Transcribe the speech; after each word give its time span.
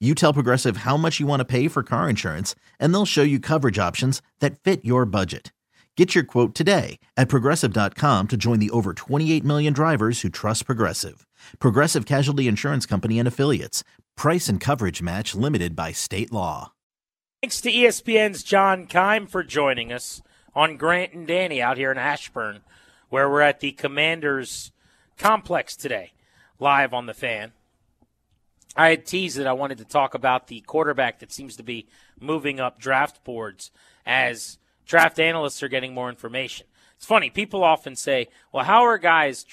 You 0.00 0.14
tell 0.14 0.32
Progressive 0.32 0.78
how 0.78 0.96
much 0.96 1.18
you 1.18 1.26
want 1.26 1.40
to 1.40 1.44
pay 1.44 1.66
for 1.66 1.82
car 1.82 2.08
insurance, 2.08 2.54
and 2.78 2.94
they'll 2.94 3.04
show 3.04 3.24
you 3.24 3.40
coverage 3.40 3.80
options 3.80 4.22
that 4.38 4.60
fit 4.60 4.84
your 4.84 5.04
budget. 5.04 5.52
Get 5.96 6.14
your 6.14 6.22
quote 6.22 6.54
today 6.54 7.00
at 7.16 7.28
progressive.com 7.28 8.28
to 8.28 8.36
join 8.36 8.60
the 8.60 8.70
over 8.70 8.94
28 8.94 9.42
million 9.42 9.72
drivers 9.72 10.20
who 10.20 10.28
trust 10.28 10.66
Progressive. 10.66 11.26
Progressive 11.58 12.06
Casualty 12.06 12.46
Insurance 12.46 12.86
Company 12.86 13.18
and 13.18 13.26
Affiliates. 13.26 13.82
Price 14.16 14.48
and 14.48 14.60
coverage 14.60 15.02
match 15.02 15.34
limited 15.34 15.74
by 15.74 15.90
state 15.90 16.30
law. 16.32 16.70
Thanks 17.42 17.60
to 17.62 17.72
ESPN's 17.72 18.44
John 18.44 18.86
Keim 18.86 19.26
for 19.26 19.42
joining 19.42 19.92
us 19.92 20.22
on 20.54 20.76
Grant 20.76 21.12
and 21.12 21.26
Danny 21.26 21.60
out 21.60 21.76
here 21.76 21.90
in 21.90 21.98
Ashburn, 21.98 22.60
where 23.08 23.28
we're 23.28 23.40
at 23.40 23.58
the 23.58 23.72
Commanders 23.72 24.70
complex 25.16 25.74
today, 25.74 26.12
live 26.60 26.94
on 26.94 27.06
the 27.06 27.14
fan. 27.14 27.52
I 28.78 28.90
had 28.90 29.06
teased 29.06 29.36
that 29.38 29.48
I 29.48 29.54
wanted 29.54 29.78
to 29.78 29.84
talk 29.84 30.14
about 30.14 30.46
the 30.46 30.60
quarterback 30.60 31.18
that 31.18 31.32
seems 31.32 31.56
to 31.56 31.64
be 31.64 31.88
moving 32.20 32.60
up 32.60 32.78
draft 32.78 33.24
boards 33.24 33.72
as 34.06 34.58
draft 34.86 35.18
analysts 35.18 35.64
are 35.64 35.68
getting 35.68 35.92
more 35.92 36.08
information. 36.08 36.68
It's 36.96 37.04
funny, 37.04 37.28
people 37.28 37.64
often 37.64 37.96
say, 37.96 38.28
well, 38.52 38.64
how 38.64 38.84
are 38.84 38.96
guys 38.96 39.44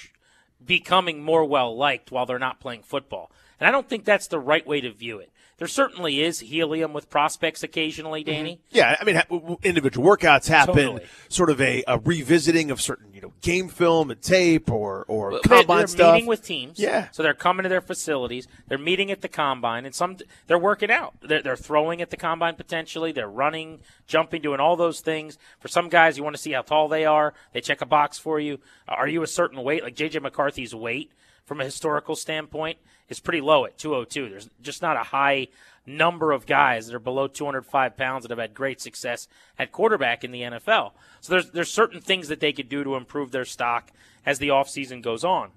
becoming 0.64 1.24
more 1.24 1.44
well 1.44 1.76
liked 1.76 2.12
while 2.12 2.24
they're 2.24 2.38
not 2.38 2.60
playing 2.60 2.84
football? 2.84 3.32
And 3.58 3.66
I 3.66 3.72
don't 3.72 3.88
think 3.88 4.04
that's 4.04 4.28
the 4.28 4.38
right 4.38 4.64
way 4.64 4.80
to 4.80 4.92
view 4.92 5.18
it. 5.18 5.32
There 5.58 5.66
certainly 5.68 6.20
is 6.22 6.40
helium 6.40 6.92
with 6.92 7.08
prospects 7.08 7.62
occasionally, 7.62 8.20
mm-hmm. 8.22 8.30
Danny. 8.30 8.60
Yeah, 8.70 8.94
I 9.00 9.04
mean, 9.04 9.14
ha- 9.16 9.22
w- 9.22 9.40
w- 9.40 9.58
individual 9.62 10.06
workouts 10.06 10.48
happen, 10.48 10.74
Totally. 10.76 11.06
sort 11.30 11.48
of 11.48 11.62
a, 11.62 11.82
a 11.88 11.98
revisiting 11.98 12.70
of 12.70 12.78
certain, 12.78 13.14
you 13.14 13.22
know, 13.22 13.32
game 13.40 13.68
film 13.68 14.10
and 14.10 14.20
tape 14.20 14.70
or 14.70 15.04
or 15.08 15.32
They- 15.32 15.38
combine 15.40 15.78
they're 15.78 15.86
stuff. 15.86 16.12
meeting 16.14 16.28
with 16.28 16.42
teams. 16.44 16.78
Yeah. 16.78 17.08
So 17.10 17.22
they're 17.22 17.32
coming 17.32 17.62
to 17.62 17.70
their 17.70 17.80
facilities. 17.80 18.46
They're 18.68 18.76
meeting 18.76 19.10
at 19.10 19.22
the 19.22 19.28
combine, 19.28 19.86
and 19.86 19.94
some 19.94 20.18
they're 20.46 20.58
working 20.58 20.90
out. 20.90 21.14
They're, 21.22 21.40
they're 21.40 21.56
throwing 21.56 22.02
at 22.02 22.10
the 22.10 22.18
combine 22.18 22.56
potentially. 22.56 23.12
They're 23.12 23.26
running, 23.26 23.80
jumping, 24.06 24.42
doing 24.42 24.60
all 24.60 24.76
those 24.76 25.00
things. 25.00 25.38
For 25.60 25.68
some 25.68 25.88
guys, 25.88 26.18
you 26.18 26.22
want 26.24 26.36
to 26.36 26.42
see 26.42 26.52
how 26.52 26.62
tall 26.62 26.88
they 26.88 27.06
are. 27.06 27.32
They 27.54 27.62
check 27.62 27.80
a 27.80 27.86
box 27.86 28.18
for 28.18 28.38
you. 28.38 28.58
Are 28.86 29.08
you 29.08 29.22
a 29.22 29.26
certain 29.26 29.62
weight? 29.62 29.82
Like 29.82 29.96
JJ 29.96 30.20
McCarthy's 30.20 30.74
weight, 30.74 31.12
from 31.46 31.60
a 31.60 31.64
historical 31.64 32.14
standpoint, 32.16 32.76
is 33.08 33.20
pretty 33.20 33.40
low 33.40 33.64
at 33.64 33.78
202. 33.78 34.28
There's 34.28 34.50
just 34.60 34.82
not 34.82 34.96
a 34.96 35.04
high 35.04 35.48
number 35.86 36.32
of 36.32 36.44
guys 36.46 36.86
that 36.88 36.94
are 36.94 36.98
below 37.00 37.28
205 37.28 37.96
pounds 37.96 38.24
that 38.24 38.30
have 38.30 38.38
had 38.40 38.52
great 38.52 38.80
success 38.80 39.28
at 39.58 39.70
quarterback 39.72 40.24
in 40.24 40.32
the 40.32 40.42
NFL. 40.42 40.92
So 41.20 41.32
there's 41.32 41.50
there's 41.52 41.70
certain 41.70 42.00
things 42.00 42.28
that 42.28 42.40
they 42.40 42.52
could 42.52 42.68
do 42.68 42.82
to 42.84 42.96
improve 42.96 43.30
their 43.30 43.44
stock 43.44 43.92
as 44.26 44.38
the 44.40 44.48
offseason 44.48 45.00
goes 45.00 45.24
on. 45.24 45.50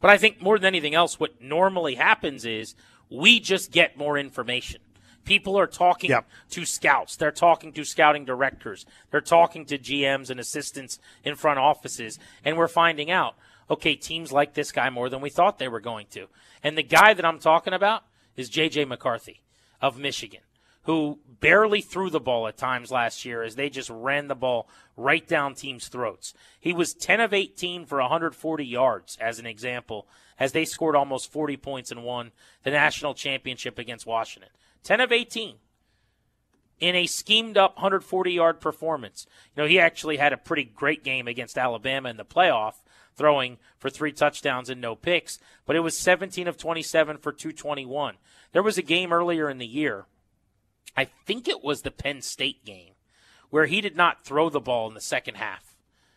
But 0.00 0.10
I 0.10 0.18
think 0.18 0.40
more 0.40 0.58
than 0.58 0.68
anything 0.68 0.94
else, 0.94 1.18
what 1.18 1.40
normally 1.42 1.96
happens 1.96 2.44
is 2.44 2.76
we 3.10 3.40
just 3.40 3.72
get 3.72 3.96
more 3.98 4.16
information. 4.16 4.80
People 5.24 5.58
are 5.58 5.66
talking 5.66 6.10
Yep. 6.10 6.28
to 6.50 6.64
scouts. 6.64 7.16
They're 7.16 7.32
talking 7.32 7.72
to 7.72 7.84
scouting 7.84 8.24
directors. 8.24 8.86
They're 9.10 9.20
talking 9.20 9.64
to 9.66 9.76
GMs 9.78 10.30
and 10.30 10.38
assistants 10.38 11.00
in 11.24 11.34
front 11.34 11.58
offices. 11.58 12.20
And 12.44 12.56
we're 12.56 12.68
finding 12.68 13.10
out, 13.10 13.34
okay, 13.70 13.94
teams 13.94 14.32
like 14.32 14.54
this 14.54 14.72
guy 14.72 14.90
more 14.90 15.08
than 15.08 15.20
we 15.20 15.30
thought 15.30 15.58
they 15.58 15.68
were 15.68 15.80
going 15.80 16.06
to. 16.10 16.26
And 16.62 16.76
the 16.76 16.82
guy 16.82 17.14
that 17.14 17.24
I'm 17.24 17.38
talking 17.38 17.72
about 17.72 18.04
is 18.36 18.48
J.J. 18.48 18.84
McCarthy 18.84 19.42
of 19.80 19.98
Michigan, 19.98 20.40
who 20.82 21.18
barely 21.40 21.80
threw 21.80 22.10
the 22.10 22.20
ball 22.20 22.46
at 22.48 22.56
times 22.56 22.90
last 22.90 23.24
year 23.24 23.42
as 23.42 23.56
they 23.56 23.68
just 23.68 23.90
ran 23.90 24.28
the 24.28 24.34
ball 24.34 24.68
right 24.96 25.26
down 25.26 25.54
teams' 25.54 25.88
throats. 25.88 26.34
He 26.60 26.72
was 26.72 26.94
10 26.94 27.20
of 27.20 27.34
18 27.34 27.86
for 27.86 27.98
140 28.00 28.64
yards, 28.64 29.16
as 29.20 29.38
an 29.38 29.46
example, 29.46 30.06
as 30.38 30.52
they 30.52 30.64
scored 30.64 30.96
almost 30.96 31.32
40 31.32 31.56
points 31.56 31.90
and 31.90 32.04
won 32.04 32.32
the 32.62 32.70
national 32.70 33.14
championship 33.14 33.78
against 33.78 34.06
Washington. 34.06 34.50
10 34.84 35.00
of 35.00 35.12
18 35.12 35.56
in 36.78 36.94
a 36.94 37.06
schemed 37.06 37.56
up 37.56 37.76
140 37.76 38.32
yard 38.32 38.60
performance. 38.60 39.26
You 39.54 39.62
know, 39.62 39.68
he 39.68 39.80
actually 39.80 40.18
had 40.18 40.32
a 40.32 40.38
pretty 40.38 40.64
great 40.64 41.04
game 41.04 41.26
against 41.26 41.58
Alabama 41.58 42.10
in 42.10 42.16
the 42.16 42.24
playoff, 42.24 42.74
throwing 43.16 43.58
for 43.78 43.90
three 43.90 44.12
touchdowns 44.12 44.68
and 44.68 44.80
no 44.80 44.94
picks, 44.94 45.38
but 45.64 45.76
it 45.76 45.80
was 45.80 45.98
17 45.98 46.46
of 46.46 46.56
27 46.56 47.18
for 47.18 47.32
221. 47.32 48.16
There 48.52 48.62
was 48.62 48.78
a 48.78 48.82
game 48.82 49.12
earlier 49.12 49.48
in 49.50 49.58
the 49.58 49.66
year, 49.66 50.06
I 50.96 51.04
think 51.04 51.46
it 51.46 51.62
was 51.62 51.82
the 51.82 51.90
Penn 51.90 52.22
State 52.22 52.64
game, 52.64 52.94
where 53.50 53.66
he 53.66 53.80
did 53.80 53.96
not 53.96 54.24
throw 54.24 54.48
the 54.48 54.60
ball 54.60 54.88
in 54.88 54.94
the 54.94 55.00
second 55.00 55.34
half. 55.34 55.76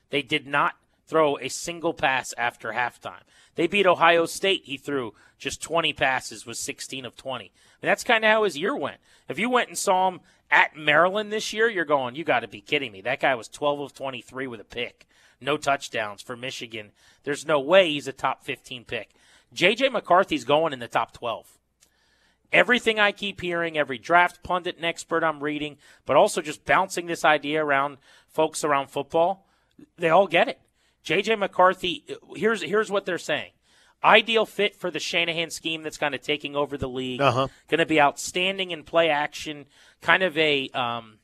They 0.10 0.22
did 0.22 0.48
not 0.48 0.76
throw 1.06 1.38
a 1.38 1.50
single 1.50 1.94
pass 1.94 2.34
after 2.38 2.72
halftime. 2.72 3.24
They 3.56 3.68
beat 3.68 3.88
Ohio 3.88 4.26
State. 4.26 4.62
He 4.66 4.78
threw 4.78 5.14
just 5.38 5.62
20 5.62 5.92
passes, 5.94 6.46
was 6.46 6.60
16 6.60 7.06
of 7.06 7.18
20. 7.18 7.46
I 7.46 7.48
mean, 7.48 7.52
that's 7.82 8.04
kind 8.04 8.24
of 8.24 8.32
how 8.32 8.44
his 8.44 8.58
year 8.58 8.76
went. 8.76 8.98
If 9.28 9.40
you 9.40 9.50
went 9.50 9.70
and 9.70 9.78
saw 9.78 10.08
him 10.10 10.22
at 10.52 10.76
Maryland 10.76 11.32
this 11.32 11.52
year, 11.52 11.68
you're 11.68 11.86
going, 11.86 12.16
you 12.16 12.24
got 12.24 12.42
to 12.42 12.48
be 12.48 12.62
kidding 12.62 12.92
me. 12.92 13.02
That 13.02 13.20
guy 13.20 13.36
was 13.36 13.48
12 13.48 13.80
of 13.80 13.94
23 13.94 14.48
with 14.48 14.62
a 14.62 14.66
pick, 14.66 15.08
no 15.42 15.58
touchdowns 15.58 16.22
for 16.22 16.36
Michigan. 16.36 16.92
There's 17.24 17.46
no 17.46 17.60
way 17.60 17.90
he's 17.90 18.08
a 18.08 18.14
top 18.14 18.44
15 18.44 18.86
pick. 18.86 19.12
J.J. 19.54 19.90
McCarthy's 19.90 20.44
going 20.44 20.74
in 20.74 20.80
the 20.80 20.88
top 20.88 21.14
12 21.14 21.60
everything 22.52 23.00
I 23.00 23.12
keep 23.12 23.42
hearing, 23.42 23.78
every 23.78 23.98
draft 23.98 24.44
pundit 24.44 24.78
and 24.78 24.86
expert 24.86 25.24
I'm 25.24 25.44
reading, 25.44 25.78
but 26.06 26.18
also 26.18 26.42
just 26.42 26.66
bouncing 26.66 27.08
this 27.08 27.26
idea 27.26 27.64
around 27.64 27.98
folks 28.28 28.64
around 28.64 28.90
football, 28.90 29.48
they 29.98 30.10
all 30.10 30.28
get 30.28 30.48
it. 30.48 30.60
JJ 31.06 31.40
McCarthy, 31.40 32.04
here's 32.36 32.62
here's 32.62 32.92
what 32.92 33.06
they're 33.06 33.18
saying. 33.18 33.52
Ideal 34.04 34.46
fit 34.46 34.76
for 34.76 34.90
the 34.90 35.00
Shanahan 35.00 35.50
scheme 35.50 35.84
that's 35.84 35.98
kind 35.98 36.16
of 36.16 36.22
taking 36.22 36.56
over 36.56 36.78
the 36.78 36.88
league. 36.88 37.20
Uh-huh. 37.20 37.48
Going 37.68 37.80
to 37.80 37.86
be 37.86 38.00
outstanding 38.00 38.72
in 38.72 38.84
play 38.84 39.10
action, 39.10 39.66
kind 40.02 40.24
of 40.24 40.38
a 40.38 40.70
um, 40.70 41.20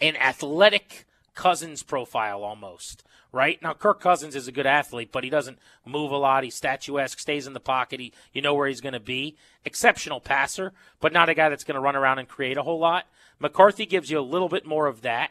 an 0.00 0.16
athletic 0.16 1.06
Cousins 1.34 1.82
profile 1.82 2.42
almost, 2.42 3.04
right? 3.32 3.60
Now 3.62 3.72
Kirk 3.72 4.00
Cousins 4.00 4.36
is 4.36 4.48
a 4.48 4.52
good 4.52 4.66
athlete, 4.66 5.10
but 5.12 5.24
he 5.24 5.30
doesn't 5.30 5.58
move 5.84 6.10
a 6.10 6.16
lot. 6.16 6.44
He's 6.44 6.54
statuesque, 6.54 7.18
stays 7.18 7.46
in 7.46 7.52
the 7.54 7.60
pocket. 7.60 8.00
He, 8.00 8.12
you 8.32 8.42
know 8.42 8.54
where 8.54 8.68
he's 8.68 8.80
going 8.80 8.92
to 8.92 9.00
be. 9.00 9.36
Exceptional 9.64 10.20
passer, 10.20 10.72
but 11.00 11.12
not 11.12 11.28
a 11.28 11.34
guy 11.34 11.48
that's 11.48 11.64
going 11.64 11.76
to 11.76 11.80
run 11.80 11.96
around 11.96 12.18
and 12.18 12.28
create 12.28 12.58
a 12.58 12.62
whole 12.62 12.78
lot. 12.78 13.06
McCarthy 13.38 13.86
gives 13.86 14.10
you 14.10 14.18
a 14.18 14.20
little 14.20 14.48
bit 14.48 14.66
more 14.66 14.86
of 14.86 15.02
that, 15.02 15.30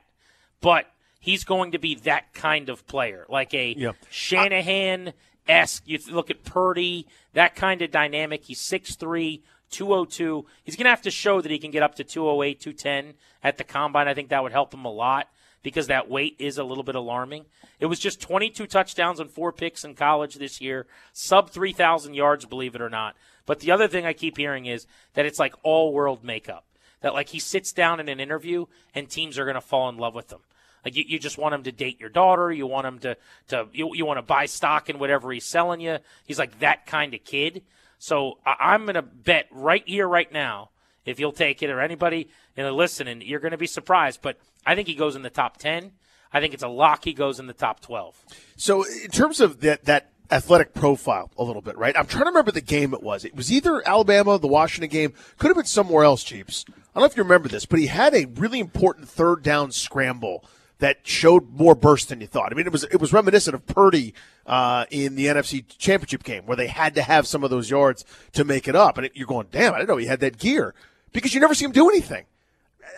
but 0.60 0.88
he's 1.20 1.44
going 1.44 1.72
to 1.72 1.80
be 1.80 1.96
that 1.96 2.34
kind 2.34 2.68
of 2.70 2.86
player, 2.88 3.26
like 3.30 3.54
a 3.54 3.74
Yep. 3.78 3.96
Shanahan 4.10 5.14
esque. 5.48 5.84
You 5.86 6.00
look 6.10 6.30
at 6.32 6.44
Purdy, 6.44 7.08
that 7.34 7.56
kind 7.56 7.82
of 7.82 7.92
dynamic. 7.92 8.46
He's 8.46 8.60
6'3", 8.60 9.42
202. 9.70 10.46
He's 10.64 10.76
going 10.76 10.86
to 10.86 10.90
have 10.90 11.04
to 11.04 11.12
show 11.12 11.42
that 11.42 11.52
he 11.52 11.60
can 11.60 11.72
get 11.72 11.84
up 11.84 11.96
to 11.96 12.04
208, 12.04 12.60
210 12.60 13.14
at 13.44 13.58
the 13.58 13.64
combine. 13.64 14.08
I 14.08 14.14
think 14.14 14.30
that 14.30 14.44
would 14.44 14.52
help 14.52 14.74
him 14.74 14.86
a 14.86 14.92
lot 14.92 15.28
because 15.64 15.88
that 15.88 16.10
weight 16.10 16.36
is 16.40 16.58
a 16.58 16.64
little 16.64 16.84
bit 16.84 16.96
alarming. 16.96 17.46
It 17.80 17.86
was 17.88 18.00
just 18.00 18.22
22 18.22 18.68
touchdowns 18.68 19.20
and 19.20 19.30
four 19.30 19.52
picks 19.52 19.84
in 19.84 19.96
college 19.96 20.36
this 20.36 20.62
year, 20.62 20.88
sub 21.14 21.50
3,000 21.50 22.14
yards, 22.14 22.46
believe 22.46 22.76
it 22.76 22.82
or 22.82 22.90
not. 22.90 23.16
But 23.46 23.60
the 23.60 23.72
other 23.72 23.88
thing 23.88 24.06
I 24.06 24.14
keep 24.14 24.38
hearing 24.38 24.66
is 24.66 24.88
that 25.14 25.26
it's 25.26 25.40
like 25.40 25.56
all 25.64 25.94
world 25.94 26.24
makeup. 26.24 26.66
That 27.02 27.14
like 27.14 27.30
he 27.30 27.40
sits 27.40 27.74
down 27.74 28.00
in 28.00 28.10
an 28.10 28.20
interview 28.20 28.66
and 28.94 29.10
teams 29.10 29.38
are 29.38 29.46
going 29.46 29.56
to 29.56 29.62
fall 29.62 29.90
in 29.90 29.98
love 29.98 30.14
with 30.14 30.32
him. 30.32 30.40
Like 30.86 30.96
you, 30.96 31.04
you 31.08 31.20
just 31.20 31.38
want 31.38 31.56
him 31.56 31.64
to 31.64 31.72
date 31.72 32.00
your 32.00 32.10
daughter. 32.10 32.52
You 32.52 32.68
want 32.68 32.88
him 32.88 33.00
to, 33.00 33.18
to 33.50 33.68
you, 33.74 33.94
you 33.96 34.06
want 34.06 34.18
to 34.18 34.24
buy 34.24 34.46
stock 34.46 34.90
in 34.90 35.00
whatever 35.00 35.32
he's 35.32 35.46
selling 35.46 35.82
you. 35.82 35.98
He's 36.26 36.40
like 36.40 36.60
that 36.60 36.86
kind 36.86 37.14
of 37.14 37.24
kid. 37.24 37.64
So 38.00 38.40
I, 38.46 38.56
I'm 38.60 38.84
going 38.86 38.96
to 38.96 39.02
bet 39.02 39.48
right 39.52 39.84
here, 39.86 40.08
right 40.08 40.32
now, 40.32 40.70
if 41.06 41.20
you'll 41.20 41.32
take 41.32 41.64
it, 41.64 41.70
or 41.70 41.80
anybody 41.80 42.30
you 42.56 42.64
know 42.64 42.76
listening, 42.76 43.22
you're 43.22 43.40
going 43.40 43.52
to 43.52 43.58
be 43.58 43.68
surprised. 43.68 44.22
But 44.22 44.38
I 44.66 44.76
think 44.76 44.88
he 44.88 44.96
goes 44.96 45.16
in 45.16 45.22
the 45.22 45.30
top 45.30 45.58
ten. 45.58 45.92
I 46.34 46.40
think 46.40 46.54
it's 46.54 46.64
a 46.64 46.68
lock. 46.68 47.04
He 47.04 47.14
goes 47.14 47.40
in 47.40 47.48
the 47.48 47.54
top 47.54 47.80
twelve. 47.82 48.24
So 48.56 48.84
in 48.84 49.10
terms 49.10 49.40
of 49.40 49.62
that 49.62 49.86
that 49.86 50.12
athletic 50.32 50.74
profile 50.74 51.30
a 51.38 51.44
little 51.44 51.62
bit, 51.62 51.78
right? 51.78 51.96
I'm 51.98 52.08
trying 52.08 52.24
to 52.24 52.30
remember 52.30 52.52
the 52.52 52.62
game 52.62 52.94
it 52.94 53.04
was. 53.04 53.26
It 53.26 53.36
was 53.36 53.52
either 53.52 53.86
Alabama, 53.88 54.40
the 54.40 54.48
Washington 54.48 54.90
game, 54.90 55.14
could 55.38 55.48
have 55.48 55.58
been 55.58 55.66
somewhere 55.66 56.04
else, 56.04 56.24
Jeeps. 56.24 56.66
I 56.70 56.74
don't 56.94 57.02
know 57.02 57.06
if 57.06 57.18
you 57.18 57.24
remember 57.24 57.50
this, 57.50 57.66
but 57.66 57.80
he 57.80 57.88
had 57.88 58.14
a 58.14 58.26
really 58.26 58.60
important 58.60 59.10
third 59.10 59.44
down 59.44 59.72
scramble 59.72 60.46
that 60.80 61.00
showed 61.04 61.52
more 61.52 61.76
burst 61.76 62.10
than 62.10 62.22
you 62.22 62.28
thought. 62.28 62.52
I 62.52 62.56
mean, 62.56 62.66
it 62.66 62.72
was 62.72 62.84
it 62.86 63.00
was 63.00 63.14
reminiscent 63.14 63.54
of 63.54 63.66
Purdy 63.68 64.14
uh, 64.48 64.86
in 64.90 65.16
the 65.16 65.28
NFC 65.28 65.64
Championship 65.78 66.24
game 66.24 66.46
where 66.46 66.58
they 66.58 66.68
had 66.68 66.96
to 66.96 67.02
have 67.04 67.28
some 67.28 67.44
of 67.44 67.50
those 67.50 67.70
yards 67.70 68.04
to 68.34 68.44
make 68.44 68.68
it 68.68 68.76
up, 68.76 68.98
and 68.98 69.06
it, 69.06 69.12
you're 69.16 69.28
going, 69.28 69.48
damn, 69.52 69.74
I 69.74 69.78
didn't 69.78 69.90
know 69.90 69.98
he 69.98 70.08
had 70.08 70.22
that 70.22 70.38
gear 70.40 70.74
because 71.14 71.34
you 71.34 71.40
never 71.40 71.54
see 71.54 71.66
him 71.66 71.72
do 71.72 71.90
anything. 71.90 72.26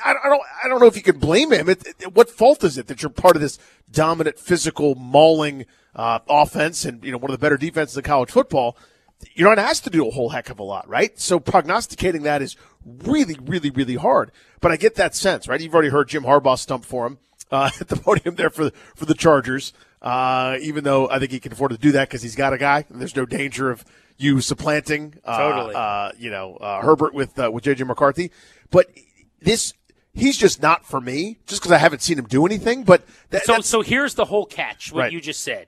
I, 0.03 0.15
I 0.23 0.29
don't 0.29 0.41
I 0.63 0.67
don't 0.67 0.79
know 0.79 0.87
if 0.87 0.95
you 0.95 1.03
can 1.03 1.19
blame 1.19 1.51
him. 1.51 1.69
It, 1.69 1.85
it, 1.99 2.13
what 2.13 2.29
fault 2.29 2.63
is 2.63 2.77
it 2.77 2.87
that 2.87 3.01
you're 3.01 3.09
part 3.09 3.35
of 3.35 3.41
this 3.41 3.59
dominant, 3.91 4.39
physical, 4.39 4.95
mauling 4.95 5.65
uh, 5.95 6.19
offense 6.27 6.85
and 6.85 7.03
you 7.03 7.11
know 7.11 7.17
one 7.17 7.31
of 7.31 7.39
the 7.39 7.43
better 7.43 7.57
defenses 7.57 7.97
in 7.97 8.03
college 8.03 8.31
football? 8.31 8.77
You're 9.35 9.47
not 9.47 9.59
asked 9.59 9.85
to 9.85 9.89
do 9.89 10.05
a 10.05 10.11
whole 10.11 10.29
heck 10.29 10.49
of 10.49 10.59
a 10.59 10.63
lot, 10.63 10.87
right? 10.87 11.17
So 11.17 11.39
prognosticating 11.39 12.23
that 12.23 12.41
is 12.41 12.57
really, 12.85 13.37
really, 13.41 13.69
really 13.69 13.95
hard. 13.95 14.31
But 14.59 14.71
I 14.71 14.75
get 14.75 14.95
that 14.95 15.15
sense, 15.15 15.47
right? 15.47 15.61
You've 15.61 15.73
already 15.73 15.89
heard 15.89 16.09
Jim 16.09 16.23
Harbaugh 16.23 16.57
stump 16.57 16.83
for 16.83 17.07
him 17.07 17.19
uh, 17.49 17.69
at 17.79 17.87
the 17.87 17.95
podium 17.95 18.35
there 18.35 18.49
for 18.49 18.71
for 18.95 19.05
the 19.05 19.13
Chargers. 19.13 19.73
Uh, 20.01 20.57
even 20.59 20.83
though 20.83 21.09
I 21.09 21.19
think 21.19 21.31
he 21.31 21.39
can 21.39 21.53
afford 21.53 21.71
to 21.71 21.77
do 21.77 21.93
that 21.93 22.09
because 22.09 22.21
he's 22.21 22.35
got 22.35 22.51
a 22.51 22.57
guy, 22.57 22.85
and 22.89 22.99
there's 22.99 23.15
no 23.15 23.25
danger 23.25 23.71
of 23.71 23.85
you 24.17 24.41
supplanting, 24.41 25.15
uh, 25.25 25.37
Totally. 25.37 25.75
uh, 25.75 26.11
you 26.17 26.29
know, 26.29 26.55
uh, 26.57 26.81
Herbert 26.81 27.13
with 27.13 27.37
uh, 27.39 27.49
with 27.51 27.63
JJ 27.63 27.85
McCarthy. 27.87 28.31
But 28.69 28.87
this, 29.41 29.73
he's 30.13 30.37
just 30.37 30.61
not 30.61 30.85
for 30.85 30.99
me, 31.01 31.37
just 31.47 31.61
because 31.61 31.71
I 31.71 31.77
haven't 31.77 32.01
seen 32.01 32.17
him 32.19 32.25
do 32.25 32.45
anything. 32.45 32.83
But 32.83 33.03
that, 33.29 33.43
So 33.45 33.53
that's- 33.53 33.67
so 33.67 33.81
here's 33.81 34.15
the 34.15 34.25
whole 34.25 34.45
catch. 34.45 34.91
What 34.91 35.01
Right. 35.01 35.11
you 35.11 35.21
just 35.21 35.41
said. 35.41 35.67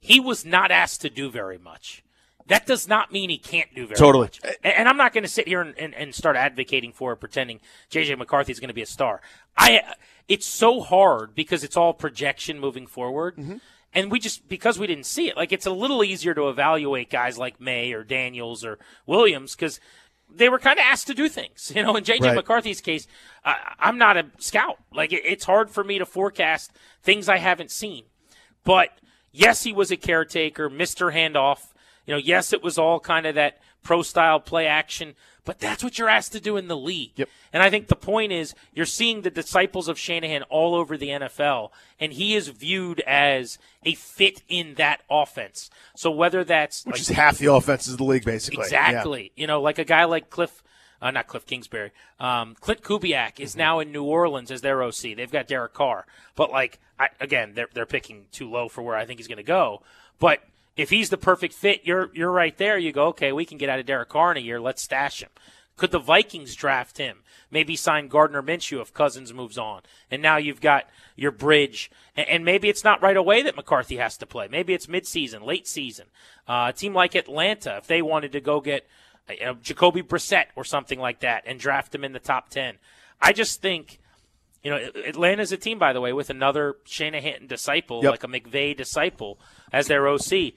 He 0.00 0.20
was 0.20 0.44
not 0.44 0.70
asked 0.70 1.00
to 1.02 1.10
do 1.10 1.28
very 1.30 1.58
much. 1.58 2.02
That 2.46 2.66
does 2.66 2.88
not 2.88 3.12
mean 3.12 3.28
he 3.30 3.36
can't 3.36 3.74
do 3.74 3.86
very 3.86 3.98
Totally. 3.98 4.24
much. 4.24 4.40
And, 4.64 4.74
and 4.74 4.88
I'm 4.88 4.96
not 4.96 5.12
going 5.12 5.24
to 5.24 5.28
sit 5.28 5.46
here 5.48 5.60
and, 5.60 5.76
and, 5.78 5.94
and 5.94 6.14
start 6.14 6.34
advocating 6.36 6.92
for 6.92 7.14
pretending 7.16 7.60
JJ 7.90 8.16
McCarthy 8.16 8.52
is 8.52 8.60
going 8.60 8.68
to 8.68 8.74
be 8.74 8.80
a 8.82 8.86
star. 8.86 9.20
I 9.56 9.82
it's 10.28 10.46
so 10.46 10.80
hard 10.80 11.34
because 11.34 11.62
it's 11.64 11.76
all 11.76 11.92
projection 11.92 12.58
moving 12.60 12.86
forward. 12.86 13.36
Mm-hmm. 13.36 13.56
And 13.98 14.12
we 14.12 14.20
just 14.20 14.48
because 14.48 14.78
we 14.78 14.86
didn't 14.86 15.06
see 15.06 15.28
it, 15.28 15.36
like 15.36 15.52
it's 15.52 15.66
a 15.66 15.72
little 15.72 16.04
easier 16.04 16.32
to 16.34 16.48
evaluate 16.48 17.10
guys 17.10 17.36
like 17.36 17.60
Maye 17.60 17.92
or 17.92 18.04
Daniels 18.04 18.64
or 18.64 18.78
Williams 19.06 19.56
because 19.56 19.80
they 20.32 20.48
were 20.48 20.58
kind 20.58 20.78
of 20.78 20.84
asked 20.84 21.08
to 21.08 21.14
do 21.14 21.28
things. 21.28 21.72
You 21.74 21.82
know, 21.82 21.96
in 21.96 22.04
JJ 22.04 22.20
Right. 22.20 22.36
McCarthy's 22.36 22.80
case, 22.80 23.08
I 23.44 23.74
I'm 23.78 23.98
not 23.98 24.16
a 24.16 24.26
scout. 24.38 24.78
Like 24.92 25.12
it, 25.12 25.22
it's 25.24 25.44
hard 25.44 25.70
for 25.70 25.82
me 25.82 25.98
to 25.98 26.06
forecast 26.06 26.72
things 27.02 27.28
I 27.28 27.38
haven't 27.38 27.70
seen. 27.72 28.04
But 28.64 28.90
yes, 29.32 29.64
he 29.64 29.72
was 29.72 29.90
a 29.90 29.96
caretaker, 29.96 30.70
Mr. 30.70 31.12
Handoff. 31.12 31.72
You 32.06 32.14
know, 32.14 32.18
yes, 32.18 32.52
it 32.52 32.62
was 32.62 32.78
all 32.78 33.00
kind 33.00 33.26
of 33.26 33.34
that 33.34 33.58
pro 33.82 34.02
style 34.02 34.38
play 34.38 34.66
action, 34.66 35.14
but 35.48 35.60
that's 35.60 35.82
what 35.82 35.98
you're 35.98 36.10
asked 36.10 36.32
to 36.32 36.40
do 36.40 36.58
in 36.58 36.68
the 36.68 36.76
league. 36.76 37.12
Yep. 37.16 37.30
And 37.54 37.62
I 37.62 37.70
think 37.70 37.88
the 37.88 37.96
point 37.96 38.32
is 38.32 38.54
you're 38.74 38.84
seeing 38.84 39.22
the 39.22 39.30
disciples 39.30 39.88
of 39.88 39.98
Shanahan 39.98 40.42
all 40.50 40.74
over 40.74 40.98
the 40.98 41.08
NFL, 41.08 41.70
and 41.98 42.12
he 42.12 42.34
is 42.34 42.48
viewed 42.48 43.00
as 43.06 43.56
a 43.82 43.94
fit 43.94 44.42
in 44.46 44.74
that 44.74 45.00
offense. 45.08 45.70
So 45.96 46.10
whether 46.10 46.44
that's 46.44 46.84
which 46.84 46.96
like 46.96 47.00
is 47.00 47.08
half 47.08 47.38
the 47.38 47.50
offenses 47.50 47.94
of 47.94 47.98
the 47.98 48.04
league, 48.04 48.26
basically. 48.26 48.58
Yeah. 48.58 48.90
Exactly. 48.90 49.32
You 49.36 49.46
know, 49.46 49.62
like 49.62 49.78
a 49.78 49.84
guy 49.84 50.04
like 50.04 50.28
Cliff, 50.28 50.62
uh, 51.00 51.12
not 51.12 51.28
Cliff 51.28 51.46
Kingsbury, 51.46 51.92
um, 52.20 52.54
Klint 52.60 52.82
Kubiak 52.82 53.40
is 53.40 53.56
now 53.56 53.78
in 53.80 53.90
New 53.90 54.04
Orleans 54.04 54.50
as 54.50 54.60
their 54.60 54.82
OC. 54.82 55.16
They've 55.16 55.32
got 55.32 55.48
Derek 55.48 55.72
Carr, 55.72 56.04
but 56.36 56.50
like 56.50 56.78
I, 57.00 57.08
again, 57.20 57.52
they're 57.54 57.70
they're 57.72 57.86
picking 57.86 58.26
too 58.32 58.50
low 58.50 58.68
for 58.68 58.82
where 58.82 58.96
I 58.96 59.06
think 59.06 59.18
he's 59.18 59.28
going 59.28 59.38
to 59.38 59.42
go. 59.42 59.80
But 60.18 60.40
if 60.78 60.90
he's 60.90 61.10
the 61.10 61.18
perfect 61.18 61.52
fit, 61.52 61.82
you're 61.84 62.08
you're 62.14 62.30
right 62.30 62.56
there. 62.56 62.78
You 62.78 62.92
go, 62.92 63.08
okay, 63.08 63.32
we 63.32 63.44
can 63.44 63.58
get 63.58 63.68
out 63.68 63.80
of 63.80 63.84
Derek 63.84 64.08
Carr 64.08 64.30
in 64.30 64.38
a 64.38 64.40
year. 64.40 64.60
Let's 64.60 64.80
stash 64.80 65.22
him. 65.22 65.28
Could 65.76 65.90
the 65.90 65.98
Vikings 65.98 66.54
draft 66.54 66.98
him? 66.98 67.18
Maybe 67.50 67.76
sign 67.76 68.08
Gardner 68.08 68.42
Minshew 68.42 68.80
if 68.80 68.94
Cousins 68.94 69.32
moves 69.32 69.58
on, 69.58 69.82
and 70.10 70.22
now 70.22 70.36
you've 70.36 70.60
got 70.60 70.88
your 71.16 71.30
bridge. 71.30 71.90
And, 72.16 72.44
maybe 72.44 72.68
it's 72.68 72.84
not 72.84 73.00
right 73.00 73.16
away 73.16 73.42
that 73.42 73.56
McCarthy 73.56 73.96
has 73.96 74.16
to 74.18 74.26
play. 74.26 74.48
Maybe 74.50 74.74
it's 74.74 74.86
midseason, 74.86 75.44
late 75.44 75.68
season. 75.68 76.06
Uh, 76.48 76.66
a 76.70 76.72
team 76.72 76.94
like 76.94 77.14
Atlanta, 77.14 77.76
if 77.76 77.86
they 77.86 78.02
wanted 78.02 78.32
to 78.32 78.40
go 78.40 78.60
get 78.60 78.88
uh, 79.30 79.54
Jacoby 79.62 80.02
Brissett 80.02 80.46
or 80.56 80.64
something 80.64 80.98
like 80.98 81.20
that 81.20 81.44
and 81.46 81.60
draft 81.60 81.94
him 81.94 82.04
in 82.04 82.12
the 82.12 82.18
top 82.18 82.50
ten, 82.50 82.76
I 83.20 83.32
just 83.32 83.60
think. 83.62 84.00
You 84.62 84.70
know, 84.72 84.76
Atlanta's 85.06 85.52
a 85.52 85.56
team, 85.56 85.78
by 85.78 85.92
the 85.92 86.00
way, 86.00 86.12
with 86.12 86.30
another 86.30 86.76
Shanahan 86.84 87.46
disciple, 87.46 88.02
Yep. 88.02 88.10
like 88.10 88.24
a 88.24 88.26
McVay 88.26 88.76
disciple, 88.76 89.38
as 89.72 89.86
their 89.86 90.06
OC. 90.08 90.54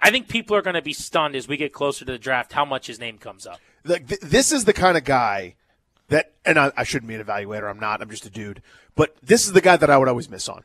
I 0.00 0.10
think 0.10 0.28
people 0.28 0.56
are 0.56 0.62
going 0.62 0.74
to 0.74 0.82
be 0.82 0.92
stunned 0.92 1.34
as 1.36 1.48
we 1.48 1.56
get 1.56 1.72
closer 1.72 2.04
to 2.04 2.12
the 2.12 2.18
draft 2.18 2.52
how 2.52 2.64
much 2.64 2.86
his 2.88 2.98
name 2.98 3.18
comes 3.18 3.46
up. 3.46 3.58
Like, 3.84 4.08
th- 4.08 4.20
this 4.20 4.52
is 4.52 4.64
the 4.64 4.72
kind 4.72 4.96
of 4.98 5.04
guy 5.04 5.54
that, 6.08 6.32
and 6.44 6.58
I, 6.58 6.72
I 6.76 6.84
shouldn't 6.84 7.08
be 7.08 7.14
an 7.14 7.24
evaluator. 7.24 7.70
I'm 7.70 7.78
not. 7.80 8.02
I'm 8.02 8.10
just 8.10 8.26
a 8.26 8.30
dude. 8.30 8.60
But 8.94 9.16
this 9.22 9.46
is 9.46 9.52
the 9.52 9.60
guy 9.60 9.76
that 9.76 9.88
I 9.88 9.96
would 9.96 10.08
always 10.08 10.28
miss 10.28 10.48
on, 10.48 10.62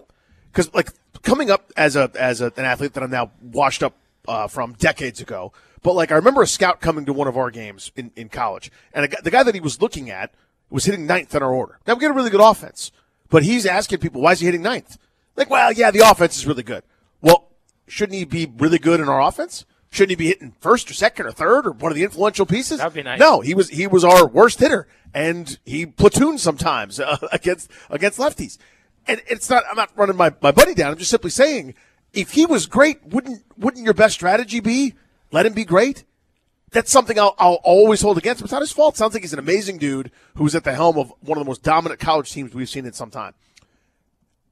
because 0.51 0.73
like 0.73 0.89
coming 1.21 1.49
up 1.51 1.71
as 1.77 1.95
a 1.95 2.09
as 2.15 2.41
a, 2.41 2.45
an 2.57 2.65
athlete 2.65 2.93
that 2.93 3.03
I'm 3.03 3.11
now 3.11 3.31
washed 3.41 3.83
up 3.83 3.93
uh, 4.27 4.47
from 4.47 4.73
decades 4.73 5.19
ago. 5.21 5.51
But 5.83 5.93
like 5.93 6.11
I 6.11 6.15
remember 6.15 6.41
a 6.41 6.47
scout 6.47 6.79
coming 6.81 7.05
to 7.05 7.13
one 7.13 7.27
of 7.27 7.37
our 7.37 7.51
games 7.51 7.91
in, 7.95 8.11
in 8.15 8.29
college, 8.29 8.71
and 8.93 9.05
a, 9.13 9.21
the 9.21 9.31
guy 9.31 9.43
that 9.43 9.53
he 9.53 9.61
was 9.61 9.81
looking 9.81 10.09
at 10.09 10.33
was 10.73 10.85
hitting 10.85 11.05
ninth 11.05 11.35
in 11.35 11.43
our 11.43 11.53
order. 11.53 11.79
Now 11.85 11.93
we 11.93 11.99
get 11.99 12.11
a 12.11 12.13
really 12.13 12.29
good 12.29 12.41
offense, 12.41 12.91
but 13.29 13.43
he's 13.43 13.65
asking 13.65 13.99
people 13.99 14.21
why 14.21 14.31
is 14.33 14.39
he 14.39 14.45
hitting 14.45 14.61
ninth? 14.61 14.97
Like, 15.35 15.49
well, 15.49 15.71
yeah, 15.71 15.91
the 15.91 16.09
offense 16.09 16.37
is 16.37 16.45
really 16.45 16.63
good. 16.63 16.83
Well, 17.21 17.49
shouldn't 17.87 18.17
he 18.17 18.25
be 18.25 18.51
really 18.57 18.79
good 18.79 18.99
in 18.99 19.09
our 19.09 19.21
offense? 19.21 19.65
Shouldn't 19.91 20.11
he 20.11 20.15
be 20.15 20.27
hitting 20.27 20.53
first 20.59 20.89
or 20.89 20.93
second 20.93 21.25
or 21.25 21.31
third 21.31 21.67
or 21.67 21.71
one 21.71 21.91
of 21.91 21.97
the 21.97 22.03
influential 22.03 22.45
pieces? 22.45 22.77
That'd 22.77 22.93
be 22.93 23.03
nice. 23.03 23.19
No, 23.19 23.41
he 23.41 23.53
was 23.53 23.69
he 23.69 23.87
was 23.87 24.05
our 24.05 24.25
worst 24.25 24.59
hitter, 24.59 24.87
and 25.13 25.59
he 25.65 25.85
platooned 25.85 26.39
sometimes 26.39 26.99
uh, 26.99 27.17
against 27.31 27.69
against 27.89 28.17
lefties. 28.17 28.57
And 29.07 29.21
it's 29.27 29.49
not. 29.49 29.63
I'm 29.69 29.75
not 29.75 29.91
running 29.95 30.15
my, 30.15 30.33
my 30.41 30.51
buddy 30.51 30.73
down. 30.73 30.91
I'm 30.91 30.97
just 30.97 31.11
simply 31.11 31.31
saying, 31.31 31.73
if 32.13 32.31
he 32.31 32.45
was 32.45 32.67
great, 32.67 33.05
wouldn't 33.05 33.43
wouldn't 33.57 33.83
your 33.83 33.93
best 33.93 34.13
strategy 34.13 34.61
be 34.61 34.93
let 35.31 35.45
him 35.45 35.53
be 35.53 35.65
great? 35.65 36.05
That's 36.71 36.91
something 36.91 37.19
I'll, 37.19 37.35
I'll 37.37 37.59
always 37.63 38.01
hold 38.01 38.17
against 38.17 38.41
him. 38.41 38.45
It's 38.45 38.53
not 38.53 38.61
his 38.61 38.71
fault. 38.71 38.95
Sounds 38.95 39.13
like 39.13 39.23
he's 39.23 39.33
an 39.33 39.39
amazing 39.39 39.77
dude 39.77 40.09
who's 40.35 40.55
at 40.55 40.63
the 40.63 40.73
helm 40.73 40.97
of 40.97 41.13
one 41.19 41.37
of 41.37 41.43
the 41.43 41.49
most 41.49 41.63
dominant 41.63 41.99
college 41.99 42.31
teams 42.31 42.53
we've 42.53 42.69
seen 42.69 42.85
in 42.85 42.93
some 42.93 43.11
time. 43.11 43.33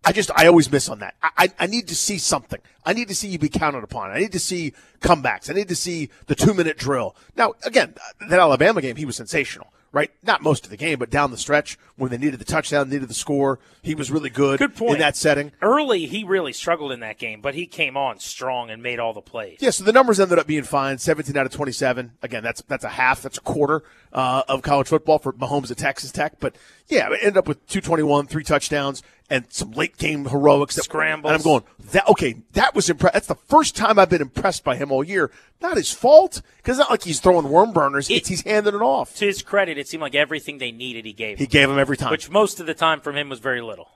I 0.04 0.12
just 0.12 0.32
I 0.36 0.48
always 0.48 0.72
miss 0.72 0.90
on 0.90 1.00
that. 1.00 1.16
I, 1.22 1.50
I 1.60 1.68
need 1.68 1.88
to 1.90 1.96
see 1.96 2.18
something. 2.18 2.60
I 2.86 2.94
need 2.94 3.10
to 3.10 3.16
see 3.16 3.28
you 3.28 3.38
be 3.38 3.50
counted 3.50 3.84
upon. 3.84 4.12
I 4.12 4.20
need 4.20 4.32
to 4.32 4.40
see 4.40 4.74
comebacks. 5.02 5.50
I 5.50 5.54
need 5.54 5.68
to 5.70 5.76
see 5.76 6.10
the 6.28 6.36
two 6.36 6.54
minute 6.54 6.78
drill. 6.78 7.16
Now 7.36 7.56
again, 7.64 7.96
that 8.30 8.40
Alabama 8.40 8.82
game, 8.82 8.96
he 8.96 9.06
was 9.06 9.18
sensational, 9.18 9.74
right? 9.92 10.12
Not 10.24 10.42
most 10.42 10.66
of 10.66 10.70
the 10.70 10.78
game, 10.78 11.00
but 11.00 11.10
down 11.10 11.32
the 11.32 11.38
stretch 11.38 11.78
when 11.96 12.12
they 12.12 12.18
needed 12.18 12.40
the 12.40 12.46
touchdown, 12.46 12.90
needed 12.90 13.10
the 13.10 13.14
score, 13.14 13.60
he 13.82 13.96
was 13.96 14.12
really 14.12 14.30
good. 14.30 14.60
Good 14.60 14.76
point. 14.76 14.94
in 14.94 15.00
that 15.00 15.16
setting. 15.16 15.52
Early, 15.62 16.06
he 16.06 16.24
really 16.24 16.54
struggled 16.54 16.92
in 16.92 17.00
that 17.02 17.18
game, 17.18 17.42
but 17.42 17.56
he 17.56 17.66
came 17.66 17.98
on 17.98 18.20
strong 18.20 18.70
and 18.70 18.82
made 18.82 19.00
all 19.00 19.14
the 19.14 19.22
plays. 19.22 19.58
Yeah, 19.60 19.72
so 19.72 19.84
the 19.84 19.94
numbers 19.94 20.20
ended 20.20 20.40
up 20.40 20.48
being 20.48 20.64
fine. 20.64 20.98
17 20.98 21.36
out 21.36 21.46
of 21.46 21.52
27. 21.52 22.12
Again, 22.22 22.44
that's 22.44 22.62
that's 22.64 22.84
a 22.84 22.90
half, 22.90 23.22
that's 23.22 23.38
a 23.38 23.42
quarter 23.42 23.84
uh, 24.14 24.44
of 24.48 24.62
college 24.62 24.88
football 24.88 25.20
for 25.20 25.34
Mahomes 25.34 25.72
at 25.72 25.78
Texas 25.78 26.12
Tech. 26.12 26.40
But 26.40 26.56
yeah, 26.88 27.12
it 27.12 27.20
ended 27.22 27.38
up 27.38 27.48
with 27.48 27.66
221, 27.68 28.28
three 28.28 28.44
touchdowns, 28.44 29.04
and 29.30 29.46
some 29.50 29.72
late 29.72 29.98
game 29.98 30.26
heroics. 30.26 30.76
That, 30.76 30.84
Scrambles. 30.86 31.32
And 31.32 31.40
I'm 31.40 31.44
going, 31.44 31.64
that 31.92 32.08
okay, 32.10 32.38
that 32.54 32.74
was 32.76 32.90
impressed. 32.90 33.14
That's 33.14 33.28
the 33.28 33.36
first 33.36 33.76
time 33.76 34.00
I've 34.00 34.10
been 34.10 34.22
impressed 34.22 34.64
by 34.64 34.76
him 34.76 34.92
all 34.92 35.04
year. 35.04 35.32
Not 35.62 35.78
his 35.78 35.92
fault, 35.92 36.42
because 36.58 36.78
it's 36.80 36.84
not 36.86 36.90
like 36.90 37.04
he's 37.04 37.20
throwing 37.20 37.50
worm 37.50 37.74
burners. 37.74 38.10
It- 38.10 38.14
it's 38.16 38.30
he's 38.30 38.42
handing 38.42 38.76
it 38.76 38.82
off. 38.82 39.16
To 39.18 39.26
his 39.26 39.42
credit, 39.42 39.78
it 39.78 39.88
seemed 39.88 40.02
like 40.02 40.16
everything 40.16 40.58
they 40.58 40.72
needed, 40.72 41.06
he 41.06 41.14
gave. 41.14 41.38
He 41.38 41.46
them, 41.46 41.52
gave 41.52 41.70
him 41.70 41.78
every 41.80 41.98
time. 41.98 42.12
which 42.12 42.30
most 42.30 42.60
of 42.60 42.66
the 42.66 42.74
time 42.74 43.02
from 43.02 43.16
him 43.16 43.30
was 43.30 43.40
very 43.40 43.62
little. 43.62 43.90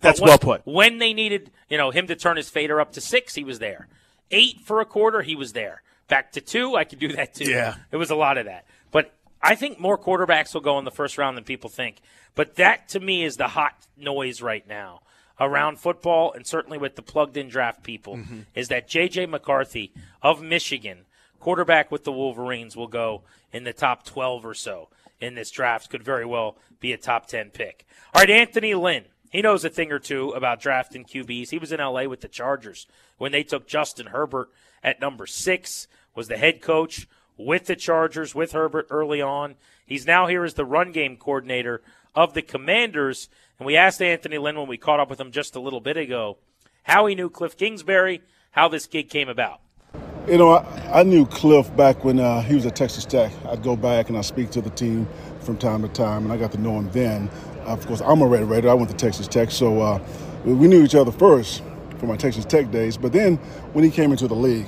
That's 0.00 0.20
when- 0.20 0.28
well 0.28 0.38
put. 0.38 0.62
When 0.66 0.98
they 0.98 1.12
needed, 1.12 1.50
you 1.68 1.76
know, 1.76 1.90
him 1.90 2.06
to 2.06 2.16
turn 2.16 2.36
his 2.36 2.48
fader 2.48 2.80
up 2.80 2.92
to 2.92 3.00
six, 3.00 3.34
he 3.34 3.44
was 3.44 3.58
there. 3.58 3.88
Eight 4.30 4.60
for 4.64 4.80
a 4.80 4.84
quarter, 4.84 5.22
he 5.22 5.34
was 5.34 5.52
there. 5.52 5.82
Back 6.08 6.32
to 6.32 6.40
two, 6.40 6.74
I 6.76 6.84
could 6.84 6.98
do 6.98 7.08
that 7.14 7.34
too. 7.34 7.50
Yeah. 7.50 7.76
it 7.92 7.96
was 7.96 8.10
a 8.10 8.14
lot 8.14 8.38
of 8.38 8.46
that. 8.46 8.64
But 8.90 9.12
I 9.42 9.54
think 9.54 9.78
more 9.78 9.98
quarterbacks 9.98 10.52
will 10.54 10.60
go 10.60 10.78
in 10.78 10.84
the 10.84 10.90
first 10.90 11.16
round 11.18 11.36
than 11.36 11.44
people 11.44 11.70
think. 11.70 11.96
But 12.34 12.56
that 12.56 12.88
to 12.90 13.00
me 13.00 13.24
is 13.24 13.36
the 13.36 13.48
hot 13.48 13.74
noise 13.96 14.42
right 14.42 14.66
now 14.66 15.00
around 15.40 15.78
football 15.78 16.32
and 16.32 16.46
certainly 16.46 16.78
with 16.78 16.96
the 16.96 17.02
plugged-in 17.02 17.48
draft 17.48 17.82
people 17.82 18.16
Mm-hmm. 18.16 18.40
is 18.54 18.68
that 18.68 18.88
J.J. 18.88 19.26
McCarthy 19.26 19.92
of 20.22 20.42
Michigan, 20.42 21.06
quarterback 21.38 21.90
with 21.92 22.04
the 22.04 22.12
Wolverines, 22.12 22.76
will 22.76 22.88
go 22.88 23.22
in 23.52 23.64
the 23.64 23.72
top 23.72 24.04
12 24.04 24.44
or 24.44 24.54
so 24.54 24.88
in 25.20 25.34
this 25.36 25.50
draft. 25.50 25.88
Could 25.90 26.02
very 26.02 26.26
well 26.26 26.56
be 26.80 26.92
a 26.92 26.96
top 26.96 27.26
10 27.26 27.50
pick. 27.50 27.86
All 28.14 28.20
right, 28.20 28.30
Anthony 28.30 28.74
Lynn. 28.74 29.04
He 29.30 29.42
knows 29.42 29.64
a 29.64 29.68
thing 29.70 29.92
or 29.92 29.98
two 29.98 30.30
about 30.30 30.60
drafting 30.60 31.04
QBs. 31.04 31.50
He 31.50 31.58
was 31.58 31.70
in 31.70 31.80
LA 31.80 32.04
with 32.04 32.22
the 32.22 32.28
Chargers 32.28 32.86
when 33.18 33.30
they 33.30 33.42
took 33.42 33.66
Justin 33.68 34.06
Herbert 34.06 34.48
at 34.82 35.00
number 35.00 35.26
six, 35.26 35.86
was 36.14 36.28
the 36.28 36.38
head 36.38 36.62
coach, 36.62 37.06
with 37.38 37.66
the 37.66 37.76
Chargers, 37.76 38.34
with 38.34 38.52
Herbert 38.52 38.86
early 38.90 39.22
on. 39.22 39.54
He's 39.86 40.06
now 40.06 40.26
here 40.26 40.44
as 40.44 40.54
the 40.54 40.64
run 40.64 40.92
game 40.92 41.16
coordinator 41.16 41.80
of 42.14 42.34
the 42.34 42.42
Commanders. 42.42 43.28
And 43.58 43.66
we 43.66 43.76
asked 43.76 44.02
Anthony 44.02 44.38
Lynn 44.38 44.58
when 44.58 44.68
we 44.68 44.76
caught 44.76 45.00
up 45.00 45.08
with 45.08 45.20
him 45.20 45.30
just 45.30 45.56
a 45.56 45.60
little 45.60 45.80
bit 45.80 45.96
ago 45.96 46.36
how 46.82 47.06
he 47.06 47.14
knew 47.14 47.28
Cliff 47.28 47.56
Kingsbury, 47.56 48.22
how 48.50 48.68
this 48.68 48.86
gig 48.86 49.10
came 49.10 49.28
about. 49.28 49.60
You 50.26 50.38
know, 50.38 50.50
I, 50.50 51.00
I 51.00 51.02
knew 51.02 51.26
Cliff 51.26 51.74
back 51.76 52.04
when 52.04 52.18
uh, 52.18 52.42
he 52.42 52.54
was 52.54 52.66
at 52.66 52.76
Texas 52.76 53.04
Tech. 53.04 53.30
I'd 53.46 53.62
go 53.62 53.76
back 53.76 54.08
and 54.08 54.18
I'd 54.18 54.24
speak 54.24 54.50
to 54.50 54.60
the 54.60 54.70
team 54.70 55.06
from 55.40 55.56
time 55.56 55.82
to 55.82 55.88
time, 55.88 56.24
and 56.24 56.32
I 56.32 56.36
got 56.36 56.52
to 56.52 56.58
know 56.58 56.78
him 56.78 56.90
then. 56.90 57.30
Uh, 57.60 57.72
of 57.72 57.86
course, 57.86 58.00
I'm 58.02 58.20
a 58.20 58.26
Red 58.26 58.44
Raider. 58.44 58.68
I 58.68 58.74
went 58.74 58.90
to 58.90 58.96
Texas 58.96 59.28
Tech, 59.28 59.50
so 59.50 59.80
uh, 59.80 60.00
we 60.44 60.68
knew 60.68 60.82
each 60.82 60.94
other 60.94 61.12
first 61.12 61.62
from 61.98 62.08
my 62.08 62.16
Texas 62.16 62.44
Tech 62.44 62.70
days. 62.70 62.96
But 62.96 63.12
then 63.12 63.36
when 63.72 63.84
he 63.84 63.90
came 63.90 64.10
into 64.10 64.28
the 64.28 64.34
league, 64.34 64.66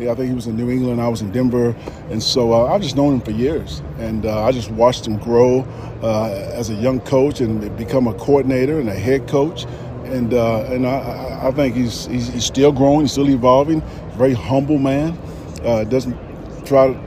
I 0.00 0.14
think 0.14 0.28
he 0.28 0.34
was 0.34 0.46
in 0.46 0.56
New 0.56 0.70
England. 0.70 1.00
I 1.00 1.08
was 1.08 1.22
in 1.22 1.32
Denver, 1.32 1.74
and 2.10 2.22
so 2.22 2.52
uh, 2.52 2.72
I've 2.72 2.82
just 2.82 2.94
known 2.94 3.14
him 3.14 3.20
for 3.20 3.32
years, 3.32 3.82
and 3.98 4.24
uh, 4.24 4.44
I 4.44 4.52
just 4.52 4.70
watched 4.70 5.06
him 5.06 5.18
grow 5.18 5.66
uh, 6.02 6.52
as 6.54 6.70
a 6.70 6.74
young 6.74 7.00
coach 7.00 7.40
and 7.40 7.76
become 7.76 8.06
a 8.06 8.14
coordinator 8.14 8.78
and 8.78 8.88
a 8.88 8.94
head 8.94 9.26
coach, 9.26 9.64
and 10.04 10.32
uh, 10.32 10.64
and 10.70 10.86
I, 10.86 11.48
I 11.48 11.50
think 11.50 11.74
he's, 11.74 12.06
he's, 12.06 12.28
he's 12.28 12.44
still 12.44 12.70
growing, 12.70 13.00
he's 13.00 13.12
still 13.12 13.28
evolving. 13.28 13.82
Very 14.16 14.34
humble 14.34 14.78
man. 14.78 15.18
Uh, 15.64 15.82
doesn't 15.82 16.16
try 16.64 16.92
to 16.92 17.00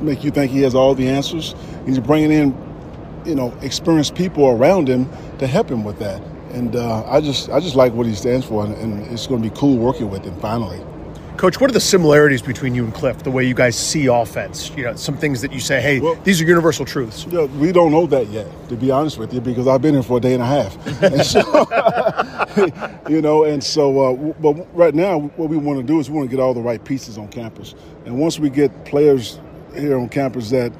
make 0.00 0.22
you 0.22 0.30
think 0.30 0.52
he 0.52 0.62
has 0.62 0.76
all 0.76 0.94
the 0.94 1.08
answers. 1.08 1.56
He's 1.86 1.98
bringing 1.98 2.30
in, 2.30 3.22
you 3.24 3.34
know, 3.34 3.52
experienced 3.62 4.14
people 4.14 4.46
around 4.46 4.88
him 4.88 5.08
to 5.38 5.46
help 5.48 5.68
him 5.68 5.82
with 5.82 5.98
that. 5.98 6.22
And 6.52 6.76
uh, 6.76 7.04
I 7.04 7.20
just 7.20 7.50
I 7.50 7.58
just 7.58 7.74
like 7.74 7.92
what 7.94 8.06
he 8.06 8.14
stands 8.14 8.46
for, 8.46 8.64
and, 8.64 8.76
and 8.76 9.06
it's 9.12 9.26
going 9.26 9.42
to 9.42 9.50
be 9.50 9.54
cool 9.56 9.76
working 9.76 10.08
with 10.08 10.24
him 10.24 10.38
finally. 10.40 10.80
Coach, 11.38 11.60
what 11.60 11.70
are 11.70 11.72
the 11.72 11.78
similarities 11.78 12.42
between 12.42 12.74
you 12.74 12.84
and 12.84 12.92
Cliff? 12.92 13.22
The 13.22 13.30
way 13.30 13.44
you 13.44 13.54
guys 13.54 13.78
see 13.78 14.06
offense, 14.06 14.72
you 14.76 14.82
know, 14.82 14.96
some 14.96 15.16
things 15.16 15.40
that 15.42 15.52
you 15.52 15.60
say, 15.60 15.80
hey, 15.80 16.00
well, 16.00 16.16
these 16.24 16.42
are 16.42 16.44
universal 16.44 16.84
truths. 16.84 17.26
Yeah, 17.30 17.44
we 17.44 17.70
don't 17.70 17.92
know 17.92 18.08
that 18.08 18.26
yet, 18.26 18.48
to 18.70 18.74
be 18.76 18.90
honest 18.90 19.18
with 19.18 19.32
you, 19.32 19.40
because 19.40 19.68
I've 19.68 19.80
been 19.80 19.94
here 19.94 20.02
for 20.02 20.18
a 20.18 20.20
day 20.20 20.34
and 20.34 20.42
a 20.42 20.46
half. 20.46 20.76
and 21.02 21.24
so, 21.24 21.40
you 23.08 23.22
know, 23.22 23.44
and 23.44 23.62
so, 23.62 24.00
uh, 24.00 24.32
but 24.40 24.66
right 24.76 24.96
now, 24.96 25.20
what 25.36 25.48
we 25.48 25.56
want 25.56 25.78
to 25.78 25.84
do 25.84 26.00
is 26.00 26.10
we 26.10 26.16
want 26.16 26.28
to 26.28 26.36
get 26.36 26.42
all 26.42 26.54
the 26.54 26.60
right 26.60 26.84
pieces 26.84 27.18
on 27.18 27.28
campus, 27.28 27.76
and 28.04 28.18
once 28.18 28.40
we 28.40 28.50
get 28.50 28.84
players 28.84 29.38
here 29.76 29.96
on 29.96 30.08
campus 30.08 30.50
that 30.50 30.72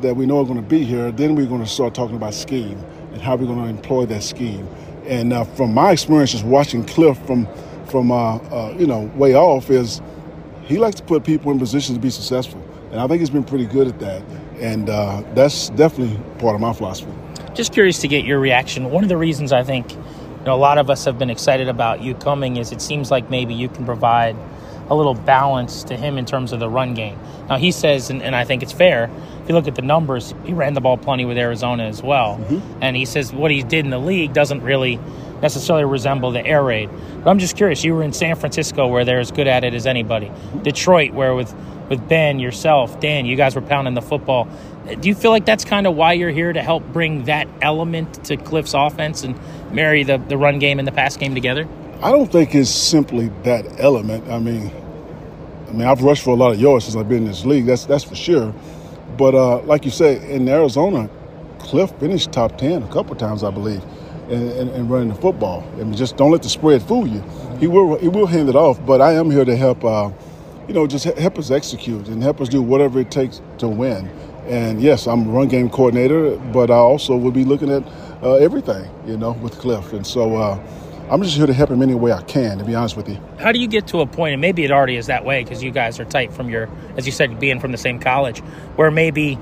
that 0.00 0.16
we 0.16 0.24
know 0.24 0.40
are 0.40 0.46
going 0.46 0.56
to 0.56 0.62
be 0.62 0.82
here, 0.82 1.12
then 1.12 1.34
we're 1.34 1.44
going 1.44 1.60
to 1.60 1.68
start 1.68 1.94
talking 1.94 2.16
about 2.16 2.32
scheme 2.32 2.82
and 3.12 3.20
how 3.20 3.36
we're 3.36 3.44
going 3.44 3.62
to 3.62 3.68
employ 3.68 4.06
that 4.06 4.22
scheme. 4.22 4.66
And 5.04 5.34
uh, 5.34 5.44
from 5.44 5.74
my 5.74 5.90
experience, 5.90 6.32
just 6.32 6.44
watching 6.44 6.86
Cliff 6.86 7.18
from 7.26 7.46
from 7.90 8.12
uh, 8.12 8.36
uh, 8.36 8.74
you 8.78 8.86
know 8.86 9.10
way 9.16 9.34
off 9.34 9.70
is 9.70 10.00
he 10.62 10.78
likes 10.78 10.96
to 10.96 11.02
put 11.02 11.24
people 11.24 11.50
in 11.50 11.58
positions 11.58 11.96
to 11.98 12.02
be 12.02 12.10
successful, 12.10 12.62
and 12.90 13.00
I 13.00 13.06
think 13.06 13.20
he's 13.20 13.30
been 13.30 13.44
pretty 13.44 13.66
good 13.66 13.88
at 13.88 13.98
that. 14.00 14.22
And 14.60 14.88
uh, 14.88 15.22
that's 15.34 15.70
definitely 15.70 16.16
part 16.38 16.54
of 16.54 16.60
my 16.60 16.72
philosophy. 16.72 17.12
Just 17.54 17.72
curious 17.72 17.98
to 18.00 18.08
get 18.08 18.24
your 18.24 18.38
reaction. 18.38 18.90
One 18.90 19.02
of 19.02 19.08
the 19.08 19.16
reasons 19.16 19.52
I 19.52 19.64
think 19.64 19.90
you 19.92 20.46
know, 20.46 20.54
a 20.54 20.56
lot 20.56 20.78
of 20.78 20.90
us 20.90 21.04
have 21.04 21.18
been 21.18 21.30
excited 21.30 21.68
about 21.68 22.02
you 22.02 22.14
coming 22.14 22.56
is 22.56 22.72
it 22.72 22.80
seems 22.80 23.10
like 23.10 23.30
maybe 23.30 23.54
you 23.54 23.68
can 23.68 23.84
provide 23.84 24.36
a 24.88 24.94
little 24.94 25.14
balance 25.14 25.84
to 25.84 25.96
him 25.96 26.18
in 26.18 26.26
terms 26.26 26.52
of 26.52 26.60
the 26.60 26.68
run 26.68 26.94
game. 26.94 27.18
Now 27.48 27.56
he 27.56 27.70
says, 27.70 28.10
and, 28.10 28.22
and 28.22 28.34
I 28.34 28.44
think 28.44 28.62
it's 28.62 28.72
fair. 28.72 29.10
If 29.42 29.48
you 29.48 29.54
look 29.54 29.68
at 29.68 29.76
the 29.76 29.82
numbers, 29.82 30.34
he 30.44 30.52
ran 30.52 30.74
the 30.74 30.80
ball 30.80 30.96
plenty 30.96 31.24
with 31.24 31.38
Arizona 31.38 31.84
as 31.84 32.02
well, 32.02 32.38
mm-hmm. 32.38 32.82
and 32.82 32.96
he 32.96 33.04
says 33.04 33.32
what 33.32 33.50
he 33.50 33.62
did 33.62 33.84
in 33.84 33.90
the 33.90 33.98
league 33.98 34.32
doesn't 34.32 34.62
really 34.62 34.98
necessarily 35.42 35.84
resemble 35.84 36.30
the 36.30 36.44
air 36.44 36.62
raid. 36.62 36.90
But 37.22 37.30
I'm 37.30 37.38
just 37.38 37.56
curious. 37.56 37.84
You 37.84 37.94
were 37.94 38.02
in 38.02 38.12
San 38.12 38.36
Francisco, 38.36 38.86
where 38.86 39.04
they're 39.04 39.20
as 39.20 39.30
good 39.30 39.46
at 39.46 39.64
it 39.64 39.74
as 39.74 39.86
anybody. 39.86 40.30
Detroit, 40.62 41.12
where 41.12 41.34
with 41.34 41.54
with 41.90 42.08
Ben, 42.08 42.38
yourself, 42.38 43.00
Dan, 43.00 43.26
you 43.26 43.34
guys 43.34 43.56
were 43.56 43.60
pounding 43.60 43.94
the 43.94 44.00
football. 44.00 44.48
Do 45.00 45.08
you 45.08 45.14
feel 45.14 45.32
like 45.32 45.44
that's 45.44 45.64
kind 45.64 45.88
of 45.88 45.96
why 45.96 46.12
you're 46.12 46.30
here 46.30 46.52
to 46.52 46.62
help 46.62 46.84
bring 46.92 47.24
that 47.24 47.48
element 47.62 48.24
to 48.26 48.36
Cliff's 48.36 48.74
offense 48.74 49.24
and 49.24 49.36
marry 49.72 50.04
the, 50.04 50.18
the 50.18 50.38
run 50.38 50.60
game 50.60 50.78
and 50.78 50.86
the 50.86 50.92
pass 50.92 51.16
game 51.16 51.34
together? 51.34 51.66
I 52.00 52.12
don't 52.12 52.30
think 52.30 52.54
it's 52.54 52.70
simply 52.70 53.32
that 53.42 53.80
element. 53.80 54.28
I 54.30 54.38
mean, 54.38 54.70
I 55.68 55.72
mean, 55.72 55.82
I've 55.82 56.02
rushed 56.02 56.22
for 56.22 56.30
a 56.30 56.36
lot 56.36 56.52
of 56.52 56.60
yards 56.60 56.84
since 56.84 56.96
I've 56.96 57.08
been 57.08 57.24
in 57.24 57.24
this 57.24 57.44
league. 57.44 57.66
That's 57.66 57.86
that's 57.86 58.04
for 58.04 58.14
sure. 58.14 58.54
But 59.18 59.34
uh, 59.34 59.58
like 59.62 59.84
you 59.84 59.90
said, 59.90 60.22
in 60.30 60.48
Arizona, 60.48 61.10
Cliff 61.58 61.90
finished 61.98 62.30
top 62.30 62.56
ten 62.56 62.84
a 62.84 62.92
couple 62.92 63.16
times, 63.16 63.42
I 63.42 63.50
believe 63.50 63.82
and, 64.30 64.50
and, 64.52 64.70
and, 64.70 64.90
running 64.90 65.08
the 65.08 65.14
football. 65.14 65.64
I 65.74 65.84
mean, 65.84 65.94
just 65.94 66.16
don't 66.16 66.30
let 66.30 66.42
the 66.42 66.48
spread 66.48 66.82
fool 66.82 67.06
you. 67.06 67.22
He 67.58 67.66
will 67.66 67.98
he 67.98 68.08
will 68.08 68.26
hand 68.26 68.48
it 68.48 68.56
off, 68.56 68.84
but 68.86 69.00
I 69.00 69.12
am 69.12 69.30
here 69.30 69.44
to 69.44 69.56
help. 69.56 69.84
Uh, 69.84 70.10
you 70.68 70.74
know, 70.74 70.86
just 70.86 71.04
help 71.04 71.36
us 71.36 71.50
execute 71.50 72.06
and 72.06 72.22
help 72.22 72.40
us 72.40 72.48
do 72.48 72.62
whatever 72.62 73.00
it 73.00 73.10
takes 73.10 73.42
to 73.58 73.66
win. 73.66 74.08
And 74.46 74.80
yes, 74.80 75.08
I'm 75.08 75.28
run 75.28 75.48
game 75.48 75.68
coordinator, 75.68 76.36
but 76.52 76.70
I 76.70 76.76
also 76.76 77.16
will 77.16 77.32
be 77.32 77.44
looking 77.44 77.70
at 77.70 77.82
uh, 78.22 78.34
everything, 78.34 78.88
you 79.04 79.16
know, 79.16 79.32
with 79.32 79.58
Cliff. 79.58 79.92
And 79.92 80.06
so 80.06 80.36
uh, 80.36 80.60
I'm 81.10 81.24
just 81.24 81.36
here 81.36 81.46
to 81.46 81.52
help 81.52 81.70
him 81.70 81.82
any 81.82 81.94
way 81.94 82.12
I 82.12 82.22
can, 82.22 82.58
to 82.58 82.64
be 82.64 82.76
honest 82.76 82.96
with 82.96 83.08
you. 83.08 83.18
How 83.40 83.50
do 83.50 83.58
you 83.58 83.66
get 83.66 83.88
to 83.88 84.00
a 84.00 84.06
point, 84.06 84.32
and 84.34 84.40
maybe 84.40 84.62
it 84.62 84.70
already 84.70 84.94
is 84.94 85.06
that 85.06 85.24
way 85.24 85.42
because 85.42 85.60
you 85.60 85.72
guys 85.72 85.98
are 85.98 86.04
tight 86.04 86.32
from 86.32 86.48
your, 86.48 86.70
as 86.96 87.04
you 87.04 87.10
said, 87.10 87.40
being 87.40 87.58
from 87.58 87.72
the 87.72 87.78
same 87.78 87.98
college, 87.98 88.38
where 88.76 88.92
maybe 88.92 89.36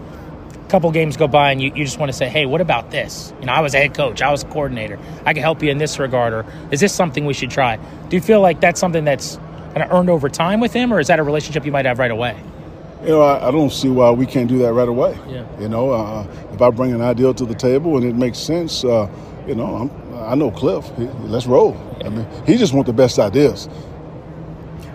couple 0.68 0.90
games 0.92 1.16
go 1.16 1.26
by 1.26 1.50
and 1.50 1.60
you, 1.60 1.72
you 1.74 1.84
just 1.84 1.98
want 1.98 2.10
to 2.10 2.16
say, 2.16 2.28
hey, 2.28 2.46
what 2.46 2.60
about 2.60 2.90
this? 2.90 3.32
You 3.40 3.46
know, 3.46 3.52
I 3.52 3.60
was 3.60 3.74
a 3.74 3.78
head 3.78 3.94
coach, 3.94 4.22
I 4.22 4.30
was 4.30 4.42
a 4.42 4.46
coordinator, 4.46 4.98
I 5.24 5.32
can 5.32 5.42
help 5.42 5.62
you 5.62 5.70
in 5.70 5.78
this 5.78 5.98
regard, 5.98 6.32
or 6.32 6.46
is 6.70 6.80
this 6.80 6.94
something 6.94 7.24
we 7.24 7.34
should 7.34 7.50
try? 7.50 7.76
Do 8.08 8.16
you 8.16 8.22
feel 8.22 8.40
like 8.40 8.60
that's 8.60 8.78
something 8.78 9.04
that's 9.04 9.36
kind 9.74 9.82
of 9.82 9.92
earned 9.92 10.10
over 10.10 10.28
time 10.28 10.60
with 10.60 10.72
him, 10.72 10.92
or 10.92 11.00
is 11.00 11.08
that 11.08 11.18
a 11.18 11.22
relationship 11.22 11.64
you 11.64 11.72
might 11.72 11.86
have 11.86 11.98
right 11.98 12.10
away? 12.10 12.40
You 13.02 13.10
know, 13.10 13.22
I, 13.22 13.48
I 13.48 13.50
don't 13.50 13.70
see 13.70 13.88
why 13.88 14.10
we 14.10 14.26
can't 14.26 14.48
do 14.48 14.58
that 14.58 14.72
right 14.72 14.88
away. 14.88 15.16
Yeah. 15.28 15.46
You 15.60 15.68
know, 15.68 15.90
uh, 15.90 16.26
if 16.52 16.60
I 16.60 16.70
bring 16.70 16.92
an 16.92 17.00
idea 17.00 17.32
to 17.32 17.44
the 17.44 17.54
table 17.54 17.96
and 17.96 18.04
it 18.04 18.16
makes 18.16 18.38
sense, 18.38 18.84
uh, 18.84 19.08
you 19.46 19.54
know, 19.54 19.76
I'm, 19.76 20.08
i 20.24 20.34
know 20.34 20.50
Cliff. 20.50 20.84
He, 20.96 21.04
let's 21.28 21.46
roll. 21.46 21.76
I 22.04 22.08
mean, 22.08 22.26
he 22.44 22.56
just 22.56 22.74
wants 22.74 22.88
the 22.88 22.92
best 22.92 23.18
ideas. 23.18 23.68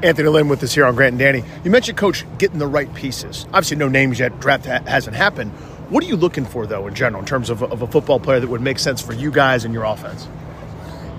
Anthony 0.04 0.28
Lynn 0.28 0.50
with 0.50 0.62
us 0.62 0.74
here 0.74 0.86
on 0.86 0.96
Grant 0.96 1.14
and 1.14 1.20
Danny. 1.20 1.44
You 1.64 1.72
mentioned, 1.72 1.98
Coach, 1.98 2.26
getting 2.38 2.60
the 2.60 2.68
right 2.68 2.94
pieces. 2.94 3.46
Obviously, 3.48 3.78
no 3.78 3.88
names 3.88 4.20
yet. 4.20 4.38
Draft 4.42 4.66
ha- 4.66 4.84
hasn't 4.86 5.16
happened. 5.16 5.52
What 5.90 6.04
are 6.04 6.08
you 6.08 6.18
looking 6.18 6.44
for, 6.46 6.68
though, 6.68 6.88
in 6.88 6.94
general, 6.94 7.22
in 7.22 7.26
terms 7.26 7.50
of, 7.50 7.64
of 7.64 7.82
a 7.82 7.88
football 7.88 8.20
player 8.20 8.42
that 8.42 8.50
would 8.50 8.62
make 8.62 8.80
sense 8.80 9.02
for 9.02 9.14
you 9.14 9.32
guys 9.32 9.64
and 9.64 9.74
your 9.74 9.86
offense? 9.86 10.28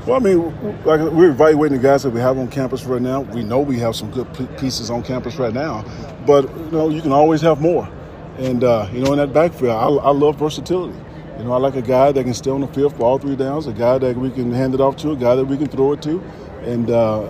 Well, 0.07 0.17
I 0.17 0.19
mean, 0.19 0.85
like 0.85 1.01
we're 1.01 1.31
evaluating 1.31 1.79
the 1.79 1.83
guys 1.83 2.03
that 2.03 2.11
we 2.11 2.21
have 2.21 2.37
on 2.37 2.49
campus 2.49 2.85
right 2.85 3.01
now. 3.01 3.23
We 3.23 3.43
know 3.43 3.61
we 3.61 3.79
have 3.79 3.97
some 3.97 4.11
good 4.11 4.29
pieces 4.59 4.91
on 4.91 5.03
campus 5.03 5.37
right 5.37 5.55
now, 5.55 5.83
but 6.27 6.45
you 6.45 6.71
know, 6.73 6.91
you 6.91 7.01
can 7.01 7.13
always 7.13 7.41
have 7.41 7.63
more. 7.63 7.89
And 8.37 8.63
uh, 8.65 8.87
you 8.93 9.01
know, 9.01 9.13
in 9.13 9.19
that 9.19 9.33
backfield, 9.33 9.71
I, 9.71 9.87
I, 9.87 10.11
love 10.11 10.37
versatility. 10.37 10.99
You 11.39 11.45
know, 11.45 11.53
I 11.53 11.57
like 11.57 11.77
a 11.77 11.83
guy 11.83 12.13
that 12.13 12.23
can 12.23 12.35
stay 12.35 12.51
on 12.51 12.61
the 12.61 12.67
field 12.67 12.95
for 12.97 13.05
all 13.05 13.19
three 13.19 13.35
downs, 13.35 13.67
a 13.67 13.73
guy 13.73 13.97
that 13.97 14.15
we 14.15 14.31
can 14.31 14.53
hand 14.53 14.75
it 14.75 14.81
off 14.81 14.97
to, 14.99 15.13
a 15.13 15.17
guy 15.17 15.37
that 15.37 15.47
we 15.47 15.57
can 15.57 15.69
throw 15.69 15.93
it 15.93 16.03
to, 16.03 16.21
and 16.65 16.91
uh, 16.91 17.23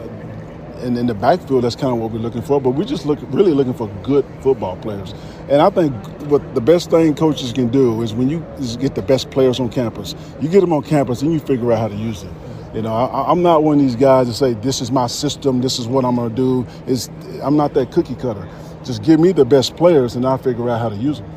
and 0.85 0.97
in 0.97 1.07
the 1.07 1.15
backfield, 1.15 1.65
that's 1.65 1.75
kind 1.75 1.93
of 1.93 1.99
what 1.99 2.13
we're 2.13 2.19
looking 2.19 2.43
for. 2.43 2.61
But 2.61 2.71
we're 2.71 2.85
just 2.85 3.07
look, 3.07 3.19
really 3.31 3.53
looking 3.53 3.75
for 3.75 3.89
good 4.03 4.25
football 4.41 4.77
players. 4.77 5.15
And 5.49 5.61
I 5.61 5.71
think 5.71 5.95
what 6.31 6.55
the 6.55 6.61
best 6.61 6.91
thing 6.91 7.15
coaches 7.15 7.53
can 7.53 7.69
do 7.69 8.01
is 8.03 8.15
when 8.15 8.29
you 8.29 8.41
get 8.79 8.95
the 8.95 9.03
best 9.03 9.31
players 9.31 9.59
on 9.59 9.71
campus, 9.71 10.15
you 10.41 10.49
get 10.49 10.61
them 10.61 10.73
on 10.73 10.83
campus 10.83 11.23
and 11.23 11.33
you 11.33 11.41
figure 11.41 11.73
out 11.73 11.79
how 11.79 11.89
to 11.89 11.97
use 11.97 12.23
them. 12.23 12.35
You 12.75 12.83
know, 12.83 12.93
I, 12.93 13.31
am 13.31 13.43
not 13.43 13.63
one 13.63 13.79
of 13.79 13.83
these 13.85 13.97
guys 13.97 14.27
that 14.27 14.35
say 14.35 14.55
this 14.55 14.81
is 14.81 14.91
my 14.91 15.07
system, 15.07 15.61
this 15.61 15.79
is 15.79 15.87
what 15.87 16.05
I'm 16.05 16.17
going 16.17 16.31
to 16.31 16.35
do. 16.35 16.67
Is 16.87 17.09
I'm 17.43 17.57
not 17.57 17.75
that 17.75 17.93
cookie 17.93 18.17
cutter. 18.17 18.49
Just 18.85 19.03
give 19.03 19.21
me 19.21 19.33
the 19.33 19.45
best 19.45 19.77
players 19.77 20.17
and 20.17 20.27
I'll 20.27 20.39
figure 20.39 20.69
out 20.69 20.81
how 20.81 20.89
to 20.89 20.97
use 20.97 21.21
them. 21.21 21.31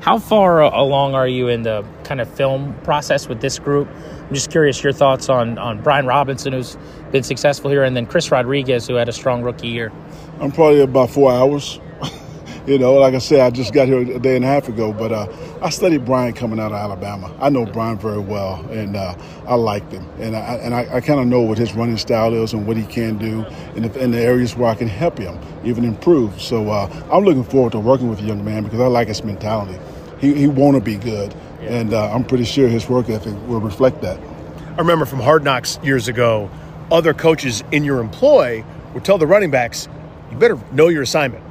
How 0.00 0.18
far 0.18 0.62
uh, 0.62 0.70
along 0.72 1.14
are 1.14 1.28
you 1.28 1.48
in 1.48 1.62
the 1.62 1.84
kind 2.04 2.20
of 2.20 2.28
film 2.32 2.74
process 2.84 3.28
with 3.28 3.40
this 3.40 3.58
group? 3.58 3.88
I'm 4.28 4.34
just 4.34 4.50
curious 4.50 4.82
your 4.84 4.92
thoughts 4.92 5.30
on, 5.30 5.56
on 5.56 5.80
Brian 5.80 6.04
Robinson, 6.04 6.52
who's 6.52 6.76
been 7.12 7.22
successful 7.22 7.70
here, 7.70 7.82
and 7.82 7.96
then 7.96 8.04
Chris 8.04 8.30
Rodriguez, 8.30 8.86
who 8.86 8.96
had 8.96 9.08
a 9.08 9.12
strong 9.12 9.42
rookie 9.42 9.68
year. 9.68 9.90
I'm 10.38 10.52
probably 10.52 10.82
about 10.82 11.08
four 11.08 11.32
hours. 11.32 11.80
you 12.66 12.78
know, 12.78 12.92
like 12.92 13.14
I 13.14 13.20
said, 13.20 13.40
I 13.40 13.48
just 13.48 13.72
got 13.72 13.88
here 13.88 14.00
a 14.00 14.18
day 14.18 14.36
and 14.36 14.44
a 14.44 14.48
half 14.48 14.68
ago, 14.68 14.92
but 14.92 15.12
uh, 15.12 15.28
I 15.62 15.70
studied 15.70 16.04
Brian 16.04 16.34
coming 16.34 16.60
out 16.60 16.72
of 16.72 16.76
Alabama. 16.76 17.34
I 17.40 17.48
know 17.48 17.64
Brian 17.64 17.96
very 17.96 18.18
well, 18.18 18.56
and 18.70 18.96
uh, 18.96 19.14
I 19.46 19.54
liked 19.54 19.92
him, 19.92 20.06
and 20.20 20.36
I, 20.36 20.56
and 20.56 20.74
I, 20.74 20.96
I 20.96 21.00
kind 21.00 21.20
of 21.20 21.26
know 21.26 21.40
what 21.40 21.56
his 21.56 21.72
running 21.72 21.96
style 21.96 22.34
is 22.34 22.52
and 22.52 22.66
what 22.66 22.76
he 22.76 22.84
can 22.84 23.16
do, 23.16 23.46
and 23.76 23.86
in 23.96 24.10
the 24.10 24.20
areas 24.20 24.54
where 24.54 24.68
I 24.70 24.74
can 24.74 24.88
help 24.88 25.16
him 25.16 25.38
even 25.64 25.86
improve. 25.86 26.38
So 26.38 26.68
uh, 26.68 27.08
I'm 27.10 27.24
looking 27.24 27.44
forward 27.44 27.72
to 27.72 27.80
working 27.80 28.10
with 28.10 28.18
the 28.18 28.26
young 28.26 28.44
man 28.44 28.64
because 28.64 28.80
I 28.80 28.88
like 28.88 29.08
his 29.08 29.24
mentality. 29.24 29.78
He, 30.20 30.34
he 30.34 30.46
want 30.48 30.76
to 30.76 30.82
be 30.82 30.96
good. 30.96 31.34
And 31.68 31.92
uh, 31.92 32.12
I'm 32.12 32.24
pretty 32.24 32.44
sure 32.44 32.68
his 32.68 32.88
work 32.88 33.08
ethic 33.08 33.34
will 33.46 33.60
reflect 33.60 34.02
that. 34.02 34.18
I 34.18 34.78
remember 34.78 35.04
from 35.04 35.20
Hard 35.20 35.44
Knocks 35.44 35.78
years 35.82 36.08
ago, 36.08 36.50
other 36.90 37.14
coaches 37.14 37.62
in 37.72 37.84
your 37.84 38.00
employ 38.00 38.64
would 38.94 39.04
tell 39.04 39.18
the 39.18 39.26
running 39.26 39.50
backs, 39.50 39.88
"You 40.30 40.36
better 40.38 40.58
know 40.72 40.88
your 40.88 41.02
assignment." 41.02 41.44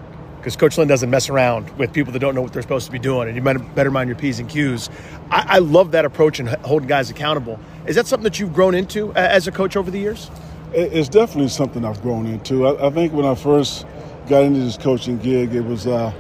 because 0.47 0.55
Coach 0.55 0.77
Lynn 0.77 0.87
doesn't 0.87 1.09
mess 1.09 1.27
around 1.27 1.69
with 1.77 1.91
people 1.91 2.13
that 2.13 2.19
don't 2.19 2.33
know 2.33 2.41
what 2.41 2.53
they're 2.53 2.61
supposed 2.61 2.85
to 2.85 2.91
be 2.93 2.99
doing, 2.99 3.27
and 3.27 3.35
you 3.35 3.41
better 3.75 3.91
mind 3.91 4.07
your 4.07 4.17
P's 4.17 4.39
and 4.39 4.47
Q's. 4.47 4.89
I, 5.29 5.45
I 5.49 5.59
love 5.59 5.91
that 5.91 6.05
approach 6.05 6.39
and 6.39 6.47
holding 6.47 6.87
guys 6.87 7.09
accountable. 7.09 7.59
Is 7.85 7.97
that 7.97 8.07
something 8.07 8.23
that 8.23 8.39
you've 8.39 8.53
grown 8.53 8.73
into 8.73 9.11
as 9.13 9.47
a 9.47 9.51
coach 9.51 9.75
over 9.75 9.91
the 9.91 9.99
years? 9.99 10.31
It's 10.71 11.09
definitely 11.09 11.49
something 11.49 11.83
I've 11.83 12.01
grown 12.01 12.27
into. 12.27 12.65
I, 12.65 12.87
I 12.87 12.89
think 12.91 13.11
when 13.11 13.25
I 13.25 13.35
first 13.35 13.85
got 14.29 14.43
into 14.43 14.61
this 14.61 14.77
coaching 14.77 15.17
gig, 15.17 15.53
it 15.53 15.65
was 15.65 15.85
uh, 15.85 16.13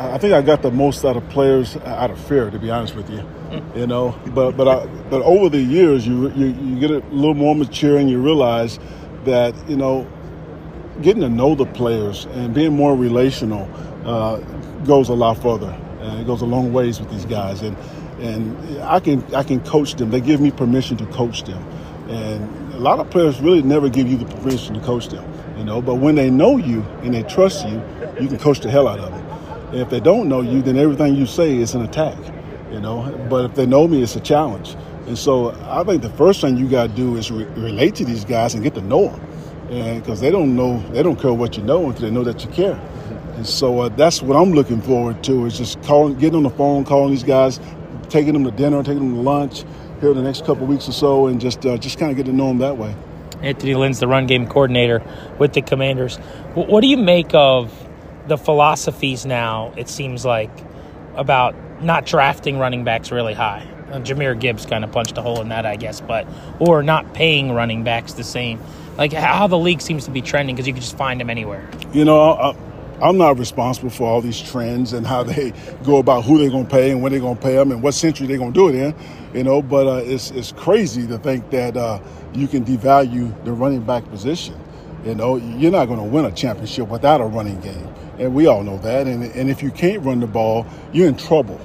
I 0.00 0.18
think 0.18 0.32
I 0.32 0.42
got 0.42 0.62
the 0.62 0.70
most 0.70 1.04
out 1.04 1.16
of 1.16 1.28
players 1.28 1.76
out 1.78 2.10
of 2.10 2.18
fear, 2.18 2.50
to 2.50 2.58
be 2.58 2.70
honest 2.70 2.94
with 2.94 3.10
you. 3.10 3.22
You 3.74 3.86
know, 3.86 4.18
but 4.34 4.56
but 4.56 4.68
I, 4.68 4.86
but 5.10 5.22
over 5.22 5.48
the 5.48 5.60
years, 5.60 6.06
you, 6.06 6.30
you 6.32 6.46
you 6.46 6.78
get 6.78 6.90
a 6.90 7.00
little 7.10 7.34
more 7.34 7.54
mature 7.54 7.98
and 7.98 8.08
you 8.08 8.20
realize 8.20 8.78
that 9.24 9.54
you 9.68 9.76
know 9.76 10.06
getting 11.02 11.22
to 11.22 11.28
know 11.28 11.54
the 11.54 11.66
players 11.66 12.26
and 12.26 12.54
being 12.54 12.74
more 12.74 12.96
relational 12.96 13.68
uh, 14.04 14.38
goes 14.84 15.08
a 15.08 15.14
lot 15.14 15.40
further. 15.40 15.70
And 16.00 16.20
it 16.20 16.26
goes 16.26 16.42
a 16.42 16.46
long 16.46 16.72
ways 16.72 17.00
with 17.00 17.10
these 17.10 17.26
guys, 17.26 17.62
and 17.62 17.76
and 18.20 18.82
I 18.82 19.00
can 19.00 19.22
I 19.34 19.42
can 19.42 19.60
coach 19.60 19.94
them. 19.94 20.10
They 20.10 20.20
give 20.20 20.40
me 20.40 20.50
permission 20.50 20.96
to 20.98 21.06
coach 21.06 21.42
them, 21.42 21.62
and 22.08 22.74
a 22.74 22.78
lot 22.78 23.00
of 23.00 23.10
players 23.10 23.40
really 23.40 23.62
never 23.62 23.88
give 23.88 24.08
you 24.08 24.16
the 24.16 24.24
permission 24.24 24.74
to 24.74 24.80
coach 24.80 25.08
them. 25.08 25.24
You 25.58 25.64
know, 25.64 25.82
but 25.82 25.96
when 25.96 26.14
they 26.14 26.30
know 26.30 26.56
you 26.56 26.82
and 27.02 27.12
they 27.12 27.22
trust 27.22 27.66
you, 27.68 27.82
you 28.18 28.28
can 28.28 28.38
coach 28.38 28.60
the 28.60 28.70
hell 28.70 28.88
out 28.88 28.98
of 28.98 29.10
them. 29.10 29.19
If 29.72 29.90
they 29.90 30.00
don't 30.00 30.28
know 30.28 30.40
you, 30.40 30.62
then 30.62 30.76
everything 30.76 31.14
you 31.14 31.26
say 31.26 31.56
is 31.56 31.74
an 31.74 31.82
attack. 31.82 32.18
You 32.72 32.80
know, 32.80 33.10
but 33.28 33.46
if 33.46 33.54
they 33.56 33.66
know 33.66 33.88
me, 33.88 34.02
it's 34.02 34.14
a 34.14 34.20
challenge. 34.20 34.76
And 35.06 35.18
so 35.18 35.50
I 35.68 35.82
think 35.82 36.02
the 36.02 36.10
first 36.10 36.40
thing 36.40 36.56
you 36.56 36.68
got 36.68 36.90
to 36.90 36.94
do 36.94 37.16
is 37.16 37.30
re- 37.30 37.44
relate 37.44 37.96
to 37.96 38.04
these 38.04 38.24
guys 38.24 38.54
and 38.54 38.62
get 38.62 38.74
to 38.74 38.80
know 38.80 39.08
them, 39.08 39.98
because 39.98 40.20
they 40.20 40.30
don't 40.30 40.54
know, 40.54 40.78
they 40.90 41.02
don't 41.02 41.20
care 41.20 41.32
what 41.32 41.56
you 41.56 41.64
know 41.64 41.88
until 41.88 42.02
they 42.02 42.10
know 42.12 42.22
that 42.22 42.44
you 42.44 42.50
care. 42.52 42.80
And 43.34 43.44
so 43.44 43.80
uh, 43.80 43.88
that's 43.88 44.22
what 44.22 44.36
I'm 44.36 44.52
looking 44.52 44.80
forward 44.80 45.24
to 45.24 45.46
is 45.46 45.58
just 45.58 45.82
calling, 45.82 46.16
getting 46.18 46.36
on 46.36 46.42
the 46.44 46.50
phone, 46.50 46.84
calling 46.84 47.10
these 47.10 47.24
guys, 47.24 47.58
taking 48.08 48.34
them 48.34 48.44
to 48.44 48.52
dinner, 48.52 48.82
taking 48.84 49.00
them 49.00 49.14
to 49.14 49.20
lunch 49.20 49.64
here 50.00 50.10
in 50.10 50.16
the 50.16 50.22
next 50.22 50.44
couple 50.44 50.66
weeks 50.66 50.88
or 50.88 50.92
so, 50.92 51.26
and 51.26 51.40
just 51.40 51.66
uh, 51.66 51.76
just 51.76 51.98
kind 51.98 52.10
of 52.12 52.16
get 52.16 52.26
to 52.26 52.32
know 52.32 52.48
them 52.48 52.58
that 52.58 52.76
way. 52.76 52.94
Anthony 53.42 53.74
Lynn's 53.74 53.98
the 53.98 54.06
run 54.06 54.26
game 54.26 54.46
coordinator 54.46 55.02
with 55.38 55.54
the 55.54 55.62
Commanders. 55.62 56.18
What 56.54 56.82
do 56.82 56.86
you 56.86 56.98
make 56.98 57.34
of 57.34 57.72
the 58.26 58.36
philosophies 58.36 59.26
now? 59.26 59.72
It 59.76 59.88
seems 59.88 60.24
like 60.24 60.50
about 61.16 61.54
not 61.82 62.06
drafting 62.06 62.58
running 62.58 62.84
backs 62.84 63.10
really 63.10 63.34
high. 63.34 63.66
Uh, 63.90 63.98
Jahmyr 64.00 64.38
Gibbs 64.38 64.66
kind 64.66 64.84
of 64.84 64.92
punched 64.92 65.18
a 65.18 65.22
hole 65.22 65.40
in 65.40 65.48
that, 65.48 65.66
I 65.66 65.76
guess, 65.76 66.00
but 66.00 66.26
or 66.60 66.82
not 66.82 67.12
paying 67.14 67.52
running 67.52 67.82
backs 67.82 68.12
the 68.12 68.24
same. 68.24 68.60
Like 68.96 69.12
how 69.12 69.46
the 69.46 69.58
league 69.58 69.80
seems 69.80 70.04
to 70.04 70.10
be 70.10 70.22
trending 70.22 70.54
because 70.54 70.66
you 70.66 70.72
can 70.72 70.82
just 70.82 70.96
find 70.96 71.20
them 71.20 71.30
anywhere. 71.30 71.68
You 71.92 72.04
know, 72.04 72.32
I, 72.32 72.56
I'm 73.02 73.16
not 73.16 73.38
responsible 73.38 73.90
for 73.90 74.06
all 74.06 74.20
these 74.20 74.40
trends 74.40 74.92
and 74.92 75.06
how 75.06 75.22
they 75.22 75.52
go 75.84 75.98
about 75.98 76.24
who 76.24 76.38
they're 76.38 76.50
going 76.50 76.66
to 76.66 76.70
pay 76.70 76.90
and 76.90 77.02
when 77.02 77.12
they're 77.12 77.20
going 77.20 77.36
to 77.36 77.42
pay 77.42 77.56
them 77.56 77.72
and 77.72 77.82
what 77.82 77.94
century 77.94 78.26
they're 78.26 78.38
going 78.38 78.52
to 78.52 78.58
do 78.58 78.68
it 78.68 78.74
in. 78.74 78.94
You 79.34 79.44
know, 79.44 79.62
but 79.62 79.86
uh, 79.86 80.02
it's 80.04 80.30
it's 80.32 80.52
crazy 80.52 81.06
to 81.06 81.18
think 81.18 81.50
that 81.50 81.76
uh, 81.76 82.00
you 82.34 82.46
can 82.46 82.64
devalue 82.64 83.44
the 83.44 83.52
running 83.52 83.82
back 83.82 84.08
position. 84.10 84.58
You 85.04 85.14
know, 85.14 85.36
you're 85.36 85.72
not 85.72 85.86
going 85.86 85.98
to 85.98 86.04
win 86.04 86.26
a 86.26 86.32
championship 86.32 86.88
without 86.88 87.20
a 87.20 87.24
running 87.24 87.60
game, 87.60 87.88
and 88.20 88.34
we 88.34 88.46
all 88.46 88.62
know 88.62 88.78
that. 88.78 89.06
And 89.06 89.24
and 89.24 89.50
if 89.50 89.62
you 89.62 89.70
can't 89.70 90.04
run 90.04 90.20
the 90.20 90.26
ball, 90.26 90.66
you're 90.92 91.08
in 91.08 91.16
trouble. 91.16 91.60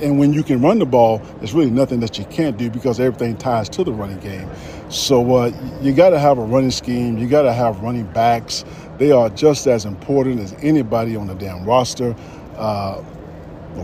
And 0.00 0.18
when 0.18 0.34
you 0.34 0.42
can 0.42 0.60
run 0.60 0.78
the 0.78 0.86
ball, 0.86 1.18
there's 1.38 1.54
really 1.54 1.70
nothing 1.70 2.00
that 2.00 2.18
you 2.18 2.26
can't 2.26 2.58
do 2.58 2.68
because 2.68 3.00
everything 3.00 3.36
ties 3.38 3.70
to 3.70 3.82
the 3.82 3.92
running 3.92 4.20
game. 4.20 4.48
So 4.90 5.36
uh, 5.36 5.78
you 5.80 5.94
got 5.94 6.10
to 6.10 6.18
have 6.18 6.36
a 6.36 6.44
running 6.44 6.70
scheme. 6.70 7.16
You 7.16 7.26
got 7.26 7.42
to 7.42 7.52
have 7.52 7.80
running 7.80 8.04
backs. 8.12 8.62
They 8.98 9.10
are 9.10 9.30
just 9.30 9.66
as 9.66 9.86
important 9.86 10.40
as 10.40 10.52
anybody 10.60 11.16
on 11.16 11.28
the 11.28 11.34
damn 11.34 11.64
roster. 11.64 12.14
Uh, 12.56 13.02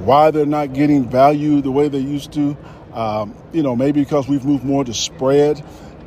why 0.01 0.31
they're 0.31 0.47
not 0.47 0.75
getting 0.75 1.09
value 1.09 1.61
the 1.63 1.71
way 1.71 1.89
they 1.89 1.99
used 1.99 2.33
to, 2.33 2.57
um, 2.93 3.35
you 3.53 3.63
know, 3.63 3.77
maybe 3.77 4.03
because 4.03 4.29
we've 4.29 4.45
moved 4.45 4.65
more 4.65 4.85
to 4.85 4.95
spread 4.95 5.63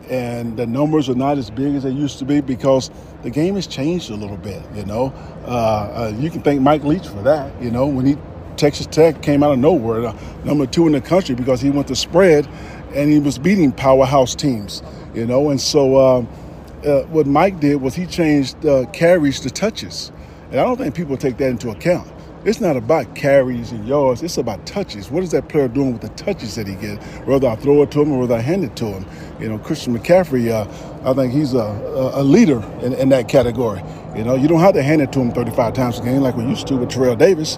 and 0.10 0.58
the 0.58 0.66
numbers 0.66 1.10
are 1.10 1.16
not 1.16 1.38
as 1.38 1.50
big 1.50 1.76
as 1.76 1.84
they 1.84 1.92
used 1.92 2.20
to 2.20 2.26
be 2.26 2.42
because 2.42 2.92
the 3.24 3.30
game 3.30 3.56
has 3.56 3.68
changed 3.68 4.10
a 4.10 4.16
little 4.16 4.38
bit, 4.38 4.62
you 4.76 4.86
know. 4.86 5.14
Uh, 5.46 5.50
uh, 5.50 6.14
you 6.18 6.30
can 6.30 6.42
thank 6.42 6.62
Mike 6.62 6.84
Leach 6.84 7.08
for 7.08 7.22
that, 7.24 7.52
you 7.62 7.72
know, 7.72 7.88
when 7.88 8.06
he 8.06 8.18
Texas 8.58 8.88
Tech 8.88 9.22
came 9.22 9.44
out 9.44 9.52
of 9.52 9.60
nowhere, 9.60 10.06
uh, 10.06 10.18
number 10.44 10.66
two 10.66 10.86
in 10.88 10.94
the 10.94 11.02
country 11.02 11.36
because 11.36 11.62
he 11.62 11.70
went 11.70 11.88
to 11.88 11.96
spread 11.96 12.48
and 12.94 13.12
he 13.12 13.20
was 13.20 13.38
beating 13.38 13.72
powerhouse 13.72 14.36
teams, 14.36 14.82
you 15.14 15.26
know. 15.26 15.50
And 15.50 15.60
so 15.60 15.96
uh, 15.96 16.26
uh, 16.86 17.04
what 17.04 17.28
Mike 17.28 17.60
did 17.60 17.82
was 17.82 17.96
he 17.96 18.06
changed 18.06 18.66
uh, 18.66 18.86
carries 18.94 19.40
to 19.42 19.50
touches. 19.50 20.12
And 20.52 20.60
I 20.60 20.64
don't 20.64 20.78
think 20.78 20.96
people 20.96 21.18
take 21.18 21.38
that 21.38 21.50
into 21.50 21.70
account. 21.70 22.10
It's 22.46 22.62
not 22.62 22.78
about 22.78 23.16
carries 23.16 23.72
and 23.72 23.88
yards. 23.88 24.22
It's 24.22 24.38
about 24.38 24.68
touches. 24.68 25.10
What 25.10 25.24
is 25.24 25.32
that 25.32 25.50
player 25.50 25.68
doing 25.68 25.94
with 25.94 26.04
the 26.04 26.10
touches 26.10 26.54
that 26.56 26.68
he 26.68 26.76
gets? 26.76 27.04
Whether 27.26 27.48
I 27.48 27.56
throw 27.56 27.82
it 27.82 27.90
to 27.92 28.04
him 28.04 28.12
or 28.12 28.20
whether 28.20 28.36
I 28.36 28.42
hand 28.42 28.64
it 28.64 28.76
to 28.76 28.86
him. 28.86 29.06
You 29.40 29.50
know, 29.50 29.58
Christian 29.58 29.98
McCaffrey, 29.98 30.52
uh, 30.52 31.10
I 31.10 31.14
think 31.14 31.34
he's 31.34 31.56
a, 31.56 32.12
a 32.14 32.24
leader 32.24 32.64
in, 32.84 32.94
in, 32.94 33.10
that 33.10 33.28
category. 33.28 33.82
You 34.16 34.24
know, 34.24 34.36
you 34.36 34.48
don't 34.48 34.60
have 34.60 34.76
to 34.76 34.84
hand 34.84 35.02
it 35.02 35.12
to 35.14 35.20
him 35.20 35.32
35 35.32 35.74
times 35.74 36.00
a 36.00 36.04
game 36.04 36.22
like 36.22 36.38
we 36.38 36.46
used 36.46 36.68
to 36.68 36.78
with 36.78 36.90
Terrell 36.90 37.16
Davis. 37.16 37.58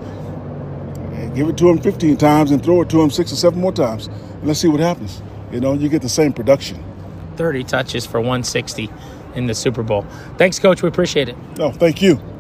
Give 1.38 1.50
it 1.50 1.58
to 1.58 1.70
him 1.70 1.78
15 1.80 2.18
times 2.18 2.50
and 2.50 2.64
throw 2.64 2.82
it 2.82 2.90
to 2.90 3.00
him 3.00 3.12
six 3.12 3.32
or 3.32 3.36
seven 3.36 3.60
more 3.62 3.72
times. 3.72 4.08
And 4.08 4.48
let's 4.48 4.60
see 4.60 4.70
what 4.70 4.80
happens. 4.80 5.22
You 5.52 5.60
know, 5.60 5.74
you 5.74 5.88
get 5.88 6.02
the 6.02 6.10
same 6.10 6.34
production. 6.34 6.84
30 7.36 7.64
touches 7.66 8.06
for 8.08 8.20
160 8.20 8.90
in 9.36 9.46
the 9.46 9.54
Super 9.54 9.84
Bowl. 9.84 10.04
Thanks, 10.38 10.58
Coach. 10.58 10.82
We 10.82 10.90
appreciate 10.90 11.30
it. 11.30 11.38
No, 11.58 11.72
thank 11.72 12.02
you. 12.02 12.37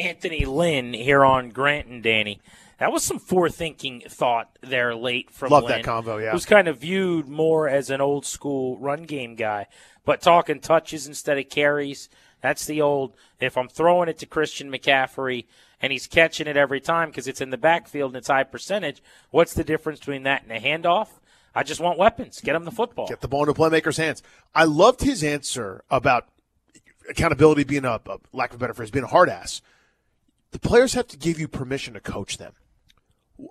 Anthony 0.00 0.44
Lynn 0.44 0.92
here 0.92 1.24
on 1.24 1.50
Grant 1.50 1.88
and 1.88 2.02
Danny. 2.02 2.40
That 2.78 2.92
was 2.92 3.02
some 3.02 3.20
forethinking 3.20 4.10
thought 4.10 4.58
there 4.62 4.94
late 4.94 5.30
from 5.30 5.50
Love 5.50 5.64
Lynn, 5.64 5.82
that 5.82 5.84
convo, 5.84 6.22
yeah. 6.22 6.32
Who's 6.32 6.46
kind 6.46 6.66
of 6.66 6.78
viewed 6.78 7.28
more 7.28 7.68
as 7.68 7.90
an 7.90 8.00
old 8.00 8.24
school 8.24 8.78
run 8.78 9.02
game 9.02 9.34
guy, 9.34 9.66
but 10.06 10.22
talking 10.22 10.60
touches 10.60 11.06
instead 11.06 11.36
of 11.36 11.50
carries. 11.50 12.08
That's 12.40 12.64
the 12.64 12.80
old. 12.80 13.14
If 13.38 13.58
I'm 13.58 13.68
throwing 13.68 14.08
it 14.08 14.18
to 14.20 14.26
Christian 14.26 14.72
McCaffrey 14.72 15.44
and 15.82 15.92
he's 15.92 16.06
catching 16.06 16.46
it 16.46 16.56
every 16.56 16.80
time 16.80 17.10
because 17.10 17.28
it's 17.28 17.42
in 17.42 17.50
the 17.50 17.58
backfield 17.58 18.12
and 18.12 18.16
it's 18.16 18.28
high 18.28 18.44
percentage, 18.44 19.02
what's 19.30 19.52
the 19.52 19.64
difference 19.64 19.98
between 19.98 20.22
that 20.22 20.44
and 20.44 20.52
a 20.52 20.58
handoff? 20.58 21.08
I 21.54 21.64
just 21.64 21.80
want 21.80 21.98
weapons. 21.98 22.40
Get 22.40 22.56
him 22.56 22.64
the 22.64 22.70
football. 22.70 23.08
Get 23.08 23.20
the 23.20 23.28
ball 23.28 23.42
into 23.42 23.52
playmaker's 23.52 23.98
hands. 23.98 24.22
I 24.54 24.64
loved 24.64 25.02
his 25.02 25.22
answer 25.22 25.84
about 25.90 26.28
accountability 27.10 27.64
being 27.64 27.84
a, 27.84 28.00
a 28.06 28.18
lack 28.32 28.50
of 28.50 28.56
a 28.56 28.58
better 28.58 28.72
phrase, 28.72 28.90
being 28.90 29.04
a 29.04 29.08
hard 29.08 29.28
ass 29.28 29.60
the 30.52 30.58
players 30.58 30.94
have 30.94 31.06
to 31.08 31.16
give 31.16 31.38
you 31.38 31.48
permission 31.48 31.94
to 31.94 32.00
coach 32.00 32.38
them. 32.38 32.52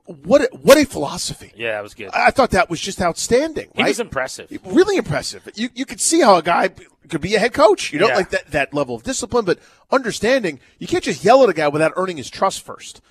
What 0.05 0.41
a, 0.41 0.49
what 0.55 0.77
a 0.77 0.85
philosophy! 0.85 1.51
Yeah, 1.55 1.71
that 1.71 1.81
was 1.81 1.95
good. 1.95 2.09
I 2.13 2.29
thought 2.29 2.51
that 2.51 2.69
was 2.69 2.79
just 2.79 3.01
outstanding. 3.01 3.71
He 3.75 3.81
right? 3.81 3.87
was 3.89 3.99
impressive. 3.99 4.55
Really 4.63 4.97
impressive. 4.97 5.49
You 5.55 5.69
you 5.73 5.83
could 5.85 5.99
see 5.99 6.21
how 6.21 6.35
a 6.35 6.43
guy 6.43 6.69
could 7.09 7.21
be 7.21 7.33
a 7.33 7.39
head 7.39 7.53
coach. 7.53 7.91
You 7.91 7.99
know, 7.99 8.07
Yeah. 8.07 8.15
like 8.17 8.29
that 8.29 8.51
that 8.51 8.71
level 8.71 8.93
of 8.93 9.01
discipline, 9.01 9.45
but 9.45 9.57
understanding 9.89 10.59
you 10.77 10.85
can't 10.85 11.03
just 11.03 11.23
yell 11.23 11.41
at 11.41 11.49
a 11.49 11.53
guy 11.53 11.67
without 11.69 11.93
earning 11.95 12.17
his 12.17 12.29
trust 12.29 12.61
first. 12.63 13.01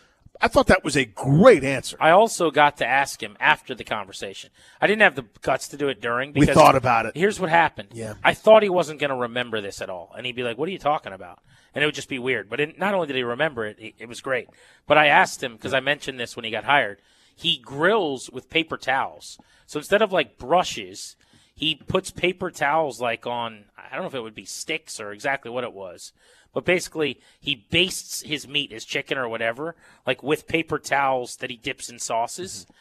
I 0.41 0.47
thought 0.47 0.69
that 0.69 0.85
was 0.85 0.97
a 0.97 1.05
great 1.05 1.65
answer. 1.65 1.97
I 1.99 2.11
also 2.11 2.53
got 2.53 2.77
to 2.77 2.87
ask 2.87 3.21
him 3.21 3.37
after 3.41 3.75
the 3.75 3.83
conversation. 3.83 4.51
I 4.81 4.87
didn't 4.87 5.03
have 5.03 5.17
the 5.17 5.25
guts 5.43 5.67
to 5.69 5.77
do 5.77 5.89
it 5.89 6.01
during. 6.01 6.33
We 6.33 6.41
Because 6.43 6.55
thought 6.55 6.77
about 6.77 7.07
it. 7.07 7.17
Here's 7.17 7.41
what 7.41 7.51
happened. 7.51 7.89
Yeah. 7.93 8.15
I 8.23 8.35
thought 8.35 8.63
he 8.63 8.69
wasn't 8.69 9.01
going 9.01 9.11
to 9.11 9.17
remember 9.17 9.61
this 9.61 9.83
at 9.83 9.91
all, 9.91 10.13
and 10.17 10.25
he'd 10.25 10.37
be 10.37 10.45
like, 10.45 10.57
"What 10.57 10.69
are 10.69 10.73
you 10.73 10.79
talking 10.79 11.13
about?" 11.13 11.41
And 11.75 11.83
it 11.83 11.87
would 11.87 11.95
just 11.95 12.09
be 12.09 12.19
weird. 12.19 12.49
But 12.49 12.61
it, 12.61 12.79
not 12.79 12.95
only 12.95 13.07
did 13.07 13.17
he 13.17 13.23
remember 13.23 13.65
it, 13.67 13.79
it, 13.79 13.95
it 13.99 14.09
was 14.09 14.21
great. 14.21 14.49
But 14.87 14.99
I 14.99 15.07
asked 15.07 15.43
him 15.43 15.55
because 15.55 15.75
I 15.75 15.81
mentioned 15.81 16.19
this 16.19 16.37
when 16.37 16.45
he 16.45 16.51
got 16.51 16.65
hired. 16.65 16.99
He 17.35 17.59
grills 17.59 18.31
with 18.31 18.51
paper 18.51 18.77
towels. 18.77 19.39
So 19.67 19.79
instead 19.79 20.03
of 20.03 20.13
like 20.13 20.39
brushes, 20.39 21.17
he 21.55 21.75
puts 21.75 22.11
paper 22.11 22.51
towels 22.51 23.01
like 23.01 23.27
on. 23.27 23.65
I 23.77 23.95
don't 23.95 24.03
know 24.03 24.09
if 24.09 24.15
it 24.15 24.23
would 24.23 24.35
be 24.35 24.45
sticks 24.45 25.01
or 25.01 25.13
exactly 25.13 25.51
what 25.51 25.65
it 25.65 25.73
was. 25.73 26.13
But 26.55 26.65
basically, 26.65 27.21
he 27.41 27.67
bastes 27.71 28.23
his 28.23 28.49
meat, 28.49 28.73
his 28.73 28.85
chicken 28.85 29.19
or 29.19 29.29
whatever, 29.29 29.77
like 30.07 30.23
with 30.23 30.49
paper 30.49 30.79
towels 30.79 31.37
that 31.37 31.51
he 31.51 31.57
dips 31.57 31.89
in 31.91 31.99
sauces. 31.99 32.65
Mm-hmm. 32.65 32.73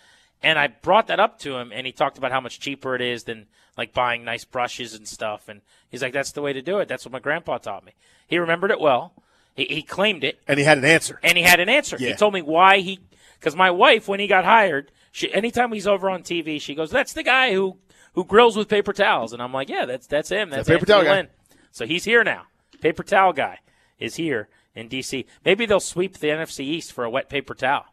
And 0.43 0.59
I 0.59 0.67
brought 0.67 1.07
that 1.07 1.19
up 1.19 1.39
to 1.39 1.57
him, 1.57 1.71
and 1.73 1.85
he 1.87 1.91
talked 1.91 2.17
about 2.17 2.31
how 2.31 2.41
much 2.41 2.59
cheaper 2.59 2.95
it 2.95 3.01
is 3.01 3.23
than 3.23 3.47
like 3.77 3.93
buying 3.93 4.23
nice 4.23 4.45
brushes 4.45 4.93
and 4.93 5.07
stuff. 5.07 5.49
And 5.49 5.61
he's 5.89 6.01
like, 6.01 6.13
"That's 6.13 6.31
the 6.31 6.41
way 6.41 6.53
to 6.53 6.61
do 6.61 6.79
it. 6.79 6.87
That's 6.87 7.05
what 7.05 7.11
my 7.11 7.19
grandpa 7.19 7.57
taught 7.57 7.85
me." 7.85 7.93
He 8.27 8.37
remembered 8.37 8.71
it 8.71 8.79
well. 8.79 9.13
He, 9.55 9.65
he 9.65 9.81
claimed 9.81 10.23
it, 10.23 10.39
and 10.47 10.59
he 10.59 10.65
had 10.65 10.77
an 10.77 10.85
answer. 10.85 11.19
and 11.23 11.37
he 11.37 11.43
had 11.43 11.59
an 11.59 11.69
answer. 11.69 11.97
He 11.97 12.13
told 12.13 12.33
me 12.33 12.43
why 12.43 12.79
he, 12.79 12.99
because 13.39 13.55
my 13.55 13.71
wife, 13.71 14.07
when 14.07 14.19
he 14.19 14.27
got 14.27 14.45
hired, 14.45 14.91
she 15.11 15.33
anytime 15.33 15.71
he's 15.71 15.87
over 15.87 16.09
on 16.09 16.21
TV, 16.21 16.61
she 16.61 16.75
goes, 16.75 16.91
"That's 16.91 17.13
the 17.13 17.23
guy 17.23 17.53
who 17.53 17.77
who 18.13 18.23
grills 18.23 18.55
with 18.55 18.69
paper 18.69 18.93
towels," 18.93 19.33
and 19.33 19.41
I'm 19.41 19.53
like, 19.53 19.69
"Yeah, 19.69 19.85
that's 19.85 20.05
that's 20.05 20.29
him. 20.29 20.51
That's 20.51 20.67
paper 20.67 20.81
Anthony 20.81 20.93
towel 20.93 21.03
guy. 21.03 21.15
Lynn." 21.15 21.27
So 21.71 21.87
he's 21.87 22.03
here 22.03 22.23
now. 22.23 22.43
Paper 22.81 23.01
towel 23.03 23.33
guy 23.33 23.59
is 23.97 24.15
here 24.15 24.47
in 24.75 24.87
DC. 24.89 25.25
Maybe 25.43 25.65
they'll 25.65 25.79
sweep 25.79 26.17
the 26.17 26.27
NFC 26.27 26.59
East 26.59 26.93
for 26.93 27.03
a 27.03 27.09
wet 27.09 27.29
paper 27.29 27.55
towel, 27.55 27.85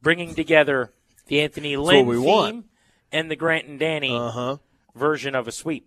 bringing 0.00 0.36
together 0.36 0.92
the 1.28 1.40
Anthony 1.40 1.76
Lynn 1.76 2.06
theme 2.06 2.22
want. 2.22 2.66
and 3.12 3.30
the 3.30 3.36
Grant 3.36 3.66
and 3.66 3.78
Danny 3.78 4.14
Uh-huh. 4.14 4.56
version 4.94 5.34
of 5.34 5.46
a 5.48 5.52
sweep. 5.52 5.86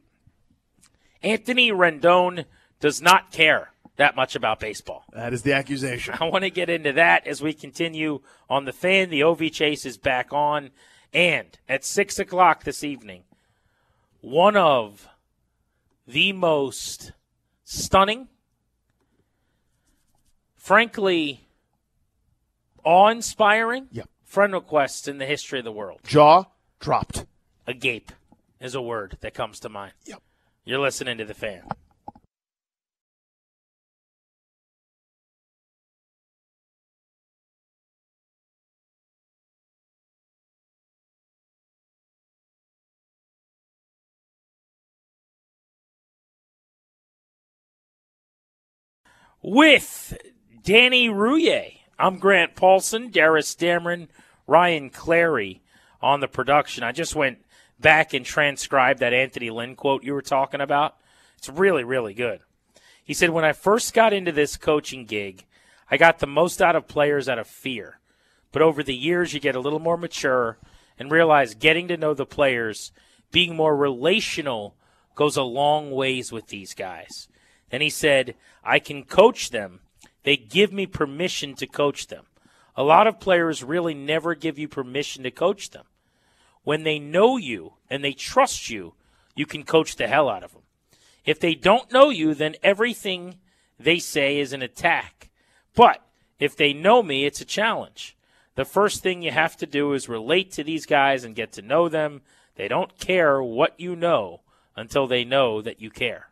Anthony 1.22 1.72
Rendon 1.72 2.46
does 2.80 3.02
not 3.02 3.32
care 3.32 3.72
that 3.98 4.16
much 4.16 4.36
about 4.36 4.60
baseball. 4.60 5.04
That 5.14 5.34
is 5.34 5.44
the 5.44 5.54
accusation. 5.54 6.16
I 6.20 6.26
want 6.30 6.44
to 6.44 6.50
get 6.50 6.70
into 6.70 6.94
that 6.94 7.28
as 7.28 7.42
we 7.42 7.54
continue 7.54 8.22
on 8.50 8.66
the 8.66 8.74
fan. 8.74 9.10
The 9.10 9.22
OV 9.24 9.52
chase 9.52 9.86
is 9.86 9.98
back 9.98 10.32
on. 10.34 10.72
And 11.14 11.60
at 11.68 11.84
6 11.84 12.18
o'clock 12.20 12.64
this 12.64 12.84
evening, 12.84 13.24
one 14.22 14.56
of 14.56 15.08
the 16.08 16.32
most 16.34 17.12
stunning, 17.66 18.30
frankly, 20.56 21.42
awe-inspiring. 22.84 23.88
Yep. 23.92 24.10
Friend 24.32 24.54
requests 24.54 25.10
in 25.10 25.18
the 25.18 25.26
history 25.26 25.60
of 25.60 25.66
the 25.66 25.74
world. 25.74 26.00
Jaw 26.06 26.46
dropped. 26.80 27.26
Agape 27.68 28.14
is 28.62 28.74
a 28.74 28.82
word 28.82 29.18
that 29.20 29.34
comes 29.34 29.60
to 29.60 29.68
mind. 29.68 29.92
Yep. 30.06 30.22
You're 30.64 30.80
listening 30.80 31.18
to 31.18 31.26
the 31.26 31.34
fan. 31.34 31.64
with 49.44 50.18
Danny 50.64 51.10
Rouhier. 51.10 51.80
I'm 52.00 52.18
Grant 52.18 52.56
Paulson, 52.56 53.12
Darius 53.12 53.54
Dameron, 53.54 54.08
Ryan 54.48 54.90
Clary 54.90 55.62
on 56.02 56.20
the 56.20 56.28
production. 56.28 56.84
I 56.84 56.92
just 56.92 57.16
went 57.16 57.40
back 57.80 58.14
and 58.14 58.26
transcribed 58.26 59.00
that 59.00 59.14
Anthony 59.14 59.50
Lynn 59.50 59.76
quote 59.76 60.04
you 60.04 60.14
were 60.14 60.22
talking 60.22 60.62
about. 60.62 60.98
It's 61.38 61.50
really, 61.50 61.84
really 61.84 62.14
good. 62.14 62.42
He 63.04 63.14
said, 63.14 63.32
When 63.32 63.46
I 63.46 63.54
first 63.54 63.94
got 63.94 64.14
into 64.14 64.32
this 64.32 64.58
coaching 64.58 65.06
gig, 65.06 65.46
I 65.90 65.98
got 65.98 66.20
the 66.20 66.28
most 66.28 66.62
out 66.62 66.76
of 66.76 66.88
players 66.88 67.28
out 67.28 67.40
of 67.40 67.48
fear. 67.48 68.00
But 68.52 68.62
over 68.62 68.84
the 68.84 68.96
years, 68.96 69.34
you 69.34 69.40
get 69.40 69.56
a 69.56 69.60
little 69.60 69.80
more 69.80 69.98
mature 69.98 70.58
and 70.98 71.12
realize 71.12 71.56
getting 71.56 71.88
to 71.88 71.98
know 71.98 72.14
the 72.14 72.26
players, 72.26 72.92
being 73.32 73.56
more 73.56 73.76
relational, 73.76 74.76
goes 75.16 75.38
a 75.38 75.44
long 75.44 75.92
ways 75.92 76.32
with 76.32 76.48
these 76.48 76.74
guys. 76.74 77.28
Then 77.70 77.82
he 77.82 77.90
said, 77.90 78.36
I 78.64 78.80
can 78.80 79.04
coach 79.04 79.50
them. 79.50 79.80
They 80.24 80.38
give 80.38 80.72
me 80.72 80.86
permission 80.86 81.56
to 81.56 81.68
coach 81.68 82.08
them. 82.08 82.26
A 82.76 82.84
lot 82.84 83.08
of 83.08 83.20
players 83.20 83.64
really 83.64 83.94
never 83.94 84.36
give 84.36 84.58
you 84.58 84.68
permission 84.68 85.24
to 85.24 85.32
coach 85.32 85.72
them. 85.72 85.86
When 86.64 86.84
they 86.84 87.00
know 87.00 87.38
you 87.38 87.74
and 87.90 88.04
they 88.04 88.14
trust 88.14 88.70
you, 88.70 88.94
you 89.36 89.46
can 89.46 89.64
coach 89.64 89.96
the 89.96 90.08
hell 90.08 90.30
out 90.30 90.44
of 90.44 90.54
them. 90.54 90.62
If 91.26 91.40
they 91.40 91.56
don't 91.56 91.92
know 91.92 92.10
you, 92.10 92.34
then 92.34 92.56
everything 92.64 93.38
they 93.80 94.00
say 94.00 94.40
is 94.40 94.54
an 94.54 94.62
attack. 94.62 95.30
But 95.76 96.02
if 96.40 96.56
they 96.56 96.74
know 96.74 97.04
me, 97.04 97.26
it's 97.26 97.42
a 97.42 97.46
challenge. 97.46 98.16
The 98.56 98.66
first 98.66 99.02
thing 99.02 99.22
you 99.22 99.32
have 99.32 99.56
to 99.58 99.66
do 99.66 99.94
is 99.94 100.10
relate 100.10 100.52
to 100.54 100.64
these 100.64 100.86
guys 100.86 101.24
and 101.24 101.36
get 101.36 101.52
to 101.54 101.62
know 101.62 101.90
them. 101.90 102.22
They 102.56 102.68
don't 102.68 102.98
care 102.98 103.42
what 103.42 103.80
you 103.80 103.96
know 103.96 104.42
until 104.76 105.08
they 105.08 105.24
know 105.24 105.62
that 105.62 105.82
you 105.82 105.90
care 105.90 106.32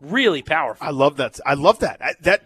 really 0.00 0.42
powerful. 0.42 0.86
I 0.86 0.90
love 0.90 1.16
that. 1.16 1.40
I 1.44 1.54
love 1.54 1.80
that. 1.80 2.00
I, 2.02 2.14
that 2.20 2.42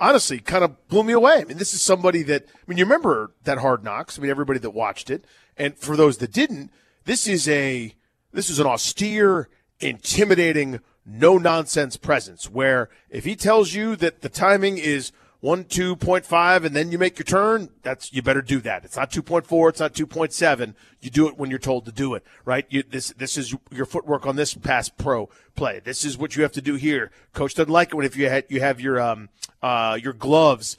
honestly 0.00 0.38
kind 0.40 0.64
of 0.64 0.88
blew 0.88 1.04
me 1.04 1.12
away. 1.12 1.40
I 1.40 1.44
mean, 1.44 1.58
this 1.58 1.74
is 1.74 1.82
somebody 1.82 2.22
that 2.24 2.46
I 2.48 2.62
mean, 2.66 2.78
you 2.78 2.84
remember 2.84 3.32
that 3.44 3.58
Hard 3.58 3.84
Knocks. 3.84 4.18
I 4.18 4.22
mean, 4.22 4.30
everybody 4.30 4.58
that 4.60 4.70
watched 4.70 5.10
it, 5.10 5.24
and 5.56 5.76
for 5.76 5.96
those 5.96 6.18
that 6.18 6.32
didn't, 6.32 6.70
this 7.04 7.28
is 7.28 7.48
a 7.48 7.94
this 8.32 8.50
is 8.50 8.58
an 8.58 8.66
austere, 8.66 9.48
intimidating, 9.80 10.80
no 11.04 11.38
nonsense 11.38 11.96
presence. 11.96 12.50
Where 12.50 12.88
if 13.10 13.24
he 13.24 13.36
tells 13.36 13.74
you 13.74 13.96
that 13.96 14.22
the 14.22 14.28
timing 14.28 14.78
is 14.78 15.12
one 15.40 15.64
two 15.64 15.96
point 15.96 16.26
five 16.26 16.64
and 16.64 16.76
then 16.76 16.92
you 16.92 16.98
make 16.98 17.18
your 17.18 17.24
turn, 17.24 17.70
that's 17.82 18.12
you 18.12 18.22
better 18.22 18.42
do 18.42 18.60
that. 18.60 18.84
It's 18.84 18.96
not 18.96 19.10
two 19.10 19.22
point 19.22 19.46
four, 19.46 19.70
it's 19.70 19.80
not 19.80 19.94
two 19.94 20.06
point 20.06 20.32
seven. 20.32 20.74
You 21.00 21.10
do 21.10 21.28
it 21.28 21.38
when 21.38 21.50
you're 21.50 21.58
told 21.58 21.86
to 21.86 21.92
do 21.92 22.14
it, 22.14 22.24
right? 22.44 22.66
You, 22.68 22.82
this 22.82 23.12
this 23.16 23.38
is 23.38 23.54
your 23.70 23.86
footwork 23.86 24.26
on 24.26 24.36
this 24.36 24.54
pass 24.54 24.88
pro 24.88 25.28
play. 25.54 25.80
This 25.80 26.04
is 26.04 26.18
what 26.18 26.36
you 26.36 26.42
have 26.42 26.52
to 26.52 26.62
do 26.62 26.74
here. 26.74 27.10
Coach 27.32 27.54
doesn't 27.54 27.72
like 27.72 27.88
it 27.88 27.94
when 27.94 28.06
if 28.06 28.16
you 28.16 28.28
had 28.28 28.44
you 28.48 28.60
have 28.60 28.80
your 28.80 29.00
um 29.00 29.30
uh 29.62 29.98
your 30.00 30.12
gloves 30.12 30.76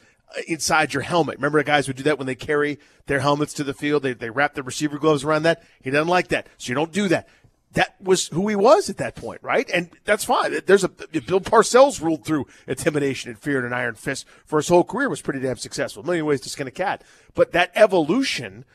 inside 0.48 0.94
your 0.94 1.04
helmet. 1.04 1.38
Remember, 1.38 1.60
the 1.60 1.64
guys 1.64 1.88
would 1.88 1.98
do 1.98 2.04
that 2.04 2.18
when 2.18 2.28
they 2.28 2.36
carry 2.36 2.80
their 3.08 3.20
helmets 3.20 3.54
to 3.54 3.64
the 3.64 3.74
field. 3.74 4.04
They, 4.04 4.14
they 4.14 4.30
wrap 4.30 4.54
their 4.54 4.64
receiver 4.64 4.98
gloves 4.98 5.24
around 5.24 5.44
that. 5.44 5.64
He 5.82 5.90
doesn't 5.90 6.08
like 6.08 6.30
that. 6.30 6.48
So 6.58 6.70
you 6.70 6.76
don't 6.76 6.94
do 6.94 7.08
that 7.10 7.28
that 7.74 7.96
was 8.02 8.28
who 8.28 8.48
he 8.48 8.56
was 8.56 8.90
at 8.90 8.98
that 8.98 9.16
point, 9.16 9.42
right? 9.42 9.70
And 9.70 9.90
that's 10.04 10.26
fine. 10.26 10.60
There's 10.66 10.84
a 10.84 10.90
Bill 10.90 11.40
Parcells 11.40 12.02
ruled 12.02 12.26
through 12.26 12.48
intimidation 12.68 13.32
and 13.32 13.40
fear 13.40 13.58
and 13.58 13.68
an 13.68 13.74
iron 13.74 13.96
fist 13.96 14.26
for 14.46 14.58
his 14.60 14.68
whole 14.68 14.84
career 14.84 15.10
was 15.10 15.22
pretty 15.22 15.40
damn 15.40 15.58
successful. 15.58 16.04
A 16.04 16.06
million 16.06 16.26
ways 16.26 16.42
to 16.42 16.50
skin 16.50 16.68
a 16.68 16.72
cat, 16.72 17.04
but 17.34 17.54
that 17.54 17.72
evolution 17.76 18.66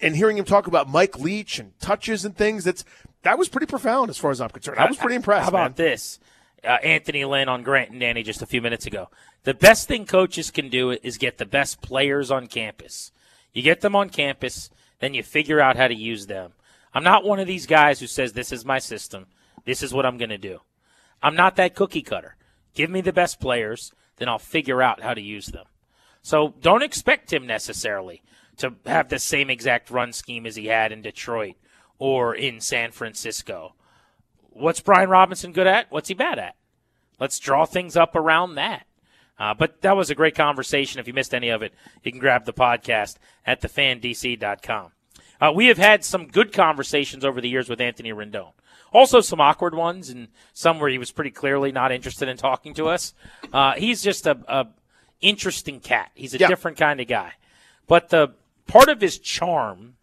and 0.00 0.14
hearing 0.16 0.36
him 0.36 0.44
talk 0.44 0.66
about 0.66 0.88
Mike 0.88 1.18
Leach 1.18 1.58
and 1.58 1.78
touches 1.80 2.24
and 2.24 2.36
things 2.36 2.64
that's 2.64 2.84
that 3.22 3.38
was 3.38 3.48
pretty 3.48 3.66
profound 3.66 4.10
as 4.10 4.18
far 4.18 4.30
as 4.30 4.40
I'm 4.40 4.50
concerned. 4.50 4.78
I 4.78 4.86
was 4.86 4.96
pretty 4.96 5.16
impressed. 5.16 5.44
How 5.44 5.48
about 5.48 5.78
man. 5.78 5.86
this? 5.86 6.20
Uh, 6.62 6.78
Anthony 6.82 7.24
Lynn 7.24 7.48
on 7.48 7.62
Grant 7.62 7.90
and 7.90 8.00
Danny 8.00 8.22
just 8.22 8.42
a 8.42 8.46
few 8.46 8.60
minutes 8.60 8.86
ago. 8.86 9.08
The 9.44 9.54
best 9.54 9.88
thing 9.88 10.04
coaches 10.04 10.50
can 10.50 10.68
do 10.68 10.90
is 10.90 11.16
get 11.16 11.38
the 11.38 11.46
best 11.46 11.80
players 11.80 12.30
on 12.30 12.46
campus. 12.46 13.12
You 13.52 13.62
get 13.62 13.80
them 13.80 13.94
on 13.96 14.10
campus, 14.10 14.70
then 14.98 15.14
you 15.14 15.22
figure 15.22 15.60
out 15.60 15.76
how 15.76 15.88
to 15.88 15.94
use 15.94 16.26
them. 16.26 16.52
I'm 16.96 17.04
not 17.04 17.24
one 17.24 17.38
of 17.38 17.46
these 17.46 17.66
guys 17.66 18.00
who 18.00 18.06
says, 18.06 18.32
This 18.32 18.52
is 18.52 18.64
my 18.64 18.78
system. 18.78 19.26
This 19.66 19.82
is 19.82 19.92
what 19.92 20.06
I'm 20.06 20.16
going 20.16 20.30
to 20.30 20.38
do. 20.38 20.60
I'm 21.22 21.36
not 21.36 21.56
that 21.56 21.74
cookie 21.74 22.00
cutter. 22.00 22.36
Give 22.72 22.88
me 22.88 23.02
the 23.02 23.12
best 23.12 23.38
players, 23.38 23.92
then 24.16 24.30
I'll 24.30 24.38
figure 24.38 24.80
out 24.80 25.02
how 25.02 25.12
to 25.12 25.20
use 25.20 25.48
them. 25.48 25.66
So 26.22 26.54
don't 26.62 26.82
expect 26.82 27.30
him 27.30 27.46
necessarily 27.46 28.22
to 28.56 28.76
have 28.86 29.10
the 29.10 29.18
same 29.18 29.50
exact 29.50 29.90
run 29.90 30.14
scheme 30.14 30.46
as 30.46 30.56
he 30.56 30.68
had 30.68 30.90
in 30.90 31.02
Detroit 31.02 31.56
or 31.98 32.34
in 32.34 32.60
San 32.60 32.92
Francisco. 32.92 33.74
What's 34.48 34.80
Brian 34.80 35.10
Robinson 35.10 35.52
good 35.52 35.66
at? 35.66 35.92
What's 35.92 36.08
he 36.08 36.14
bad 36.14 36.38
at? 36.38 36.56
Let's 37.20 37.38
draw 37.38 37.66
things 37.66 37.98
up 37.98 38.16
around 38.16 38.54
that. 38.54 38.86
Uh, 39.38 39.52
but 39.52 39.82
that 39.82 39.98
was 39.98 40.08
a 40.08 40.14
great 40.14 40.34
conversation. 40.34 40.98
If 40.98 41.06
you 41.06 41.12
missed 41.12 41.34
any 41.34 41.50
of 41.50 41.62
it, 41.62 41.74
you 42.02 42.10
can 42.10 42.20
grab 42.20 42.46
the 42.46 42.54
podcast 42.54 43.16
at 43.44 43.60
thefandc.com. 43.60 44.92
Uh, 45.40 45.52
we 45.54 45.66
have 45.66 45.78
had 45.78 46.04
some 46.04 46.26
good 46.26 46.52
conversations 46.52 47.24
over 47.24 47.40
the 47.40 47.48
years 47.48 47.68
with 47.68 47.80
Anthony 47.80 48.10
Rendon. 48.10 48.52
Also, 48.92 49.20
some 49.20 49.40
awkward 49.40 49.74
ones, 49.74 50.08
and 50.08 50.28
some 50.52 50.78
where 50.78 50.88
he 50.88 50.98
was 50.98 51.10
pretty 51.10 51.30
clearly 51.30 51.72
not 51.72 51.92
interested 51.92 52.28
in 52.28 52.36
talking 52.36 52.72
to 52.74 52.88
us. 52.88 53.14
Uh, 53.52 53.74
he's 53.74 54.02
just 54.02 54.26
a, 54.26 54.38
a, 54.48 54.66
interesting 55.20 55.80
cat. 55.80 56.10
He's 56.14 56.34
a 56.34 56.38
yeah. 56.38 56.48
different 56.48 56.76
kind 56.76 57.00
of 57.00 57.06
guy. 57.06 57.32
But 57.86 58.10
the 58.10 58.32
part 58.66 58.88
of 58.88 59.00
his 59.00 59.18
charm, 59.18 59.96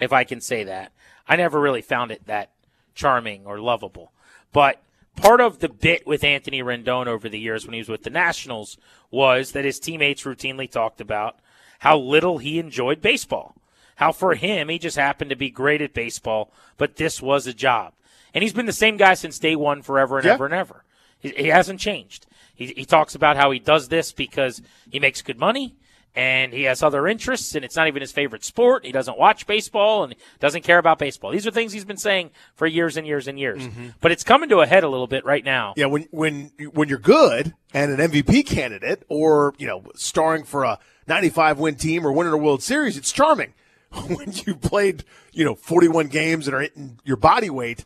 if 0.00 0.12
I 0.12 0.24
can 0.24 0.40
say 0.40 0.64
that, 0.64 0.92
I 1.28 1.36
never 1.36 1.60
really 1.60 1.82
found 1.82 2.10
it 2.10 2.26
that 2.26 2.50
charming 2.94 3.46
or 3.46 3.58
lovable. 3.60 4.12
But 4.52 4.82
part 5.16 5.40
of 5.40 5.60
the 5.60 5.68
bit 5.68 6.06
with 6.06 6.24
Anthony 6.24 6.62
Rendon 6.62 7.06
over 7.06 7.28
the 7.28 7.38
years 7.38 7.64
when 7.64 7.74
he 7.74 7.80
was 7.80 7.88
with 7.88 8.02
the 8.02 8.10
Nationals 8.10 8.76
was 9.10 9.52
that 9.52 9.64
his 9.64 9.78
teammates 9.78 10.22
routinely 10.22 10.70
talked 10.70 11.00
about 11.00 11.38
how 11.80 11.98
little 11.98 12.38
he 12.38 12.58
enjoyed 12.58 13.00
baseball. 13.00 13.54
How 14.00 14.12
for 14.12 14.34
him, 14.34 14.70
he 14.70 14.78
just 14.78 14.96
happened 14.96 15.28
to 15.28 15.36
be 15.36 15.50
great 15.50 15.82
at 15.82 15.92
baseball, 15.92 16.50
but 16.78 16.96
this 16.96 17.20
was 17.20 17.46
a 17.46 17.52
job. 17.52 17.92
And 18.32 18.42
he's 18.42 18.54
been 18.54 18.64
the 18.64 18.72
same 18.72 18.96
guy 18.96 19.12
since 19.12 19.38
day 19.38 19.54
one, 19.54 19.82
forever 19.82 20.16
and 20.16 20.24
yeah. 20.24 20.32
ever 20.32 20.46
and 20.46 20.54
ever. 20.54 20.84
He, 21.18 21.28
he 21.36 21.48
hasn't 21.48 21.80
changed. 21.80 22.24
He, 22.54 22.68
he 22.68 22.86
talks 22.86 23.14
about 23.14 23.36
how 23.36 23.50
he 23.50 23.58
does 23.58 23.88
this 23.88 24.10
because 24.12 24.62
he 24.90 25.00
makes 25.00 25.20
good 25.20 25.38
money 25.38 25.76
and 26.14 26.54
he 26.54 26.62
has 26.62 26.82
other 26.82 27.06
interests 27.06 27.54
and 27.54 27.62
it's 27.62 27.76
not 27.76 27.88
even 27.88 28.00
his 28.00 28.10
favorite 28.10 28.42
sport. 28.42 28.86
He 28.86 28.90
doesn't 28.90 29.18
watch 29.18 29.46
baseball 29.46 30.04
and 30.04 30.14
doesn't 30.38 30.62
care 30.62 30.78
about 30.78 30.98
baseball. 30.98 31.30
These 31.32 31.46
are 31.46 31.50
things 31.50 31.74
he's 31.74 31.84
been 31.84 31.98
saying 31.98 32.30
for 32.54 32.66
years 32.66 32.96
and 32.96 33.06
years 33.06 33.28
and 33.28 33.38
years. 33.38 33.60
Mm-hmm. 33.60 33.88
But 34.00 34.12
it's 34.12 34.24
coming 34.24 34.48
to 34.48 34.60
a 34.60 34.66
head 34.66 34.82
a 34.82 34.88
little 34.88 35.08
bit 35.08 35.26
right 35.26 35.44
now. 35.44 35.74
Yeah, 35.76 35.86
when 35.86 36.08
when 36.10 36.52
when 36.72 36.88
you're 36.88 36.96
good 36.96 37.52
and 37.74 38.00
an 38.00 38.10
MVP 38.10 38.46
candidate 38.46 39.04
or, 39.10 39.52
you 39.58 39.66
know, 39.66 39.84
starring 39.94 40.44
for 40.44 40.64
a 40.64 40.78
95 41.06 41.58
win 41.58 41.74
team 41.74 42.06
or 42.06 42.12
winning 42.12 42.32
a 42.32 42.38
World 42.38 42.62
Series, 42.62 42.96
it's 42.96 43.12
charming. 43.12 43.52
when 44.06 44.32
you 44.46 44.54
played, 44.54 45.04
you 45.32 45.44
know, 45.44 45.54
41 45.54 46.08
games 46.08 46.46
and 46.46 46.54
are 46.54 46.60
hitting 46.60 47.00
your 47.04 47.16
body 47.16 47.50
weight, 47.50 47.84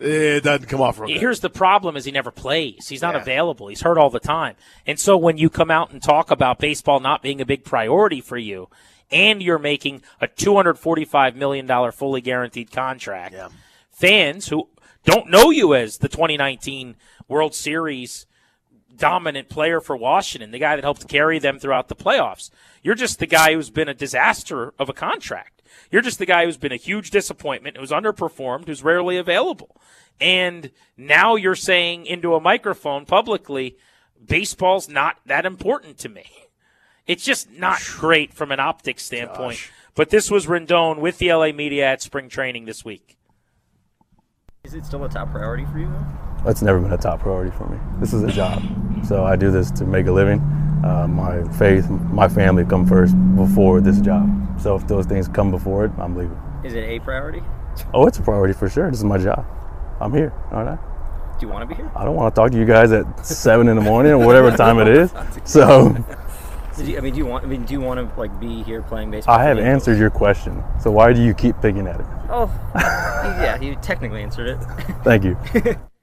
it 0.00 0.42
doesn't 0.42 0.66
come 0.66 0.80
off 0.80 0.98
real 0.98 1.08
good. 1.08 1.20
Here's 1.20 1.40
the 1.40 1.50
problem 1.50 1.96
is 1.96 2.04
he 2.04 2.12
never 2.12 2.30
plays. 2.30 2.88
He's 2.88 3.02
not 3.02 3.14
yeah. 3.14 3.22
available. 3.22 3.68
He's 3.68 3.82
hurt 3.82 3.96
all 3.96 4.10
the 4.10 4.20
time. 4.20 4.56
And 4.86 4.98
so 4.98 5.16
when 5.16 5.38
you 5.38 5.48
come 5.48 5.70
out 5.70 5.92
and 5.92 6.02
talk 6.02 6.30
about 6.30 6.58
baseball 6.58 7.00
not 7.00 7.22
being 7.22 7.40
a 7.40 7.46
big 7.46 7.64
priority 7.64 8.20
for 8.20 8.36
you 8.36 8.68
and 9.10 9.42
you're 9.42 9.58
making 9.58 10.02
a 10.20 10.26
$245 10.26 11.36
million 11.36 11.92
fully 11.92 12.20
guaranteed 12.20 12.72
contract, 12.72 13.34
yeah. 13.34 13.48
fans 13.90 14.48
who 14.48 14.68
don't 15.04 15.30
know 15.30 15.50
you 15.50 15.74
as 15.74 15.98
the 15.98 16.08
2019 16.08 16.96
World 17.28 17.54
Series 17.54 18.26
dominant 18.96 19.48
player 19.48 19.80
for 19.80 19.96
Washington, 19.96 20.50
the 20.50 20.58
guy 20.58 20.76
that 20.76 20.84
helped 20.84 21.08
carry 21.08 21.38
them 21.38 21.58
throughout 21.58 21.88
the 21.88 21.96
playoffs. 21.96 22.50
You're 22.82 22.94
just 22.94 23.18
the 23.18 23.26
guy 23.26 23.54
who's 23.54 23.70
been 23.70 23.88
a 23.88 23.94
disaster 23.94 24.74
of 24.78 24.88
a 24.88 24.92
contract. 24.92 25.62
You're 25.90 26.02
just 26.02 26.18
the 26.18 26.26
guy 26.26 26.44
who's 26.44 26.56
been 26.56 26.72
a 26.72 26.76
huge 26.76 27.10
disappointment, 27.10 27.76
who's 27.76 27.90
underperformed, 27.90 28.66
who's 28.66 28.82
rarely 28.82 29.16
available. 29.16 29.76
And 30.20 30.70
now 30.96 31.34
you're 31.34 31.54
saying 31.54 32.06
into 32.06 32.34
a 32.34 32.40
microphone 32.40 33.04
publicly, 33.04 33.76
baseball's 34.24 34.88
not 34.88 35.16
that 35.26 35.46
important 35.46 35.98
to 35.98 36.08
me. 36.08 36.24
It's 37.06 37.24
just 37.24 37.50
not 37.50 37.80
great 37.84 38.32
from 38.32 38.50
an 38.50 38.60
optics 38.60 39.04
standpoint. 39.04 39.56
Gosh. 39.56 39.72
But 39.94 40.10
this 40.10 40.30
was 40.30 40.46
Rendon 40.46 40.98
with 40.98 41.18
the 41.18 41.32
LA 41.32 41.52
media 41.52 41.86
at 41.86 42.02
spring 42.02 42.28
training 42.28 42.64
this 42.64 42.84
week. 42.84 43.16
Is 44.64 44.74
it 44.74 44.86
still 44.86 45.04
a 45.04 45.08
top 45.08 45.30
priority 45.30 45.66
for 45.66 45.78
you? 45.78 45.92
It's 46.46 46.62
never 46.62 46.78
been 46.80 46.92
a 46.92 46.98
top 46.98 47.20
priority 47.20 47.50
for 47.56 47.66
me. 47.68 47.78
This 48.00 48.12
is 48.12 48.22
a 48.22 48.30
job. 48.32 48.62
So 49.06 49.24
I 49.24 49.36
do 49.36 49.50
this 49.50 49.70
to 49.72 49.84
make 49.84 50.06
a 50.06 50.12
living. 50.12 50.40
uh, 50.84 51.06
my 51.08 51.42
faith, 51.58 51.88
my 51.88 52.28
family 52.28 52.64
come 52.64 52.86
first 52.86 53.14
before 53.36 53.80
this 53.80 54.00
job. 54.00 54.28
So 54.60 54.76
if 54.76 54.86
those 54.86 55.06
things 55.06 55.28
come 55.28 55.50
before 55.50 55.86
it, 55.86 55.92
I'm 55.98 56.14
leaving. 56.16 56.38
Is 56.62 56.74
it 56.74 56.84
a 56.84 57.00
priority? 57.00 57.42
Oh, 57.94 58.06
it's 58.06 58.18
a 58.18 58.22
priority 58.22 58.52
for 58.54 58.68
sure. 58.68 58.90
This 58.90 58.98
is 58.98 59.04
my 59.04 59.18
job. 59.18 59.44
I'm 60.00 60.12
here, 60.12 60.32
aren't 60.50 60.68
I? 60.68 61.38
Do 61.38 61.46
you 61.46 61.52
want 61.52 61.68
to 61.68 61.74
be 61.74 61.74
here? 61.74 61.90
I 61.96 62.04
don't 62.04 62.14
want 62.14 62.34
to 62.34 62.40
talk 62.40 62.52
to 62.52 62.58
you 62.58 62.64
guys 62.66 62.92
at 62.92 63.26
seven 63.26 63.68
in 63.68 63.76
the 63.76 63.82
morning 63.82 64.12
or 64.12 64.18
whatever 64.18 64.50
time 64.56 64.78
it 64.78 64.88
is. 64.88 65.12
So 65.44 65.96
you, 66.78 66.98
I 66.98 67.00
mean, 67.00 67.12
do 67.12 67.18
you 67.18 67.26
want? 67.26 67.44
I 67.44 67.48
mean, 67.48 67.64
do 67.64 67.72
you 67.72 67.80
want 67.80 67.98
to 68.00 68.20
like 68.20 68.38
be 68.40 68.62
here 68.62 68.82
playing 68.82 69.10
baseball? 69.10 69.36
I 69.36 69.44
have 69.44 69.58
answered 69.58 69.98
your 69.98 70.10
question. 70.10 70.62
So 70.80 70.90
why 70.90 71.12
do 71.12 71.22
you 71.22 71.34
keep 71.34 71.60
picking 71.60 71.86
at 71.86 72.00
it? 72.00 72.06
Oh, 72.28 72.50
yeah, 72.74 73.60
you 73.60 73.76
technically 73.76 74.22
answered 74.22 74.48
it. 74.48 74.56
Thank 75.02 75.24
you. 75.24 75.36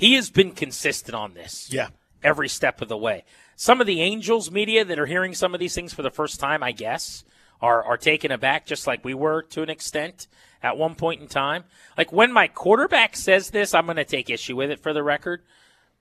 He 0.00 0.14
has 0.14 0.30
been 0.30 0.52
consistent 0.52 1.14
on 1.14 1.34
this. 1.34 1.68
Yeah. 1.70 1.88
Every 2.22 2.48
step 2.48 2.80
of 2.80 2.88
the 2.88 2.96
way. 2.96 3.24
Some 3.54 3.82
of 3.82 3.86
the 3.86 4.00
Angels 4.00 4.50
media 4.50 4.82
that 4.82 4.98
are 4.98 5.04
hearing 5.04 5.34
some 5.34 5.52
of 5.52 5.60
these 5.60 5.74
things 5.74 5.92
for 5.92 6.00
the 6.00 6.10
first 6.10 6.40
time, 6.40 6.62
I 6.62 6.72
guess, 6.72 7.22
are, 7.60 7.84
are 7.84 7.98
taken 7.98 8.32
aback 8.32 8.64
just 8.64 8.86
like 8.86 9.04
we 9.04 9.12
were 9.12 9.42
to 9.42 9.62
an 9.62 9.68
extent 9.68 10.26
at 10.62 10.78
one 10.78 10.94
point 10.94 11.20
in 11.20 11.28
time. 11.28 11.64
Like 11.98 12.12
when 12.12 12.32
my 12.32 12.48
quarterback 12.48 13.14
says 13.14 13.50
this, 13.50 13.74
I'm 13.74 13.84
going 13.84 13.96
to 13.96 14.04
take 14.06 14.30
issue 14.30 14.56
with 14.56 14.70
it 14.70 14.80
for 14.80 14.94
the 14.94 15.02
record. 15.02 15.42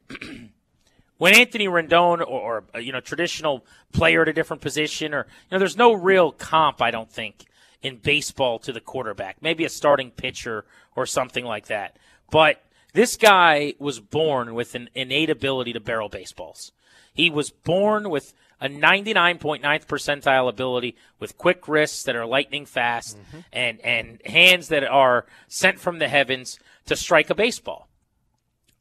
when 1.17 1.35
Anthony 1.35 1.67
Rendon 1.67 2.21
or, 2.21 2.23
or 2.23 2.63
uh, 2.73 2.79
you 2.79 2.93
know 2.93 3.01
traditional 3.01 3.65
player 3.91 4.21
at 4.21 4.29
a 4.29 4.33
different 4.33 4.61
position 4.61 5.13
or 5.13 5.27
you 5.27 5.47
know 5.51 5.59
there's 5.59 5.75
no 5.75 5.91
real 5.91 6.31
comp 6.31 6.81
I 6.81 6.89
don't 6.89 7.11
think 7.11 7.47
in 7.81 7.97
baseball 7.97 8.59
to 8.59 8.71
the 8.71 8.79
quarterback. 8.79 9.41
Maybe 9.41 9.65
a 9.65 9.69
starting 9.69 10.09
pitcher 10.09 10.63
or 10.95 11.05
something 11.05 11.43
like 11.43 11.67
that. 11.67 11.97
But 12.31 12.63
this 12.93 13.17
guy 13.17 13.73
was 13.79 13.99
born 13.99 14.55
with 14.55 14.75
an 14.75 14.89
innate 14.95 15.29
ability 15.29 15.73
to 15.73 15.79
barrel 15.79 16.09
baseballs. 16.09 16.71
He 17.13 17.29
was 17.29 17.49
born 17.49 18.09
with 18.09 18.33
a 18.61 18.67
99.9th 18.67 19.85
percentile 19.85 20.49
ability 20.49 20.95
with 21.19 21.37
quick 21.37 21.67
wrists 21.67 22.03
that 22.03 22.15
are 22.15 22.25
lightning 22.25 22.65
fast 22.65 23.17
mm-hmm. 23.17 23.39
and, 23.53 23.79
and 23.81 24.21
hands 24.25 24.67
that 24.69 24.83
are 24.83 25.25
sent 25.47 25.79
from 25.79 25.99
the 25.99 26.07
heavens 26.07 26.59
to 26.85 26.95
strike 26.95 27.29
a 27.29 27.35
baseball. 27.35 27.87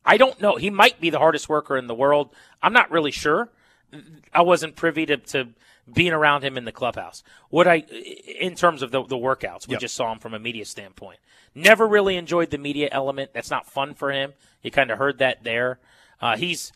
I 0.04 0.16
don't 0.16 0.40
know. 0.40 0.56
He 0.56 0.70
might 0.70 1.00
be 1.00 1.10
the 1.10 1.18
hardest 1.18 1.48
worker 1.48 1.76
in 1.76 1.86
the 1.86 1.94
world. 1.94 2.34
I'm 2.62 2.72
not 2.72 2.90
really 2.90 3.10
sure. 3.10 3.50
I 4.32 4.42
wasn't 4.42 4.76
privy 4.76 5.06
to, 5.06 5.16
to 5.18 5.48
being 5.92 6.12
around 6.12 6.44
him 6.44 6.56
in 6.58 6.64
the 6.64 6.72
clubhouse. 6.72 7.22
What 7.50 7.66
I, 7.68 7.76
in 8.40 8.54
terms 8.54 8.82
of 8.82 8.90
the, 8.90 9.02
the 9.04 9.16
workouts, 9.16 9.66
we 9.66 9.72
Yep. 9.72 9.80
just 9.80 9.94
saw 9.96 10.12
him 10.12 10.18
from 10.18 10.34
a 10.34 10.38
media 10.38 10.64
standpoint. 10.64 11.18
Never 11.54 11.86
really 11.86 12.16
enjoyed 12.16 12.50
the 12.50 12.58
media 12.58 12.88
element. 12.92 13.32
That's 13.32 13.50
not 13.50 13.66
fun 13.66 13.94
for 13.94 14.12
him. 14.12 14.32
You 14.62 14.70
kind 14.70 14.90
of 14.90 14.98
heard 14.98 15.18
that 15.18 15.44
there. 15.44 15.78
Uh, 16.20 16.36
he's 16.36 16.72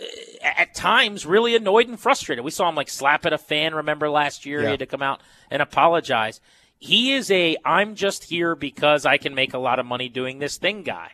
uh, 0.00 0.04
at 0.42 0.74
times 0.74 1.26
really 1.26 1.54
annoyed 1.54 1.88
and 1.88 1.98
frustrated. 2.00 2.44
We 2.44 2.50
saw 2.50 2.68
him 2.68 2.74
like 2.74 2.88
slap 2.88 3.26
at 3.26 3.32
a 3.32 3.38
fan. 3.38 3.74
Remember 3.74 4.08
last 4.08 4.46
year, 4.46 4.60
Yeah. 4.60 4.66
he 4.66 4.70
had 4.72 4.80
to 4.80 4.86
come 4.86 5.02
out 5.02 5.20
and 5.50 5.60
apologize. 5.62 6.40
He 6.78 7.12
is 7.12 7.30
a 7.30 7.56
I'm 7.64 7.94
just 7.94 8.24
here 8.24 8.54
because 8.54 9.04
I 9.04 9.18
can 9.18 9.34
make 9.34 9.52
a 9.52 9.58
lot 9.58 9.78
of 9.78 9.86
money 9.86 10.08
doing 10.08 10.38
this 10.38 10.56
thing 10.56 10.82
guy. 10.82 11.12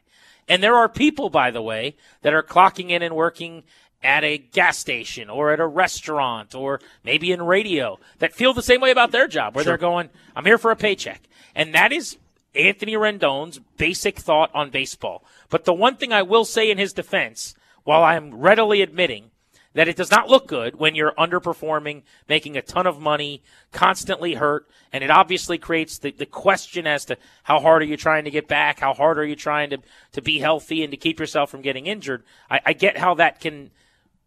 And 0.49 0.63
there 0.63 0.77
are 0.77 0.89
people, 0.89 1.29
by 1.29 1.51
the 1.51 1.61
way, 1.63 1.97
that 2.23 2.33
are 2.33 2.43
clocking 2.43 2.91
in 2.91 3.03
and 3.03 3.17
working 3.17 3.65
at 4.03 4.25
a 4.25 4.39
gas 4.39 4.79
station 4.79 5.29
or 5.31 5.53
at 5.53 5.61
a 5.61 5.67
restaurant 5.67 6.55
or 6.55 6.81
maybe 7.05 7.33
in 7.33 7.43
radio 7.43 7.99
that 8.19 8.35
feel 8.35 8.53
the 8.53 8.63
same 8.63 8.81
way 8.81 8.91
about 8.91 9.11
their 9.11 9.27
job, 9.27 9.55
where 9.55 9.65
they're 9.65 9.77
going, 9.77 10.11
I'm 10.35 10.45
here 10.45 10.59
for 10.59 10.71
a 10.71 10.77
paycheck. 10.77 11.23
And 11.55 11.75
that 11.75 11.93
is 11.93 12.19
Anthony 12.55 12.95
Rendon's 12.95 13.59
basic 13.77 14.19
thought 14.19 14.51
on 14.55 14.71
baseball. 14.71 15.25
But 15.51 15.65
the 15.65 15.75
one 15.75 15.97
thing 15.97 16.13
I 16.13 16.23
will 16.23 16.45
say 16.45 16.71
in 16.71 16.79
his 16.79 16.93
defense, 16.93 17.55
while 17.85 18.03
I'm 18.03 18.35
readily 18.35 18.83
admitting 18.83 19.31
that 19.75 19.89
it 19.89 19.97
does 19.97 20.11
not 20.11 20.31
look 20.31 20.47
good 20.47 20.77
when 20.77 20.95
you're 20.95 21.13
underperforming, 21.13 22.03
making 22.31 22.57
a 22.57 22.63
ton 22.63 22.87
of 22.87 22.99
money, 22.99 23.43
constantly 23.73 24.33
hurt, 24.35 24.67
and 24.91 25.05
it 25.05 25.11
obviously 25.11 25.59
creates 25.59 25.99
the, 25.99 26.13
the 26.13 26.25
question 26.25 26.87
as 26.87 27.05
to 27.05 27.19
how 27.43 27.61
hard 27.61 27.83
are 27.83 27.87
you 27.87 27.97
trying 27.99 28.25
to 28.25 28.31
get 28.31 28.49
back, 28.49 28.81
how 28.81 28.95
hard 28.95 29.19
are 29.19 29.25
you 29.25 29.37
trying 29.37 29.69
to, 29.69 29.79
to 30.13 30.23
be 30.23 30.39
healthy 30.39 30.83
and 30.83 30.93
to 30.93 30.97
keep 30.97 31.21
yourself 31.21 31.51
from 31.51 31.61
getting 31.61 31.87
injured. 31.87 32.23
I, 32.51 32.61
I 32.65 32.73
get 32.73 32.97
how 32.97 33.15
that 33.15 33.39
can 33.39 33.71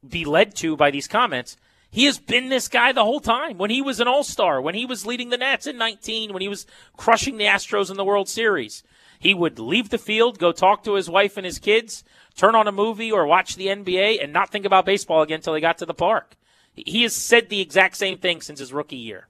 be 0.08 0.26
led 0.26 0.56
to 0.56 0.78
by 0.78 0.92
these 0.92 1.08
comments. 1.08 1.58
He 1.92 2.06
has 2.06 2.20
been 2.20 2.50
this 2.50 2.68
guy 2.68 2.92
the 2.92 3.04
whole 3.04 3.20
time. 3.20 3.58
When 3.58 3.72
he 3.72 3.82
was 3.82 4.00
an 4.00 4.08
all 4.08 4.24
star, 4.24 4.62
when 4.62 4.76
he 4.76 4.86
was 4.86 5.06
leading 5.06 5.30
the 5.30 5.38
Nats 5.38 5.66
in 5.66 5.78
19, 5.78 6.34
when 6.34 6.42
he 6.42 6.48
was 6.48 6.68
crushing 6.96 7.38
the 7.38 7.46
Astros 7.46 7.90
in 7.90 7.98
the 7.98 8.06
World 8.06 8.30
Series, 8.30 8.84
he 9.20 9.34
would 9.34 9.60
leave 9.60 9.90
the 9.90 9.98
field, 9.98 10.40
go 10.40 10.52
talk 10.52 10.84
to 10.84 10.94
his 10.94 11.10
wife 11.10 11.36
and 11.36 11.46
his 11.46 11.60
kids, 11.60 12.04
turn 12.36 12.56
on 12.56 12.68
a 12.68 12.72
movie 12.72 13.12
or 13.12 13.26
watch 13.26 13.56
the 13.56 13.68
NBA, 13.68 14.24
and 14.24 14.32
not 14.32 14.52
think 14.52 14.66
about 14.66 14.86
baseball 14.86 15.24
again 15.24 15.38
until 15.38 15.56
he 15.56 15.62
got 15.62 15.80
to 15.80 15.86
the 15.86 15.94
park. 15.94 16.36
He 16.76 17.04
has 17.04 17.16
said 17.16 17.50
the 17.50 17.60
exact 17.60 17.98
same 17.98 18.18
thing 18.20 18.42
since 18.42 18.60
his 18.60 18.72
rookie 18.72 18.96
year. 18.96 19.28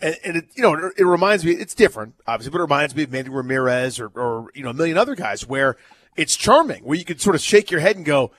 and, 0.00 0.16
and 0.24 0.36
it, 0.38 0.48
you 0.54 0.62
know, 0.62 0.90
it, 0.96 1.04
reminds 1.04 1.44
me. 1.44 1.52
It's 1.52 1.74
different, 1.74 2.14
obviously, 2.26 2.50
but 2.50 2.58
it 2.58 2.62
reminds 2.62 2.94
me 2.94 3.04
of 3.04 3.12
Manny 3.12 3.30
Ramirez 3.30 4.00
or, 4.00 4.08
or 4.08 4.50
you 4.54 4.64
know, 4.64 4.70
a 4.70 4.74
million 4.74 4.98
other 4.98 5.14
guys 5.14 5.46
where 5.46 5.76
it's 6.16 6.36
charming, 6.36 6.82
where 6.82 6.98
you 6.98 7.04
can 7.04 7.18
sort 7.18 7.36
of 7.36 7.40
shake 7.40 7.70
your 7.70 7.80
head 7.80 7.96
and 7.96 8.04
go, 8.04 8.32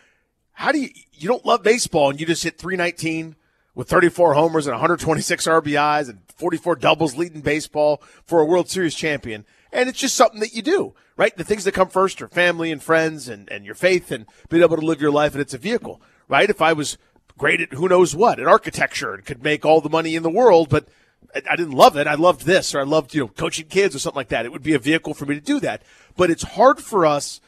"How 0.61 0.71
do 0.71 0.79
you? 0.79 0.89
You 1.13 1.27
don't 1.27 1.45
love 1.45 1.63
baseball, 1.63 2.09
and 2.09 2.19
you 2.19 2.25
just 2.25 2.43
hit 2.43 2.57
319 2.57 3.35
with 3.73 3.89
34 3.89 4.33
homers 4.33 4.67
and 4.67 4.73
126 4.73 5.47
RBIs 5.47 6.09
and 6.09 6.19
44 6.35 6.75
doubles, 6.75 7.15
leading 7.15 7.41
baseball 7.41 8.01
for 8.25 8.39
a 8.39 8.45
World 8.45 8.69
Series 8.69 8.95
champion." 8.95 9.45
And 9.71 9.89
it's 9.89 9.99
just 9.99 10.15
something 10.15 10.39
that 10.41 10.53
you 10.53 10.61
do, 10.61 10.93
right? 11.17 11.35
The 11.35 11.43
things 11.43 11.63
that 11.63 11.73
come 11.73 11.89
first 11.89 12.21
are 12.21 12.27
family 12.27 12.71
and 12.71 12.83
friends 12.83 13.27
and, 13.27 13.49
and 13.49 13.65
your 13.65 13.75
faith 13.75 14.11
and 14.11 14.25
being 14.49 14.63
able 14.63 14.77
to 14.77 14.85
live 14.85 15.01
your 15.01 15.11
life, 15.11 15.31
and 15.31 15.41
it's 15.41 15.53
a 15.53 15.57
vehicle, 15.57 16.01
right? 16.27 16.49
If 16.49 16.61
I 16.61 16.73
was 16.73 16.97
great 17.37 17.61
at 17.61 17.73
who 17.73 17.87
knows 17.87 18.15
what, 18.15 18.39
at 18.39 18.47
architecture, 18.47 19.13
and 19.13 19.25
could 19.25 19.43
make 19.43 19.65
all 19.65 19.81
the 19.81 19.89
money 19.89 20.15
in 20.15 20.23
the 20.23 20.29
world, 20.29 20.69
but 20.69 20.87
I, 21.33 21.41
I 21.51 21.55
didn't 21.55 21.73
love 21.73 21.97
it. 21.97 22.05
I 22.05 22.13
loved 22.15 22.45
this, 22.45 22.75
or 22.75 22.81
I 22.81 22.83
loved 22.83 23.15
you 23.15 23.21
know 23.21 23.27
coaching 23.29 23.67
kids 23.67 23.95
or 23.95 23.99
something 23.99 24.17
like 24.17 24.29
that. 24.29 24.45
It 24.45 24.51
would 24.51 24.61
be 24.61 24.75
a 24.75 24.79
vehicle 24.79 25.13
for 25.13 25.25
me 25.25 25.35
to 25.35 25.41
do 25.41 25.59
that. 25.61 25.81
But 26.15 26.29
it's 26.29 26.43
hard 26.43 26.79
for 26.79 27.05
us 27.05 27.41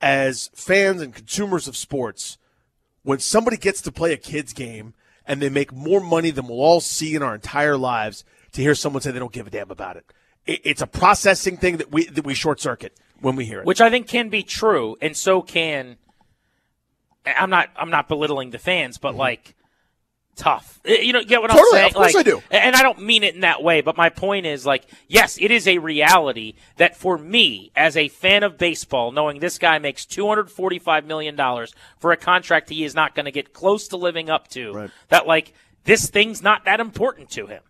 as 0.00 0.50
fans 0.54 1.00
and 1.00 1.14
consumers 1.14 1.68
of 1.68 1.76
sports 1.76 2.38
when 3.06 3.20
somebody 3.20 3.56
gets 3.56 3.80
to 3.82 3.92
play 3.92 4.12
a 4.12 4.16
kids 4.16 4.52
game 4.52 4.92
and 5.26 5.40
they 5.40 5.48
make 5.48 5.72
more 5.72 6.00
money 6.00 6.32
than 6.32 6.48
we'll 6.48 6.58
all 6.58 6.80
see 6.80 7.14
in 7.14 7.22
our 7.22 7.36
entire 7.36 7.76
lives 7.76 8.24
to 8.50 8.60
hear 8.60 8.74
someone 8.74 9.00
say 9.00 9.12
they 9.12 9.20
don't 9.20 9.32
give 9.32 9.46
a 9.46 9.50
damn 9.50 9.70
about 9.70 9.96
it. 9.96 10.04
it 10.44 10.60
it's 10.64 10.82
a 10.82 10.88
processing 10.88 11.56
thing 11.56 11.76
that 11.76 11.92
we 11.92 12.06
that 12.06 12.24
we 12.24 12.34
short 12.34 12.60
circuit 12.60 12.98
when 13.20 13.36
we 13.36 13.44
hear 13.44 13.60
it. 13.60 13.66
which 13.66 13.80
I 13.80 13.90
think 13.90 14.08
can 14.08 14.28
be 14.28 14.42
true, 14.42 14.96
and 15.00 15.16
so 15.16 15.40
can. 15.40 15.98
I'm 17.24 17.48
not. 17.48 17.70
I'm 17.76 17.90
not 17.90 18.08
belittling 18.08 18.50
the 18.50 18.58
fans, 18.58 18.98
but 18.98 19.10
mm-hmm. 19.10 19.20
like 19.20 19.54
tough. 20.36 20.80
Eh, 20.84 21.00
You 21.02 21.12
know, 21.12 21.24
get 21.24 21.40
what 21.40 21.50
I'm 21.50 21.56
Totally, 21.56 21.78
saying? 21.78 21.88
of 21.88 21.94
course 21.94 22.14
Like, 22.14 22.26
I 22.26 22.30
do. 22.30 22.42
And 22.50 22.76
I 22.76 22.82
don't 22.82 23.00
mean 23.00 23.24
it 23.24 23.34
in 23.34 23.40
that 23.40 23.62
way, 23.62 23.80
but 23.80 23.96
my 23.96 24.08
point 24.10 24.46
is 24.46 24.64
like, 24.66 24.84
yes, 25.08 25.38
it 25.40 25.50
is 25.50 25.66
a 25.66 25.78
reality 25.78 26.54
that 26.76 26.96
for 26.96 27.18
me, 27.18 27.72
as 27.74 27.96
a 27.96 28.08
fan 28.08 28.42
of 28.42 28.56
baseball, 28.58 29.10
knowing 29.12 29.40
this 29.40 29.58
guy 29.58 29.78
makes 29.78 30.04
245 30.06 31.04
million 31.06 31.34
dollars 31.36 31.74
for 31.98 32.12
a 32.12 32.16
contract 32.16 32.68
he 32.68 32.84
is 32.84 32.94
not 32.94 33.14
going 33.14 33.24
to 33.26 33.32
get 33.32 33.52
close 33.52 33.88
to 33.88 33.96
living 33.96 34.30
up 34.30 34.48
to, 34.48 34.72
Right. 34.72 34.90
that 35.08 35.26
like 35.26 35.52
this 35.84 36.08
thing's 36.10 36.42
not 36.42 36.64
that 36.66 36.80
important 36.80 37.30
to 37.30 37.46
him. 37.46 37.62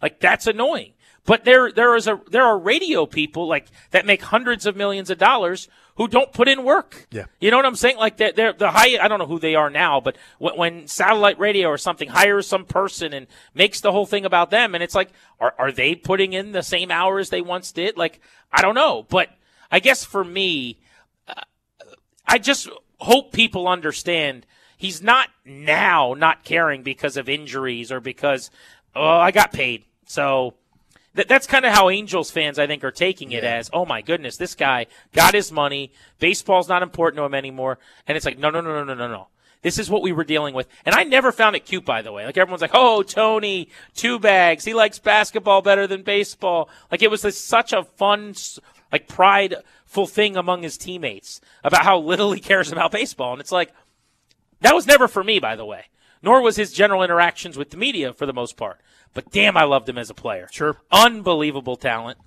Like 0.00 0.20
that's 0.20 0.46
annoying. 0.46 0.92
But 1.24 1.44
there, 1.44 1.70
there 1.70 1.94
is 1.94 2.08
a, 2.08 2.20
there 2.30 2.42
are 2.44 2.58
radio 2.58 3.06
people 3.06 3.46
like 3.46 3.66
that 3.92 4.04
make 4.06 4.22
hundreds 4.22 4.66
of 4.66 4.74
millions 4.74 5.08
of 5.08 5.18
dollars 5.18 5.68
who 5.96 6.08
don't 6.08 6.32
put 6.32 6.48
in 6.48 6.64
work. 6.64 7.06
Yeah. 7.10 7.26
You 7.40 7.50
know 7.50 7.58
what 7.58 7.66
I'm 7.66 7.76
saying? 7.76 7.96
Like 7.96 8.16
they're, 8.16 8.32
they're 8.32 8.52
the 8.52 8.70
high, 8.70 8.98
I 9.00 9.08
don't 9.08 9.18
know 9.18 9.26
who 9.26 9.38
they 9.38 9.54
are 9.54 9.70
now, 9.70 10.00
but 10.00 10.16
when, 10.38 10.56
when 10.56 10.86
satellite 10.88 11.38
radio 11.38 11.68
or 11.68 11.78
something 11.78 12.08
hires 12.08 12.46
some 12.46 12.64
person 12.64 13.12
and 13.12 13.26
makes 13.54 13.80
the 13.80 13.92
whole 13.92 14.06
thing 14.06 14.24
about 14.24 14.50
them, 14.50 14.74
and 14.74 14.82
it's 14.82 14.94
like, 14.94 15.10
are, 15.38 15.54
are 15.58 15.72
they 15.72 15.94
putting 15.94 16.32
in 16.32 16.52
the 16.52 16.62
same 16.62 16.90
hours 16.90 17.28
they 17.28 17.42
once 17.42 17.72
did? 17.72 17.96
Like, 17.96 18.20
I 18.50 18.62
don't 18.62 18.74
know. 18.74 19.06
But 19.08 19.28
I 19.70 19.80
guess 19.80 20.04
for 20.04 20.24
me, 20.24 20.78
uh, 21.28 21.34
I 22.26 22.38
just 22.38 22.68
hope 22.98 23.32
people 23.32 23.68
understand 23.68 24.46
he's 24.76 25.02
not 25.02 25.28
now 25.44 26.14
not 26.16 26.44
caring 26.44 26.82
because 26.82 27.16
of 27.16 27.28
injuries 27.28 27.92
or 27.92 28.00
because, 28.00 28.50
oh, 28.94 29.18
I 29.18 29.30
got 29.30 29.52
paid. 29.52 29.84
So 30.06 30.54
th- 31.16 31.28
that's 31.28 31.46
kind 31.46 31.64
of 31.64 31.72
how 31.72 31.90
Angels 31.90 32.30
fans, 32.30 32.58
I 32.58 32.66
think, 32.66 32.84
are 32.84 32.90
taking 32.90 33.32
it 33.32 33.44
as, 33.44 33.70
oh 33.72 33.84
my 33.84 34.02
goodness, 34.02 34.36
this 34.36 34.54
guy 34.54 34.86
got 35.12 35.34
his 35.34 35.52
money. 35.52 35.92
Baseball's 36.18 36.68
not 36.68 36.82
important 36.82 37.18
to 37.18 37.24
him 37.24 37.34
anymore. 37.34 37.78
And 38.06 38.16
it's 38.16 38.26
like, 38.26 38.38
no, 38.38 38.50
no, 38.50 38.60
no, 38.60 38.72
no, 38.72 38.84
no, 38.84 38.94
no, 38.94 39.08
no. 39.08 39.28
This 39.62 39.78
is 39.78 39.88
what 39.88 40.02
we 40.02 40.10
were 40.10 40.24
dealing 40.24 40.54
with. 40.54 40.66
And 40.84 40.94
I 40.94 41.04
never 41.04 41.30
found 41.30 41.54
it 41.54 41.64
cute, 41.64 41.84
by 41.84 42.02
the 42.02 42.10
way. 42.10 42.26
Like 42.26 42.36
everyone's 42.36 42.62
like, 42.62 42.72
oh, 42.74 43.04
Tony, 43.04 43.68
two 43.94 44.18
bags. 44.18 44.64
He 44.64 44.74
likes 44.74 44.98
basketball 44.98 45.62
better 45.62 45.86
than 45.86 46.02
baseball. 46.02 46.68
Like 46.90 47.02
it 47.02 47.10
was 47.10 47.22
this, 47.22 47.38
such 47.38 47.72
a 47.72 47.84
fun, 47.84 48.34
like 48.90 49.06
prideful 49.06 50.08
thing 50.08 50.36
among 50.36 50.62
his 50.62 50.76
teammates 50.76 51.40
about 51.62 51.84
how 51.84 51.98
little 51.98 52.32
he 52.32 52.40
cares 52.40 52.72
about 52.72 52.90
baseball. 52.90 53.32
And 53.32 53.40
it's 53.40 53.52
like, 53.52 53.72
that 54.62 54.74
was 54.74 54.86
never 54.86 55.06
for 55.06 55.22
me, 55.22 55.38
by 55.38 55.54
the 55.54 55.64
way. 55.64 55.84
Nor 56.22 56.42
was 56.42 56.56
his 56.56 56.72
general 56.72 57.02
interactions 57.02 57.56
with 57.56 57.70
the 57.70 57.76
media 57.76 58.12
for 58.12 58.26
the 58.26 58.32
most 58.32 58.56
part. 58.56 58.80
But 59.14 59.30
damn, 59.30 59.56
I 59.56 59.64
loved 59.64 59.88
him 59.88 59.98
as 59.98 60.10
a 60.10 60.14
player. 60.14 60.48
Sure. 60.50 60.76
Unbelievable 60.90 61.76
talent. 61.76 62.18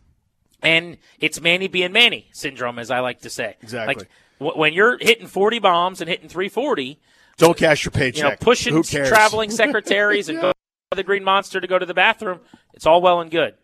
And 0.62 0.98
it's 1.20 1.42
Manny 1.42 1.68
being 1.68 1.92
Manny 1.92 2.30
syndrome, 2.32 2.80
as 2.80 2.90
I 2.92 3.00
like 3.00 3.22
to 3.22 3.30
say. 3.30 3.56
Exactly. 3.62 3.96
Like 3.96 4.10
w- 4.40 4.60
when 4.60 4.74
you're 4.74 4.98
hitting 5.00 5.28
40 5.28 5.60
bombs 5.60 6.02
and 6.02 6.10
hitting 6.10 6.30
340, 6.30 7.00
Don't 7.38 7.58
cash 7.58 7.86
your 7.86 7.92
paycheck. 7.92 8.18
you 8.18 8.30
know, 8.30 8.36
pushing 8.40 8.84
traveling 8.84 9.50
secretaries 9.52 10.30
and 10.30 10.40
go 10.42 10.52
to 10.92 10.96
the 10.96 11.04
Green 11.04 11.24
Monster 11.24 11.60
to 11.60 11.68
go 11.68 11.78
to 11.78 11.86
the 11.86 11.94
bathroom. 11.94 12.40
It's 12.74 12.86
all 12.86 13.02
well 13.02 13.20
and 13.22 13.30
good. 13.32 13.56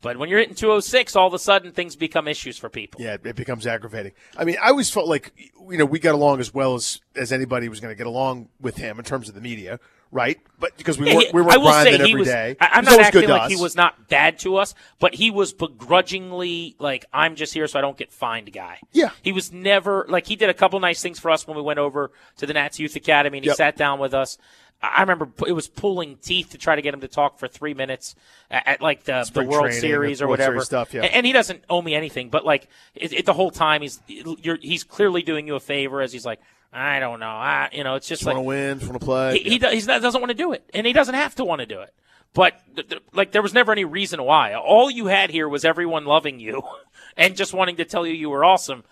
But 0.00 0.16
when 0.16 0.28
you're 0.28 0.38
hitting 0.38 0.54
206, 0.54 1.16
all 1.16 1.26
of 1.26 1.34
a 1.34 1.38
sudden 1.40 1.72
things 1.72 1.96
become 1.96 2.28
issues 2.28 2.56
for 2.56 2.68
people. 2.68 3.00
Yeah, 3.00 3.16
it 3.24 3.34
becomes 3.34 3.66
aggravating. 3.66 4.12
I 4.36 4.44
mean, 4.44 4.56
I 4.62 4.68
always 4.68 4.90
felt 4.90 5.08
like 5.08 5.32
you 5.68 5.76
know 5.76 5.84
we 5.84 5.98
got 5.98 6.14
along 6.14 6.38
as 6.40 6.54
well 6.54 6.74
as 6.74 7.00
as 7.16 7.32
anybody 7.32 7.68
was 7.68 7.80
going 7.80 7.92
to 7.92 7.98
get 7.98 8.06
along 8.06 8.48
with 8.60 8.76
him 8.76 8.98
in 8.98 9.04
terms 9.04 9.28
of 9.28 9.34
the 9.34 9.40
media, 9.40 9.80
right? 10.12 10.38
But 10.60 10.76
because 10.76 10.98
we 10.98 11.08
Yeah, 11.08 11.16
weren't 11.16 11.34
we 11.34 11.42
will 11.42 11.58
grinding 11.62 12.00
every 12.00 12.14
was. 12.14 12.28
day. 12.28 12.56
I, 12.60 12.68
I'm 12.74 12.84
He 12.84 12.90
not 12.92 13.00
acting 13.00 13.28
like 13.28 13.50
he 13.50 13.56
was 13.56 13.74
not 13.74 14.08
bad 14.08 14.38
to 14.40 14.56
us, 14.56 14.74
but 15.00 15.14
he 15.14 15.32
was 15.32 15.52
begrudgingly 15.52 16.76
like, 16.78 17.04
"I'm 17.12 17.34
just 17.34 17.52
here 17.52 17.66
so 17.66 17.78
I 17.78 17.82
don't 17.82 17.96
get 17.96 18.12
fined." 18.12 18.52
Guy. 18.52 18.78
Yeah. 18.92 19.10
He 19.22 19.32
was 19.32 19.52
never 19.52 20.06
like 20.08 20.26
he 20.28 20.36
did 20.36 20.48
a 20.48 20.54
couple 20.54 20.78
nice 20.80 21.02
things 21.02 21.18
for 21.18 21.30
us 21.30 21.46
when 21.46 21.56
we 21.56 21.62
went 21.62 21.80
over 21.80 22.12
to 22.36 22.46
the 22.46 22.52
Nats 22.54 22.78
Youth 22.78 22.94
Academy 22.94 23.38
and 23.38 23.44
he 23.44 23.48
Yep. 23.48 23.56
sat 23.56 23.76
down 23.76 23.98
with 23.98 24.14
us. 24.14 24.38
I 24.80 25.00
remember 25.00 25.28
it 25.46 25.52
was 25.52 25.66
pulling 25.66 26.16
teeth 26.18 26.50
to 26.50 26.58
try 26.58 26.76
to 26.76 26.82
get 26.82 26.94
him 26.94 27.00
to 27.00 27.08
talk 27.08 27.38
for 27.38 27.48
three 27.48 27.74
minutes 27.74 28.14
at, 28.50 28.66
at 28.66 28.80
like 28.80 29.04
the, 29.04 29.28
the 29.32 29.42
World 29.42 29.64
training, 29.64 29.80
Series 29.80 30.22
or 30.22 30.26
World 30.26 30.38
whatever 30.38 30.52
Series 30.56 30.66
stuff, 30.66 30.94
yeah. 30.94 31.02
And, 31.02 31.14
and 31.14 31.26
he 31.26 31.32
doesn't 31.32 31.64
owe 31.68 31.82
me 31.82 31.94
anything, 31.96 32.28
but 32.30 32.44
like 32.44 32.68
it, 32.94 33.12
it, 33.12 33.26
the 33.26 33.32
whole 33.32 33.50
time 33.50 33.82
he's 33.82 34.00
you're, 34.06 34.58
he's 34.60 34.84
clearly 34.84 35.22
doing 35.22 35.46
you 35.48 35.56
a 35.56 35.60
favor 35.60 36.00
as 36.00 36.12
he's 36.12 36.24
like, 36.24 36.40
I 36.72 37.00
don't 37.00 37.18
know, 37.18 37.26
I 37.26 37.70
you 37.72 37.82
know, 37.82 37.96
it's 37.96 38.06
just 38.06 38.20
Just 38.20 38.26
like 38.26 38.36
want 38.36 38.44
to 38.44 38.48
win, 38.48 38.78
want 38.88 38.92
to 39.00 39.04
play. 39.04 39.38
he, 39.38 39.50
he, 39.50 39.58
do- 39.58 39.70
he's 39.70 39.86
doesn't 39.86 40.20
want 40.20 40.30
to 40.30 40.34
do 40.36 40.52
it, 40.52 40.68
and 40.72 40.86
he 40.86 40.92
doesn't 40.92 41.14
have 41.16 41.34
to 41.36 41.44
want 41.44 41.60
to 41.60 41.66
do 41.66 41.80
it. 41.80 41.92
But 42.34 42.60
th- 42.76 42.88
th- 42.88 43.02
like, 43.14 43.32
there 43.32 43.40
was 43.42 43.54
never 43.54 43.72
any 43.72 43.86
reason 43.86 44.22
why. 44.22 44.54
All 44.54 44.90
you 44.90 45.06
had 45.06 45.30
here 45.30 45.48
was 45.48 45.64
everyone 45.64 46.04
loving 46.04 46.38
you 46.38 46.62
and 47.16 47.34
just 47.34 47.54
wanting 47.54 47.76
to 47.76 47.84
tell 47.86 48.06
you 48.06 48.12
you 48.12 48.28
were 48.30 48.44
awesome, 48.44 48.84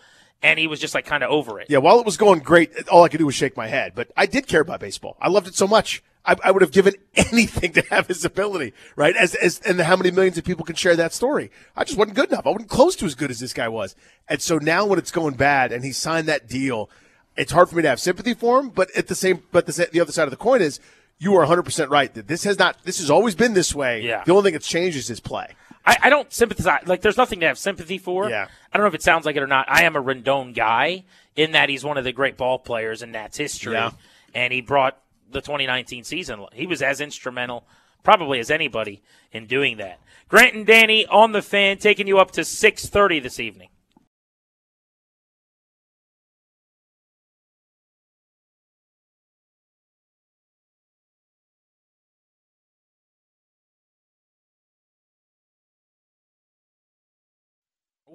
and 0.43 0.59
he 0.59 0.67
was 0.67 0.81
just 0.81 0.95
like 0.95 1.07
kind 1.07 1.23
of 1.23 1.31
over 1.31 1.61
it. 1.61 1.69
Yeah, 1.71 1.79
while 1.79 1.99
it 1.99 2.07
was 2.07 2.17
going 2.17 2.41
great, 2.41 2.89
all 2.89 3.05
I 3.05 3.09
could 3.09 3.19
do 3.19 3.27
was 3.27 3.35
shake 3.35 3.57
my 3.57 3.67
head. 3.67 3.93
But 3.95 4.11
I 4.17 4.27
did 4.27 4.47
care 4.47 4.61
about 4.61 4.81
baseball. 4.81 5.17
I 5.21 5.29
loved 5.29 5.47
it 5.47 5.55
so 5.55 5.67
much. 5.67 6.03
I, 6.25 6.37
I 6.45 6.51
would 6.51 6.63
have 6.63 6.73
given 6.73 6.95
anything 7.15 7.73
to 7.75 7.83
have 7.83 8.09
his 8.09 8.25
ability, 8.25 8.73
right? 8.97 9.17
As, 9.17 9.35
as 9.37 9.61
and 9.61 9.81
how 9.81 9.97
many 9.97 10.11
millions 10.11 10.37
of 10.39 10.45
people 10.45 10.65
can 10.65 10.77
share 10.77 10.97
that 10.97 11.13
story? 11.13 11.51
I 11.77 11.85
just 11.85 11.99
wasn't 11.99 12.17
good 12.17 12.31
enough. 12.31 12.47
I 12.47 12.51
wasn't 12.51 12.69
close 12.69 12.97
to 12.97 13.07
as 13.07 13.15
good 13.15 13.31
as 13.31 13.41
this 13.41 13.53
guy 13.53 13.69
was. 13.69 13.95
And 14.29 14.43
so 14.43 14.59
now 14.59 14.87
when 14.87 14.99
it's 14.99 15.13
going 15.13 15.35
bad 15.35 15.73
and 15.73 15.85
he 15.85 15.93
signed 15.93 16.27
that 16.29 16.49
deal, 16.49 16.91
it's 17.37 17.53
hard 17.53 17.69
for 17.69 17.77
me 17.77 17.83
to 17.83 17.89
have 17.89 18.01
sympathy 18.01 18.35
for 18.35 18.59
him. 18.59 18.71
But 18.71 18.91
at 18.97 19.07
the 19.07 19.15
same, 19.15 19.43
but 19.53 19.67
the, 19.67 19.89
the 19.93 20.01
other 20.01 20.13
side 20.13 20.25
of 20.25 20.31
the 20.31 20.37
coin 20.37 20.63
is 20.63 20.81
you 21.19 21.35
are 21.35 21.41
100 21.41 21.63
percent 21.63 21.91
right 21.91 22.13
that 22.15 22.29
this 22.29 22.45
has 22.45 22.59
not. 22.59 22.83
This 22.85 22.99
has 22.99 23.11
always 23.11 23.35
been 23.35 23.55
this 23.55 23.75
way. 23.75 24.03
Yeah. 24.03 24.23
The 24.25 24.33
only 24.33 24.45
thing 24.45 24.53
that's 24.55 24.69
changed 24.69 24.97
is 24.97 25.09
his 25.09 25.21
play. 25.21 25.55
I, 25.87 25.97
I 26.05 26.11
don't 26.11 26.33
sympathize. 26.33 26.87
Like, 26.87 27.01
there's 27.01 27.17
nothing 27.17 27.41
to 27.41 27.47
have 27.47 27.59
sympathy 27.59 27.99
for. 27.99 28.29
Yeah. 28.29 28.49
I 28.73 28.77
don't 28.77 28.85
know 28.85 28.89
if 28.89 28.95
it 28.95 29.03
sounds 29.03 29.25
like 29.25 29.37
it 29.37 29.43
or 29.43 29.47
not. 29.47 29.67
I 29.71 29.85
am 29.85 29.95
a 29.97 30.03
Rendon 30.03 30.55
guy 30.55 31.05
in 31.37 31.53
that 31.53 31.69
he's 31.69 31.85
one 31.85 31.97
of 31.97 32.05
the 32.05 32.13
great 32.13 32.37
ball 32.37 32.59
players 32.59 33.03
in 33.03 33.13
Nats 33.13 33.37
history, 33.37 33.75
Yeah. 33.75 33.93
and 34.35 34.53
he 34.53 34.61
brought 34.61 34.99
the 35.31 35.41
2019 35.41 36.03
season. 36.05 36.45
He 36.53 36.67
was 36.67 36.83
as 36.83 37.01
instrumental, 37.01 37.67
probably 38.03 38.39
as 38.41 38.51
anybody, 38.51 39.03
in 39.33 39.47
doing 39.47 39.77
that. 39.77 40.01
Grant 40.29 40.55
and 40.55 40.67
Danny 40.67 41.07
on 41.07 41.33
the 41.33 41.43
fan, 41.43 41.79
taking 41.79 42.07
you 42.09 42.19
up 42.19 42.33
to 42.33 42.41
6:30 42.45 43.21
this 43.23 43.39
evening. 43.39 43.69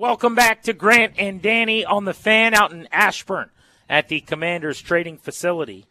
Welcome 0.01 0.33
back 0.33 0.63
to 0.63 0.73
Grant 0.73 1.13
and 1.19 1.43
Danny 1.43 1.85
on 1.85 2.05
the 2.05 2.13
fan 2.15 2.55
out 2.55 2.71
in 2.71 2.87
Ashburn 2.91 3.51
at 3.87 4.07
the 4.07 4.19
Commanders 4.19 4.81
Trading 4.81 5.15
Facility. 5.15 5.85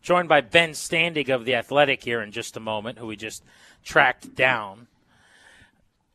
Joined 0.00 0.28
by 0.28 0.42
Ben 0.42 0.70
Standig 0.70 1.28
of 1.28 1.44
The 1.44 1.56
Athletic 1.56 2.04
here 2.04 2.22
in 2.22 2.30
just 2.30 2.56
a 2.56 2.60
moment, 2.60 2.98
who 2.98 3.06
we 3.08 3.16
just 3.16 3.42
tracked 3.82 4.36
down. 4.36 4.86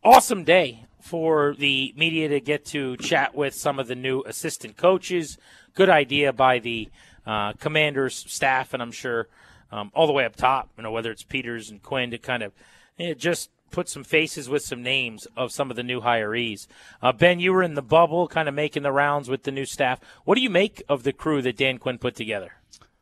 Awesome 0.06 0.46
day 0.46 0.86
for 1.02 1.54
the 1.60 1.94
media 1.98 2.30
to 2.30 2.40
get 2.40 2.63
to 2.68 2.96
chat 2.96 3.36
with 3.36 3.54
some 3.54 3.78
of 3.78 3.88
the 3.88 3.96
new 3.96 4.22
assistant 4.22 4.78
coaches. 4.78 5.38
Good 5.74 5.90
idea 5.90 6.32
by 6.32 6.60
the 6.60 6.88
uh, 7.26 7.52
Commanders 7.60 8.16
staff, 8.16 8.74
and 8.74 8.82
I'm 8.82 8.94
sure 8.94 9.28
um, 9.70 9.92
all 9.94 10.08
the 10.08 10.13
way 10.13 10.24
up 10.24 10.38
top, 10.38 10.70
you 10.78 10.84
know, 10.84 10.92
whether 10.94 11.12
it's 11.12 11.24
Peters 11.24 11.72
and 11.72 11.84
Quinn 11.84 12.10
to 12.12 12.18
kind 12.18 12.42
of 12.42 12.54
eh, 12.98 13.16
just 13.16 13.50
put 13.72 13.90
some 13.90 14.04
faces 14.04 14.50
with 14.50 14.62
some 14.64 14.82
names 14.84 15.28
of 15.36 15.52
some 15.52 15.70
of 15.70 15.76
the 15.76 15.84
new 15.84 16.02
hirees. 16.02 16.68
Uh, 17.02 17.12
ben, 17.12 17.40
you 17.40 17.52
were 17.54 17.64
in 17.64 17.74
the 17.76 17.82
bubble, 17.82 18.28
kind 18.28 18.48
of 18.48 18.56
making 18.56 18.84
the 18.84 18.92
rounds 18.92 19.30
with 19.30 19.44
the 19.44 19.52
new 19.52 19.66
staff. 19.66 20.00
What 20.26 20.36
do 20.36 20.42
you 20.42 20.50
make 20.50 20.84
of 20.90 21.04
the 21.04 21.14
crew 21.14 21.42
that 21.42 21.58
Dan 21.58 21.78
Quinn 21.78 21.98
put 21.98 22.16
together? 22.16 22.54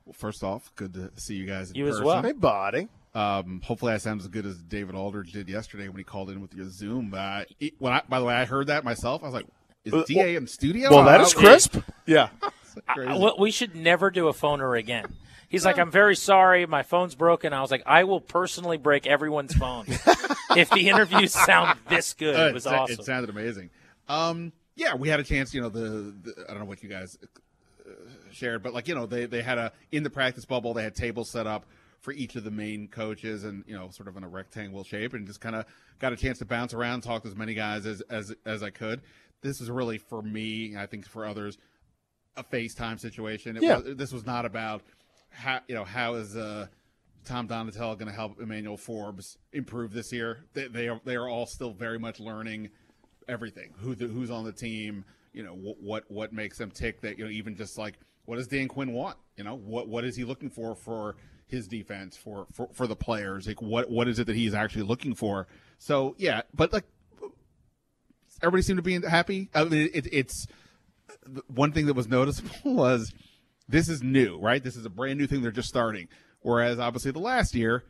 Well, 0.05 0.13
first 0.13 0.43
off, 0.43 0.71
good 0.75 0.93
to 0.93 1.11
see 1.15 1.35
you 1.35 1.45
guys. 1.45 1.71
In 1.71 1.77
You 1.77 1.87
as 1.87 2.01
well. 2.01 2.21
Hey, 2.21 2.31
buddy. 2.33 2.87
Um, 3.13 3.61
hopefully, 3.63 3.93
I 3.93 3.97
sound 3.97 4.19
as 4.21 4.27
good 4.27 4.45
as 4.45 4.57
David 4.57 4.93
Aldridge 4.93 5.31
did 5.31 5.47
yesterday 5.47 5.87
when 5.87 5.97
he 5.97 6.03
called 6.03 6.29
in 6.29 6.41
with 6.41 6.53
your 6.53 6.67
Zoom. 6.69 7.13
Uh, 7.17 7.43
when 7.79 7.93
I, 7.93 8.01
by 8.09 8.19
the 8.19 8.25
way, 8.25 8.33
I 8.35 8.43
heard 8.45 8.67
that 8.67 8.83
myself. 8.83 9.23
I 9.23 9.27
was 9.27 9.33
like, 9.33 9.45
"Is 9.85 9.93
Uh, 9.93 10.03
Da 10.07 10.35
in 10.35 10.47
studio?" 10.47 10.89
Well, 10.91 11.05
that 11.05 11.21
Oh, 11.21 11.23
is 11.23 11.33
okay. 11.33 11.45
crisp. 11.45 11.77
Yeah. 12.05 12.29
I- 12.87 13.17
well, 13.17 13.35
we 13.39 13.51
should 13.51 13.75
never 13.75 14.09
do 14.11 14.27
a 14.27 14.33
phoner 14.33 14.77
again. 14.77 15.05
He's 15.47 15.63
like, 15.63 15.77
I'm 15.77 15.91
very 15.91 16.15
sorry, 16.15 16.65
my 16.65 16.83
phone's 16.83 17.15
broken. 17.15 17.53
I 17.53 17.61
was 17.61 17.71
like, 17.71 17.83
I 17.85 18.03
will 18.03 18.19
personally 18.19 18.77
break 18.77 19.05
everyone's 19.07 19.53
phone 19.53 19.85
if 20.57 20.69
the 20.71 20.89
interviews 20.89 21.33
sound 21.33 21.79
this 21.87 22.13
good. 22.13 22.35
Uh, 22.35 22.47
It 22.47 22.53
was 22.55 22.63
sa- 22.63 22.81
awesome. 22.83 22.99
It 22.99 23.05
sounded 23.05 23.29
amazing. 23.29 23.69
Um, 24.09 24.51
yeah, 24.75 24.95
we 24.95 25.07
had 25.07 25.19
a 25.19 25.23
chance. 25.23 25.53
You 25.53 25.61
know, 25.61 25.69
the, 25.69 26.13
the 26.23 26.45
I 26.49 26.51
don't 26.51 26.59
know 26.59 26.65
what 26.65 26.83
you 26.83 26.89
guys 26.89 27.17
uh, 27.87 27.91
shared, 28.31 28.63
but 28.63 28.73
like 28.73 28.87
you 28.87 28.95
know, 28.95 29.05
they 29.05 29.25
they 29.27 29.41
had 29.41 29.57
a 29.57 29.71
in 29.91 30.03
the 30.03 30.09
practice 30.09 30.45
bubble. 30.45 30.73
They 30.73 30.83
had 30.83 30.95
tables 30.95 31.29
set 31.29 31.47
up 31.47 31.65
for 32.01 32.11
each 32.11 32.35
of 32.35 32.43
the 32.43 32.51
main 32.51 32.87
coaches, 32.87 33.43
and 33.45 33.63
you 33.67 33.75
know, 33.77 33.89
sort 33.91 34.09
of 34.09 34.17
in 34.17 34.23
a 34.23 34.27
rectangle 34.27 34.83
shape, 34.83 35.13
and 35.13 35.25
just 35.25 35.39
kind 35.41 35.55
of 35.55 35.65
got 35.99 36.11
a 36.11 36.17
chance 36.17 36.39
to 36.39 36.45
bounce 36.45 36.73
around, 36.73 37.01
talk 37.01 37.21
to 37.21 37.29
as 37.29 37.35
many 37.35 37.53
guys 37.53 37.85
as 37.85 38.01
as 38.09 38.33
as 38.45 38.61
I 38.63 38.71
could. 38.71 39.01
This 39.41 39.61
is 39.61 39.69
really 39.69 39.99
for 39.99 40.21
me, 40.21 40.75
I 40.75 40.85
think 40.87 41.07
for 41.07 41.25
others, 41.25 41.57
a 42.37 42.43
FaceTime 42.43 42.99
situation. 42.99 43.57
It 43.57 43.63
Yeah. 43.63 43.77
was, 43.77 43.95
this 43.95 44.11
was 44.11 44.25
not 44.25 44.45
about 44.45 44.81
how 45.29 45.59
you 45.67 45.75
know 45.75 45.83
how 45.83 46.15
is 46.15 46.35
uh, 46.35 46.67
Tom 47.25 47.47
Donatello 47.47 47.95
going 47.95 48.07
to 48.07 48.13
help 48.13 48.39
Emmanuel 48.39 48.77
Forbes 48.77 49.37
improve 49.53 49.93
this 49.93 50.11
year. 50.13 50.45
They, 50.53 50.67
they 50.67 50.87
are 50.89 50.99
they 51.05 51.15
are 51.15 51.27
all 51.27 51.45
still 51.45 51.73
very 51.73 51.99
much 51.99 52.19
learning 52.19 52.69
everything. 53.27 53.73
Who 53.79 53.95
the, 53.95 54.07
who's 54.07 54.29
on 54.31 54.45
the 54.45 54.51
team? 54.53 55.05
You 55.33 55.43
know 55.43 55.53
what 55.53 55.81
what 55.81 56.03
what 56.11 56.33
makes 56.33 56.57
them 56.57 56.71
tick. 56.71 57.01
That 57.01 57.17
you 57.17 57.25
know 57.25 57.31
even 57.31 57.55
just 57.55 57.77
like 57.77 57.95
what 58.25 58.37
does 58.37 58.47
Dan 58.47 58.67
Quinn 58.67 58.93
want? 58.93 59.17
You 59.37 59.43
know 59.43 59.55
what 59.55 59.87
what 59.87 60.05
is 60.05 60.15
he 60.15 60.23
looking 60.23 60.49
for 60.49 60.75
for 60.75 61.15
his 61.47 61.67
defense 61.67 62.15
for 62.17 62.47
for, 62.53 62.69
for 62.73 62.87
the 62.87 62.95
players? 62.95 63.47
Like 63.47 63.61
what 63.61 63.89
what 63.89 64.07
is 64.07 64.19
it 64.19 64.27
that 64.27 64.35
he's 64.35 64.53
actually 64.53 64.83
looking 64.83 65.13
for? 65.15 65.47
So 65.77 66.15
yeah, 66.17 66.41
but 66.53 66.71
like 66.71 66.85
everybody 68.41 68.61
seemed 68.63 68.77
to 68.77 68.83
be 68.83 68.99
happy. 69.07 69.49
I 69.53 69.63
mean, 69.65 69.89
it, 69.93 70.07
it's 70.13 70.47
one 71.47 71.71
thing 71.71 71.85
that 71.87 71.93
was 71.93 72.07
noticeable 72.09 72.75
was 72.75 73.13
this 73.67 73.89
is 73.89 74.03
new, 74.03 74.37
right? 74.39 74.63
This 74.63 74.75
is 74.75 74.85
a 74.85 74.89
brand 74.89 75.19
new 75.19 75.27
thing 75.27 75.41
they're 75.41 75.51
just 75.51 75.69
starting. 75.69 76.07
Whereas 76.41 76.79
obviously 76.79 77.11
the 77.11 77.19
last 77.19 77.55
year, 77.55 77.83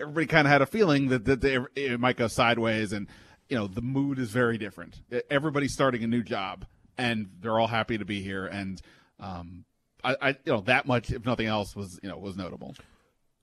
everybody 0.00 0.26
kind 0.26 0.46
of 0.46 0.52
had 0.52 0.62
a 0.62 0.66
feeling 0.66 1.08
that, 1.08 1.24
that 1.24 1.40
they, 1.40 1.58
it 1.74 1.98
might 2.00 2.16
go 2.16 2.28
sideways, 2.28 2.92
and 2.92 3.08
you 3.48 3.56
know 3.56 3.66
the 3.66 3.82
mood 3.82 4.18
is 4.18 4.30
very 4.30 4.58
different. 4.58 5.02
Everybody's 5.30 5.72
starting 5.72 6.04
a 6.04 6.06
new 6.06 6.22
job, 6.22 6.64
and 6.96 7.28
they're 7.40 7.58
all 7.58 7.66
happy 7.66 7.98
to 7.98 8.04
be 8.04 8.22
here. 8.22 8.46
And 8.46 8.80
um, 9.18 9.64
I, 10.04 10.16
I, 10.20 10.28
you 10.44 10.52
know, 10.52 10.60
that 10.62 10.86
much, 10.86 11.10
if 11.10 11.24
nothing 11.26 11.46
else, 11.46 11.74
was 11.74 11.98
you 12.02 12.08
know 12.08 12.18
was 12.18 12.36
notable. 12.36 12.74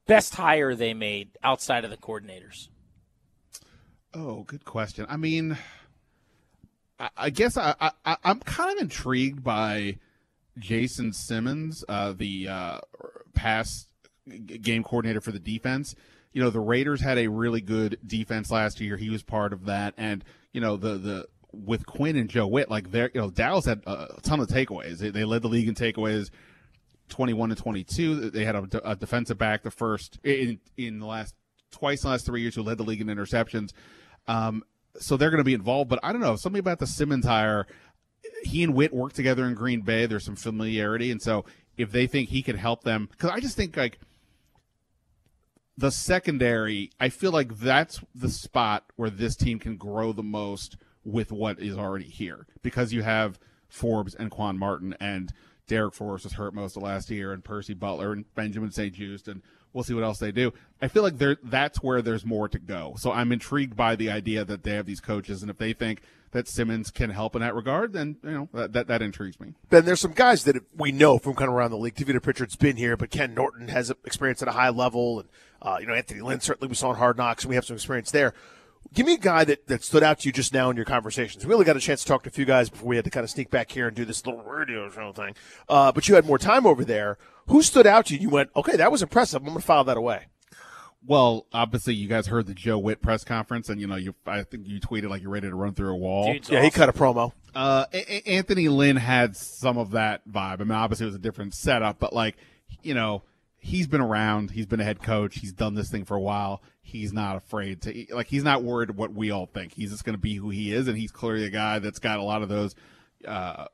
Best 0.07 0.35
hire 0.35 0.73
they 0.73 0.93
made 0.93 1.37
outside 1.43 1.83
of 1.83 1.91
the 1.91 1.97
coordinators. 1.97 2.69
Oh, 4.13 4.43
good 4.43 4.65
question. 4.65 5.05
I 5.07 5.17
mean, 5.17 5.57
I, 6.99 7.29
guess 7.29 7.57
I, 7.57 7.75
I 8.05 8.17
I'm 8.23 8.39
kind 8.39 8.75
of 8.75 8.81
intrigued 8.81 9.43
by 9.43 9.97
Jason 10.57 11.13
Simmons, 11.13 11.83
uh, 11.87 12.13
the 12.13 12.47
uh, 12.47 12.79
pass 13.33 13.87
g- 14.27 14.57
game 14.57 14.83
coordinator 14.83 15.21
for 15.21 15.31
the 15.31 15.39
defense. 15.39 15.95
You 16.33 16.43
know, 16.43 16.49
the 16.49 16.59
Raiders 16.59 17.01
had 17.01 17.17
a 17.17 17.27
really 17.27 17.61
good 17.61 17.97
defense 18.05 18.51
last 18.51 18.79
year. 18.81 18.97
He 18.97 19.09
was 19.09 19.23
part 19.23 19.53
of 19.53 19.65
that, 19.65 19.93
and 19.97 20.23
you 20.51 20.61
know 20.61 20.77
the 20.77 20.97
the 20.97 21.27
with 21.51 21.85
Quinn 21.85 22.15
and 22.15 22.29
Joe 22.29 22.47
Whitt, 22.47 22.69
like 22.69 22.91
they're 22.91 23.11
you 23.13 23.21
know 23.21 23.29
Dallas 23.29 23.65
had 23.65 23.81
a 23.87 24.19
ton 24.21 24.39
of 24.39 24.47
takeaways. 24.47 24.97
They, 24.97 25.09
they 25.09 25.23
led 25.23 25.41
the 25.41 25.47
league 25.47 25.67
in 25.67 25.75
takeaways. 25.75 26.29
21 27.09 27.49
to 27.49 27.55
22. 27.55 28.29
They 28.29 28.45
had 28.45 28.55
a, 28.55 28.67
a 28.83 28.95
defensive 28.95 29.39
back 29.39 29.63
the 29.63 29.71
first 29.71 30.19
in 30.23 30.59
in 30.77 30.99
the 30.99 31.07
last 31.07 31.33
twice 31.71 32.03
in 32.03 32.07
the 32.07 32.11
last 32.11 32.25
three 32.25 32.41
years 32.41 32.53
who 32.53 32.61
led 32.61 32.77
the 32.77 32.83
league 32.83 33.01
in 33.01 33.07
interceptions. 33.07 33.71
Um, 34.27 34.63
so 34.99 35.17
they're 35.17 35.29
going 35.29 35.39
to 35.39 35.43
be 35.43 35.53
involved. 35.53 35.89
But 35.89 35.99
I 36.03 36.11
don't 36.11 36.21
know 36.21 36.35
something 36.35 36.59
about 36.59 36.79
the 36.79 36.87
Simmons 36.87 37.25
hire. 37.25 37.65
He 38.43 38.63
and 38.63 38.73
Whitt 38.73 38.93
work 38.93 39.13
together 39.13 39.45
in 39.45 39.53
Green 39.53 39.81
Bay. 39.81 40.05
There's 40.05 40.25
some 40.25 40.35
familiarity, 40.35 41.11
and 41.11 41.21
so 41.21 41.45
if 41.77 41.91
they 41.91 42.07
think 42.07 42.29
he 42.29 42.41
could 42.41 42.57
help 42.57 42.83
them, 42.83 43.07
because 43.11 43.31
I 43.31 43.39
just 43.39 43.55
think 43.55 43.77
like 43.77 43.99
the 45.77 45.91
secondary, 45.91 46.91
I 46.99 47.09
feel 47.09 47.31
like 47.31 47.57
that's 47.57 48.01
the 48.13 48.29
spot 48.29 48.83
where 48.97 49.09
this 49.09 49.35
team 49.35 49.59
can 49.59 49.77
grow 49.77 50.11
the 50.11 50.23
most 50.23 50.75
with 51.05 51.31
what 51.31 51.59
is 51.59 51.77
already 51.77 52.05
here 52.05 52.45
because 52.61 52.91
you 52.91 53.01
have 53.01 53.39
Forbes 53.69 54.13
and 54.13 54.29
Quan 54.29 54.57
Martin 54.57 54.95
and 54.99 55.31
Darrick 55.69 55.93
Forrest 55.93 56.25
was 56.25 56.33
hurt 56.33 56.53
most 56.53 56.75
of 56.75 56.83
last 56.83 57.09
year, 57.09 57.31
and 57.31 57.43
Percy 57.43 57.73
Butler 57.73 58.11
and 58.11 58.25
Benjamin 58.35 58.71
St-Juste, 58.71 59.27
and 59.27 59.41
we'll 59.73 59.83
see 59.83 59.93
what 59.93 60.03
else 60.03 60.19
they 60.19 60.31
do. 60.31 60.53
I 60.81 60.87
feel 60.87 61.03
like 61.03 61.17
there 61.17 61.37
that's 61.43 61.83
where 61.83 62.01
there's 62.01 62.25
more 62.25 62.47
to 62.49 62.59
go. 62.59 62.95
So 62.97 63.11
I'm 63.11 63.31
intrigued 63.31 63.75
by 63.75 63.95
the 63.95 64.09
idea 64.09 64.45
that 64.45 64.63
they 64.63 64.71
have 64.71 64.85
these 64.85 65.01
coaches, 65.01 65.41
and 65.41 65.49
if 65.49 65.57
they 65.57 65.73
think 65.73 66.01
that 66.31 66.47
Simmons 66.47 66.91
can 66.91 67.09
help 67.09 67.35
in 67.35 67.41
that 67.41 67.55
regard, 67.55 67.93
then 67.93 68.17
you 68.23 68.31
know 68.31 68.49
that 68.53 68.73
that, 68.73 68.87
that 68.87 69.01
intrigues 69.01 69.39
me. 69.39 69.53
Ben, 69.69 69.85
there's 69.85 69.99
some 69.99 70.13
guys 70.13 70.43
that 70.45 70.55
we 70.77 70.91
know 70.91 71.17
from 71.17 71.35
kind 71.35 71.49
of 71.49 71.55
around 71.55 71.71
the 71.71 71.77
league. 71.77 71.95
Tavita 71.95 72.21
Pritchard's 72.21 72.55
been 72.55 72.77
here, 72.77 72.95
but 72.95 73.09
Ken 73.09 73.33
Norton 73.33 73.67
has 73.69 73.91
experience 74.05 74.41
at 74.41 74.47
a 74.47 74.51
high 74.51 74.69
level, 74.69 75.19
and 75.19 75.29
uh, 75.61 75.77
you 75.79 75.87
know 75.87 75.93
Anthony 75.93 76.21
Lynn 76.21 76.39
certainly 76.39 76.69
we 76.69 76.75
saw 76.75 76.91
in 76.91 76.97
Hard 76.97 77.17
Knocks, 77.17 77.43
and 77.43 77.49
we 77.49 77.55
have 77.55 77.65
some 77.65 77.75
experience 77.75 78.11
there. 78.11 78.33
Give 78.93 79.05
me 79.05 79.13
a 79.13 79.19
guy 79.19 79.43
that, 79.43 79.67
that 79.67 79.83
stood 79.83 80.01
out 80.01 80.19
to 80.19 80.27
you 80.27 80.31
just 80.31 80.51
now 80.53 80.69
in 80.71 80.75
your 80.75 80.85
conversations. 80.85 81.45
We 81.45 81.53
only 81.53 81.65
got 81.65 81.77
a 81.77 81.79
chance 81.79 82.01
to 82.01 82.07
talk 82.07 82.23
to 82.23 82.29
a 82.29 82.31
few 82.31 82.45
guys 82.45 82.69
before 82.69 82.87
we 82.87 82.95
had 82.95 83.05
to 83.05 83.11
kind 83.11 83.23
of 83.23 83.29
sneak 83.29 83.51
back 83.51 83.71
here 83.71 83.87
and 83.87 83.95
do 83.95 84.03
this 84.03 84.25
little 84.25 84.41
radio 84.41 84.89
show 84.89 85.11
thing. 85.13 85.35
Uh, 85.67 85.91
but 85.91 86.07
you 86.07 86.15
had 86.15 86.25
more 86.25 86.39
time 86.39 86.65
over 86.65 86.83
there. 86.83 87.17
Who 87.47 87.61
stood 87.61 87.85
out 87.85 88.07
to 88.07 88.15
you? 88.15 88.21
You 88.21 88.29
went, 88.29 88.49
okay, 88.55 88.77
that 88.77 88.91
was 88.91 89.03
impressive. 89.03 89.41
I'm 89.41 89.45
going 89.49 89.57
to 89.59 89.65
file 89.65 89.83
that 89.83 89.97
away. 89.97 90.25
Well, 91.05 91.45
obviously, 91.53 91.93
you 91.93 92.07
guys 92.07 92.27
heard 92.27 92.45
the 92.47 92.53
Joe 92.53 92.77
Whitt 92.77 93.01
press 93.01 93.23
conference, 93.23 93.69
and 93.69 93.79
you 93.79 93.87
know, 93.87 93.95
you 93.95 94.15
I 94.25 94.43
think 94.43 94.67
you 94.67 94.81
tweeted 94.81 95.09
like 95.09 95.21
you're 95.21 95.31
ready 95.31 95.47
to 95.47 95.55
run 95.55 95.73
through 95.73 95.93
a 95.93 95.95
wall. 95.95 96.33
Dude's 96.33 96.49
yeah, 96.49 96.57
awesome. 96.57 96.65
he 96.65 96.71
cut 96.71 96.89
a 96.89 96.93
promo. 96.93 97.31
Uh, 97.55 97.85
a- 97.93 98.27
Anthony 98.27 98.67
Lynn 98.67 98.97
had 98.97 99.37
some 99.37 99.77
of 99.77 99.91
that 99.91 100.27
vibe. 100.27 100.59
I 100.59 100.63
mean, 100.63 100.71
obviously, 100.71 101.05
it 101.05 101.07
was 101.07 101.15
a 101.15 101.19
different 101.19 101.53
setup, 101.53 101.99
but 101.99 102.11
like, 102.11 102.35
you 102.83 102.93
know, 102.93 103.23
he's 103.59 103.87
been 103.87 104.01
around. 104.01 104.51
He's 104.51 104.65
been 104.65 104.79
a 104.79 104.83
head 104.83 105.01
coach. 105.01 105.39
He's 105.39 105.51
done 105.51 105.75
this 105.75 105.89
thing 105.89 106.05
for 106.05 106.15
a 106.15 106.21
while. 106.21 106.63
He's 106.81 107.13
not 107.13 107.35
afraid 107.35 107.81
to 107.83 108.05
like. 108.11 108.27
He's 108.27 108.43
not 108.43 108.63
worried 108.63 108.91
what 108.91 109.13
we 109.13 109.31
all 109.31 109.45
think. 109.45 109.73
He's 109.73 109.91
just 109.91 110.05
going 110.05 110.15
to 110.15 110.21
be 110.21 110.35
who 110.35 110.49
he 110.49 110.73
is, 110.73 110.87
and 110.87 110.97
he's 110.97 111.11
clearly 111.11 111.45
a 111.45 111.49
guy 111.49 111.79
that's 111.79 111.99
got 111.99 112.19
a 112.19 112.23
lot 112.23 112.41
of 112.41 112.49
those, 112.49 112.73
uh, 113.27 113.65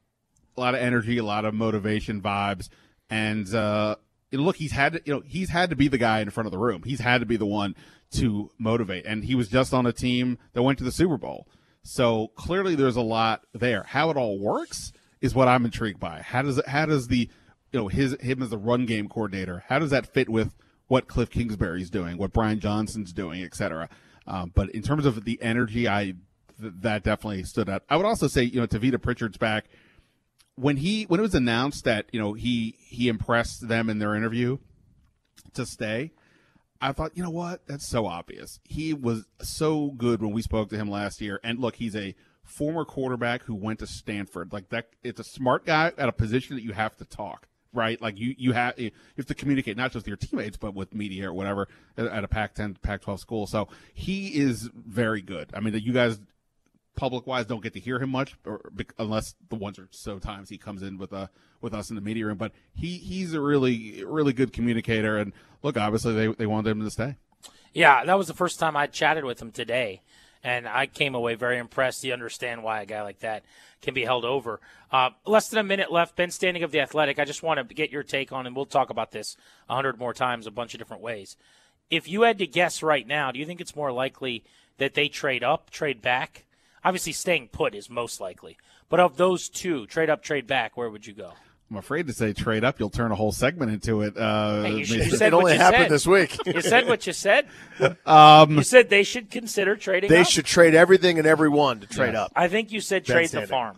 a 0.57 0.59
lot 0.59 0.75
of 0.75 0.81
energy, 0.81 1.17
a 1.17 1.23
lot 1.23 1.45
of 1.45 1.53
motivation 1.53 2.21
vibes, 2.21 2.69
and 3.09 3.53
uh, 3.53 3.95
look, 4.33 4.57
he's 4.57 4.73
had 4.73 4.93
to, 4.93 5.01
you 5.05 5.13
know 5.13 5.23
he's 5.25 5.49
had 5.49 5.69
to 5.69 5.75
be 5.75 5.87
the 5.87 5.97
guy 5.97 6.19
in 6.19 6.29
front 6.29 6.47
of 6.47 6.51
the 6.51 6.57
room. 6.57 6.83
He's 6.83 6.99
had 6.99 7.19
to 7.19 7.25
be 7.25 7.37
the 7.37 7.45
one 7.45 7.75
to 8.11 8.51
motivate, 8.57 9.05
and 9.05 9.23
he 9.23 9.35
was 9.35 9.47
just 9.47 9.73
on 9.73 9.85
a 9.85 9.93
team 9.93 10.37
that 10.53 10.63
went 10.63 10.77
to 10.79 10.83
the 10.83 10.91
Super 10.91 11.17
Bowl. 11.17 11.47
So 11.83 12.31
clearly, 12.35 12.75
there's 12.75 12.95
a 12.95 13.01
lot 13.01 13.43
there. 13.53 13.83
How 13.83 14.09
it 14.09 14.17
all 14.17 14.39
works 14.39 14.91
is 15.21 15.35
what 15.35 15.47
I'm 15.47 15.65
intrigued 15.65 15.99
by. 15.99 16.21
How 16.21 16.41
does 16.41 16.61
how 16.67 16.85
does 16.85 17.07
the 17.07 17.29
you 17.71 17.79
know 17.79 17.87
his 17.87 18.15
him 18.21 18.41
as 18.41 18.51
a 18.51 18.57
run 18.57 18.85
game 18.85 19.07
coordinator? 19.07 19.63
How 19.67 19.79
does 19.79 19.91
that 19.91 20.07
fit 20.07 20.29
with 20.29 20.55
what 20.87 21.07
Kliff 21.07 21.29
Kingsbury's 21.29 21.89
doing, 21.89 22.17
what 22.17 22.31
Brian 22.31 22.59
Johnson's 22.59 23.11
doing, 23.11 23.43
etc. 23.43 23.89
Um, 24.27 24.51
but 24.53 24.69
in 24.69 24.81
terms 24.81 25.05
of 25.05 25.25
the 25.25 25.41
energy, 25.41 25.87
I 25.87 26.15
th- 26.59 26.73
that 26.81 27.03
definitely 27.03 27.43
stood 27.43 27.69
out. 27.69 27.83
I 27.89 27.97
would 27.97 28.05
also 28.05 28.27
say 28.27 28.43
you 28.43 28.59
know 28.59 28.67
Tavita 28.67 29.01
Pritchard's 29.01 29.37
back 29.37 29.65
when 30.55 30.77
he 30.77 31.03
when 31.03 31.19
it 31.19 31.23
was 31.23 31.35
announced 31.35 31.83
that 31.83 32.05
you 32.11 32.19
know 32.19 32.33
he 32.33 32.75
he 32.79 33.07
impressed 33.07 33.67
them 33.67 33.89
in 33.89 33.99
their 33.99 34.15
interview 34.15 34.57
to 35.53 35.65
stay 35.65 36.11
i 36.81 36.91
thought 36.91 37.11
you 37.15 37.23
know 37.23 37.29
what 37.29 37.65
that's 37.67 37.87
so 37.87 38.05
obvious 38.05 38.59
he 38.63 38.93
was 38.93 39.25
so 39.41 39.91
good 39.91 40.21
when 40.21 40.31
we 40.31 40.41
spoke 40.41 40.69
to 40.69 40.77
him 40.77 40.89
last 40.89 41.21
year 41.21 41.39
and 41.43 41.59
look 41.59 41.75
he's 41.75 41.95
a 41.95 42.15
former 42.43 42.85
quarterback 42.85 43.43
who 43.43 43.55
went 43.55 43.79
to 43.79 43.87
stanford 43.87 44.53
like 44.53 44.69
that 44.69 44.87
it's 45.03 45.19
a 45.19 45.23
smart 45.23 45.65
guy 45.65 45.91
at 45.97 46.09
a 46.09 46.13
position 46.13 46.55
that 46.55 46.63
you 46.63 46.73
have 46.73 46.95
to 46.95 47.05
talk 47.05 47.47
right? 47.75 48.01
Like 48.01 48.19
you 48.19 48.35
you 48.37 48.53
have 48.53 48.79
you 48.79 48.91
have 49.17 49.25
to 49.27 49.35
communicate 49.35 49.77
not 49.77 49.91
just 49.91 50.05
with 50.05 50.07
your 50.07 50.17
teammates 50.17 50.57
but 50.57 50.73
with 50.73 50.93
media 50.93 51.29
or 51.29 51.33
whatever 51.33 51.67
at 51.97 52.23
a 52.23 52.27
pac 52.27 52.55
10 52.55 52.77
pac 52.81 53.01
12 53.01 53.19
school. 53.19 53.47
So 53.47 53.67
he 53.93 54.27
is 54.35 54.69
very 54.73 55.21
good. 55.21 55.49
I 55.53 55.59
mean 55.59 55.73
you 55.75 55.93
guys 55.93 56.19
public 56.95 57.27
wise 57.27 57.45
don't 57.45 57.61
get 57.61 57.73
to 57.73 57.79
hear 57.79 57.99
him 57.99 58.09
much, 58.09 58.35
or, 58.45 58.71
unless 58.97 59.35
the 59.49 59.55
ones 59.55 59.77
or 59.77 59.87
so 59.91 60.17
times 60.17 60.49
he 60.49 60.57
comes 60.57 60.81
in 60.81 60.97
with 60.97 61.13
uh 61.13 61.27
with 61.61 61.73
us 61.73 61.89
in 61.89 61.95
the 61.95 62.01
media 62.01 62.25
room. 62.25 62.37
But 62.37 62.53
he 62.73 62.97
he's 62.97 63.33
a 63.33 63.41
really 63.41 64.03
really 64.05 64.33
good 64.33 64.53
communicator, 64.53 65.17
and 65.17 65.33
look, 65.61 65.77
obviously 65.77 66.13
they 66.13 66.27
they 66.27 66.45
wanted 66.45 66.71
him 66.71 66.81
to 66.81 66.91
stay. 66.91 67.17
Yeah, 67.73 68.05
that 68.05 68.17
was 68.17 68.27
the 68.27 68.33
first 68.33 68.59
time 68.59 68.77
I 68.77 68.87
chatted 68.87 69.25
with 69.25 69.41
him 69.41 69.51
today, 69.51 70.01
and 70.45 70.67
I 70.67 70.85
came 70.85 71.15
away 71.15 71.33
very 71.33 71.57
impressed. 71.57 72.03
You 72.03 72.13
understand 72.13 72.61
why 72.61 72.79
a 72.79 72.85
guy 72.85 73.01
like 73.01 73.19
that 73.19 73.43
can 73.81 73.95
be 73.95 74.05
held 74.05 74.23
over. 74.23 74.61
Uh, 74.91 75.09
less 75.25 75.49
than 75.49 75.57
a 75.57 75.63
minute 75.63 75.91
left. 75.91 76.15
Ben 76.15 76.29
Standig 76.29 76.63
of 76.63 76.69
the 76.69 76.81
Athletic. 76.81 77.17
I 77.17 77.25
just 77.25 77.41
want 77.41 77.67
to 77.67 77.75
get 77.75 77.89
your 77.89 78.03
take 78.03 78.31
on, 78.31 78.45
and 78.45 78.55
we'll 78.55 78.67
talk 78.67 78.91
about 78.91 79.11
this 79.11 79.37
a 79.67 79.73
hundred 79.73 79.97
more 79.97 80.13
times, 80.13 80.45
a 80.45 80.51
bunch 80.51 80.75
of 80.75 80.77
different 80.77 81.01
ways. 81.01 81.35
If 81.89 82.07
you 82.07 82.21
had 82.21 82.37
to 82.37 82.47
guess 82.47 82.83
right 82.83 83.07
now, 83.07 83.31
do 83.31 83.39
you 83.39 83.45
think 83.47 83.59
it's 83.59 83.75
more 83.75 83.91
likely 83.91 84.43
that 84.77 84.93
they 84.93 85.07
trade 85.07 85.43
up, 85.43 85.71
trade 85.71 85.99
back? 85.99 86.45
Obviously, 86.83 87.13
staying 87.13 87.47
put 87.47 87.73
is 87.73 87.89
most 87.89 88.21
likely. 88.21 88.55
But 88.87 88.99
of 88.99 89.17
those 89.17 89.49
two, 89.49 89.87
trade 89.87 90.11
up, 90.11 90.21
trade 90.21 90.45
back, 90.45 90.77
where 90.77 90.91
would 90.91 91.07
you 91.07 91.13
go? 91.13 91.33
I'm 91.71 91.77
afraid 91.77 92.05
to 92.07 92.13
say 92.13 92.31
trade 92.33 92.63
up. 92.63 92.79
You'll 92.79 92.91
turn 92.91 93.11
a 93.11 93.15
whole 93.15 93.31
segment 93.31 93.71
into 93.71 94.01
it. 94.03 94.15
Uh, 94.15 94.63
hey, 94.63 94.77
you, 94.77 94.85
should, 94.85 94.97
you 94.97 95.17
said 95.17 95.27
it 95.27 95.33
only 95.33 95.57
happened 95.57 95.85
said. 95.85 95.91
this 95.91 96.05
week. 96.05 96.37
you 96.45 96.61
said 96.61 96.87
what 96.87 97.07
you 97.07 97.13
said. 97.13 97.47
Um, 98.05 98.57
you 98.57 98.63
said 98.63 98.89
they 98.89 99.03
should 99.03 99.29
consider 99.29 99.75
trading. 99.75 100.09
They 100.09 100.21
up. 100.21 100.27
should 100.27 100.45
trade 100.45 100.75
everything 100.75 101.17
and 101.17 101.27
everyone 101.27 101.81
to 101.81 101.87
trade 101.87 102.13
yes. 102.13 102.25
up. 102.25 102.31
I 102.35 102.47
think 102.47 102.71
you 102.71 102.79
said 102.79 103.03
trade 103.03 103.29
the 103.29 103.47
farm. 103.47 103.75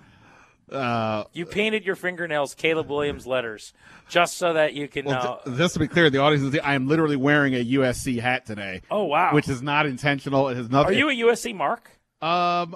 Uh, 0.71 1.23
you 1.33 1.45
painted 1.45 1.85
your 1.85 1.95
fingernails 1.95 2.53
Caleb 2.53 2.89
Williams 2.89 3.25
letters 3.25 3.73
just 4.09 4.38
so 4.38 4.53
that 4.53 4.73
you 4.73 4.88
can. 4.88 5.05
Well, 5.05 5.41
uh, 5.45 5.55
just 5.55 5.73
to 5.75 5.79
be 5.79 5.88
clear, 5.88 6.09
the 6.09 6.19
audience, 6.19 6.53
is. 6.53 6.59
I 6.61 6.75
am 6.75 6.88
literally 6.88 7.15
wearing 7.15 7.55
a 7.55 7.63
USC 7.63 8.19
hat 8.19 8.45
today. 8.45 8.81
Oh 8.91 9.05
wow! 9.05 9.33
Which 9.33 9.47
is 9.47 9.61
not 9.61 9.85
intentional. 9.85 10.49
It 10.49 10.57
has 10.57 10.69
nothing. 10.69 10.93
Are 10.93 10.97
you 10.97 11.09
a 11.09 11.31
USC 11.31 11.55
mark? 11.55 11.89
Um, 12.21 12.75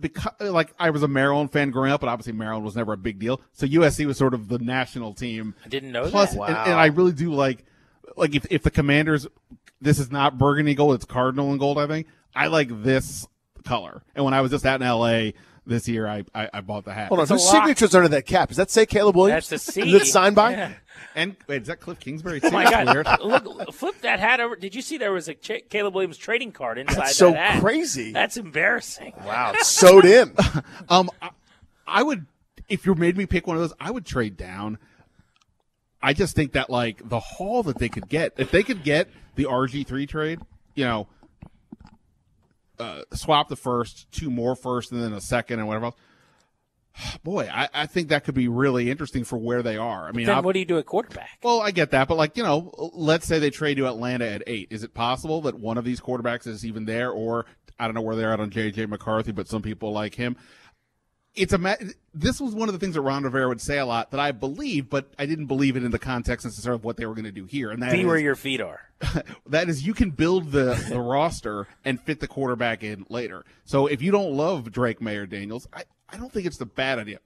because 0.00 0.32
like 0.40 0.74
I 0.78 0.90
was 0.90 1.02
a 1.02 1.08
Maryland 1.08 1.52
fan 1.52 1.70
growing 1.70 1.92
up, 1.92 2.00
but 2.00 2.08
obviously 2.08 2.32
Maryland 2.32 2.64
was 2.64 2.76
never 2.76 2.92
a 2.92 2.96
big 2.96 3.18
deal. 3.18 3.40
So 3.52 3.66
USC 3.66 4.06
was 4.06 4.16
sort 4.16 4.34
of 4.34 4.48
the 4.48 4.58
national 4.58 5.14
team. 5.14 5.54
I 5.64 5.68
didn't 5.68 5.92
know 5.92 6.08
Plus, 6.08 6.32
that. 6.32 6.38
Wow. 6.38 6.46
And, 6.46 6.56
and, 6.56 6.74
I 6.74 6.86
really 6.86 7.12
do 7.12 7.32
like 7.32 7.64
like 8.16 8.34
if 8.34 8.46
if 8.50 8.62
the 8.62 8.70
Commanders, 8.70 9.26
this 9.80 9.98
is 9.98 10.10
not 10.10 10.38
burgundy 10.38 10.74
gold, 10.74 10.94
it's 10.94 11.04
cardinal 11.04 11.50
and 11.50 11.60
gold. 11.60 11.78
I 11.78 11.86
think 11.86 12.06
I 12.34 12.48
like 12.48 12.82
this 12.82 13.26
color. 13.64 14.02
And 14.14 14.24
when 14.24 14.34
I 14.34 14.40
was 14.40 14.50
just 14.50 14.66
out 14.66 14.80
in 14.80 14.86
LA 14.86 15.32
this 15.66 15.88
year, 15.88 16.06
I 16.06 16.24
I, 16.34 16.48
I 16.54 16.60
bought 16.60 16.84
the 16.84 16.94
hat. 16.94 17.08
Hold 17.08 17.20
on, 17.20 17.26
whose 17.26 17.48
signatures 17.48 17.94
under 17.94 18.08
that 18.08 18.26
cap? 18.26 18.48
Does 18.48 18.56
that 18.56 18.70
say 18.70 18.86
Caleb 18.86 19.16
Williams? 19.16 19.48
That's 19.48 19.66
the 19.66 19.72
C. 19.72 19.82
Is 19.82 20.02
it 20.02 20.06
signed 20.06 20.36
by? 20.36 20.52
Yeah. 20.52 20.72
And 21.14 21.36
wait, 21.46 21.62
is 21.62 21.68
that 21.68 21.80
Kliff 21.80 21.98
Kingsbury? 21.98 22.40
Oh 22.42 22.50
my 22.50 22.70
God! 22.70 23.20
Look, 23.22 23.72
flip 23.74 24.00
that 24.02 24.20
hat 24.20 24.40
over. 24.40 24.56
Did 24.56 24.74
you 24.74 24.82
see 24.82 24.96
there 24.96 25.12
was 25.12 25.28
a 25.28 25.34
Ch- 25.34 25.64
Caleb 25.68 25.94
Williams 25.94 26.16
trading 26.16 26.52
card 26.52 26.78
inside 26.78 26.96
That's 26.96 27.16
so 27.16 27.32
that 27.32 27.52
hat? 27.52 27.60
crazy. 27.60 28.12
That's 28.12 28.36
embarrassing. 28.36 29.14
Wow, 29.24 29.54
sewed 29.60 30.04
in. 30.04 30.34
um, 30.88 31.10
I, 31.20 31.30
I 31.86 32.02
would 32.02 32.26
if 32.68 32.86
you 32.86 32.94
made 32.94 33.16
me 33.16 33.26
pick 33.26 33.46
one 33.46 33.56
of 33.56 33.62
those, 33.62 33.74
I 33.80 33.90
would 33.90 34.04
trade 34.04 34.36
down. 34.36 34.78
I 36.02 36.12
just 36.12 36.36
think 36.36 36.52
that 36.52 36.70
like 36.70 37.08
the 37.08 37.20
haul 37.20 37.62
that 37.64 37.78
they 37.78 37.88
could 37.88 38.08
get, 38.08 38.34
if 38.36 38.50
they 38.50 38.62
could 38.62 38.82
get 38.82 39.08
the 39.34 39.44
RG 39.44 39.86
three 39.86 40.06
trade, 40.06 40.40
you 40.74 40.84
know, 40.84 41.08
uh, 42.78 43.02
swap 43.12 43.48
the 43.48 43.56
first, 43.56 44.10
two 44.10 44.30
more 44.30 44.54
first, 44.56 44.92
and 44.92 45.02
then 45.02 45.12
a 45.12 45.20
second, 45.20 45.58
and 45.58 45.68
whatever 45.68 45.86
else. 45.86 45.96
Boy, 47.22 47.48
I, 47.52 47.68
I 47.72 47.86
think 47.86 48.08
that 48.08 48.24
could 48.24 48.34
be 48.34 48.48
really 48.48 48.90
interesting 48.90 49.24
for 49.24 49.38
where 49.38 49.62
they 49.62 49.76
are. 49.76 50.08
I 50.08 50.12
mean, 50.12 50.26
then 50.26 50.42
what 50.42 50.52
do 50.52 50.58
you 50.58 50.64
do 50.64 50.78
at 50.78 50.86
quarterback? 50.86 51.38
Well, 51.42 51.60
I 51.60 51.70
get 51.70 51.90
that, 51.90 52.08
but 52.08 52.16
like 52.16 52.36
you 52.36 52.42
know, 52.42 52.72
let's 52.94 53.26
say 53.26 53.38
they 53.38 53.50
trade 53.50 53.76
to 53.76 53.86
Atlanta 53.86 54.26
at 54.26 54.42
eight. 54.46 54.68
Is 54.70 54.82
it 54.82 54.94
possible 54.94 55.42
that 55.42 55.58
one 55.58 55.78
of 55.78 55.84
these 55.84 56.00
quarterbacks 56.00 56.46
is 56.46 56.64
even 56.64 56.84
there, 56.84 57.10
or 57.10 57.46
I 57.78 57.86
don't 57.86 57.94
know 57.94 58.02
where 58.02 58.16
they're 58.16 58.32
at 58.32 58.40
on 58.40 58.50
JJ 58.50 58.88
McCarthy, 58.88 59.32
but 59.32 59.48
some 59.48 59.62
people 59.62 59.92
like 59.92 60.14
him. 60.14 60.36
It's 61.36 61.52
a 61.52 61.76
this 62.14 62.40
was 62.40 62.54
one 62.54 62.68
of 62.68 62.72
the 62.72 62.78
things 62.78 62.94
that 62.94 63.02
Ron 63.02 63.22
Rivera 63.22 63.46
would 63.48 63.60
say 63.60 63.78
a 63.78 63.84
lot 63.86 64.10
that 64.10 64.20
I 64.20 64.32
believe, 64.32 64.88
but 64.88 65.12
I 65.18 65.26
didn't 65.26 65.46
believe 65.46 65.76
it 65.76 65.84
in 65.84 65.90
the 65.90 65.98
context 65.98 66.46
necessarily 66.46 66.78
of 66.78 66.84
what 66.84 66.96
they 66.96 67.04
were 67.04 67.14
going 67.14 67.26
to 67.26 67.32
do 67.32 67.44
here. 67.44 67.70
And 67.70 67.82
that 67.82 67.92
be 67.92 68.00
is, 68.00 68.06
where 68.06 68.18
your 68.18 68.34
feet 68.34 68.60
are. 68.60 68.80
that 69.46 69.68
is, 69.68 69.86
you 69.86 69.92
can 69.92 70.10
build 70.10 70.50
the 70.50 70.74
the 70.88 70.98
roster 70.98 71.68
and 71.84 72.00
fit 72.00 72.20
the 72.20 72.28
quarterback 72.28 72.82
in 72.82 73.04
later. 73.10 73.44
So 73.64 73.86
if 73.86 74.00
you 74.00 74.10
don't 74.10 74.32
love 74.32 74.72
Drake 74.72 75.00
Maye 75.00 75.26
Daniels, 75.26 75.68
I, 75.72 75.84
I 76.08 76.16
don't 76.16 76.32
think 76.32 76.46
it's 76.46 76.56
the 76.56 76.66
bad 76.66 76.98
idea. 76.98 77.18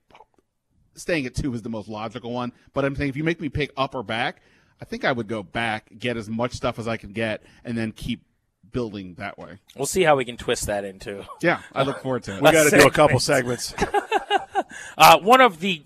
Staying 0.94 1.24
at 1.26 1.34
two 1.34 1.54
is 1.54 1.62
the 1.62 1.68
most 1.68 1.88
logical 1.88 2.32
one, 2.32 2.52
but 2.74 2.84
I'm 2.84 2.96
saying 2.96 3.10
if 3.10 3.16
you 3.16 3.24
make 3.24 3.40
me 3.40 3.48
pick 3.48 3.70
up 3.76 3.94
or 3.94 4.02
back, 4.02 4.42
I 4.80 4.84
think 4.84 5.04
I 5.04 5.12
would 5.12 5.28
go 5.28 5.42
back, 5.42 5.90
get 5.98 6.16
as 6.16 6.28
much 6.28 6.52
stuff 6.52 6.78
as 6.78 6.88
I 6.88 6.96
can 6.96 7.12
get, 7.12 7.42
and 7.64 7.78
then 7.78 7.92
keep 7.92 8.24
building 8.72 9.14
that 9.18 9.38
way. 9.38 9.58
We'll 9.76 9.86
see 9.86 10.02
how 10.02 10.16
we 10.16 10.24
can 10.24 10.36
twist 10.36 10.66
that 10.66 10.84
into. 10.84 11.24
Yeah, 11.40 11.62
I 11.74 11.82
look 11.82 12.00
forward 12.00 12.24
to 12.24 12.36
it. 12.36 12.42
We 12.42 12.52
got 12.52 12.70
to 12.70 12.78
do 12.78 12.86
a 12.86 12.90
couple 12.90 13.20
segments. 13.20 13.74
uh, 14.98 15.18
one 15.18 15.40
of 15.40 15.60
the 15.60 15.82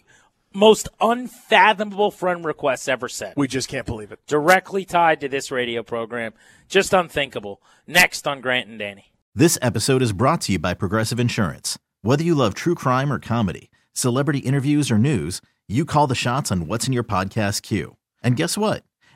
most 0.53 0.89
unfathomable 1.01 2.11
friend 2.11 2.45
requests 2.45 2.89
ever 2.89 3.09
sent. 3.09 3.37
We 3.37 3.49
just 3.49 3.69
can't 3.69 3.87
believe 3.87 4.13
it. 4.13 4.21
Directly 4.27 4.85
tied 4.85 5.21
to 5.21 5.29
this 5.29 5.51
radio 5.51 5.83
program. 5.83 6.33
Just 6.69 6.93
unthinkable. 6.93 7.61
Next 7.87 8.27
on 8.27 8.41
Grant 8.41 8.69
and 8.69 8.79
Danny. 8.79 9.13
This 9.35 9.59
episode 9.61 10.01
is 10.01 10.13
brought 10.13 10.43
to 10.43 10.53
you 10.53 10.59
by 10.59 10.75
Progressive 10.75 11.19
Insurance. 11.19 11.79
Whether 12.03 12.23
you 12.23 12.35
love 12.35 12.55
true 12.55 12.77
crime 12.77 13.13
or 13.13 13.19
comedy, 13.19 13.71
celebrity 13.93 14.39
interviews 14.41 14.91
or 14.91 14.99
news, 14.99 15.41
you 15.67 15.85
call 15.85 16.07
the 16.07 16.15
shots 16.15 16.53
on 16.53 16.69
what's 16.69 16.87
in 16.87 16.93
your 16.93 17.05
podcast 17.05 17.63
queue. 17.63 17.97
And 18.23 18.37
guess 18.37 18.57
what? 18.57 18.85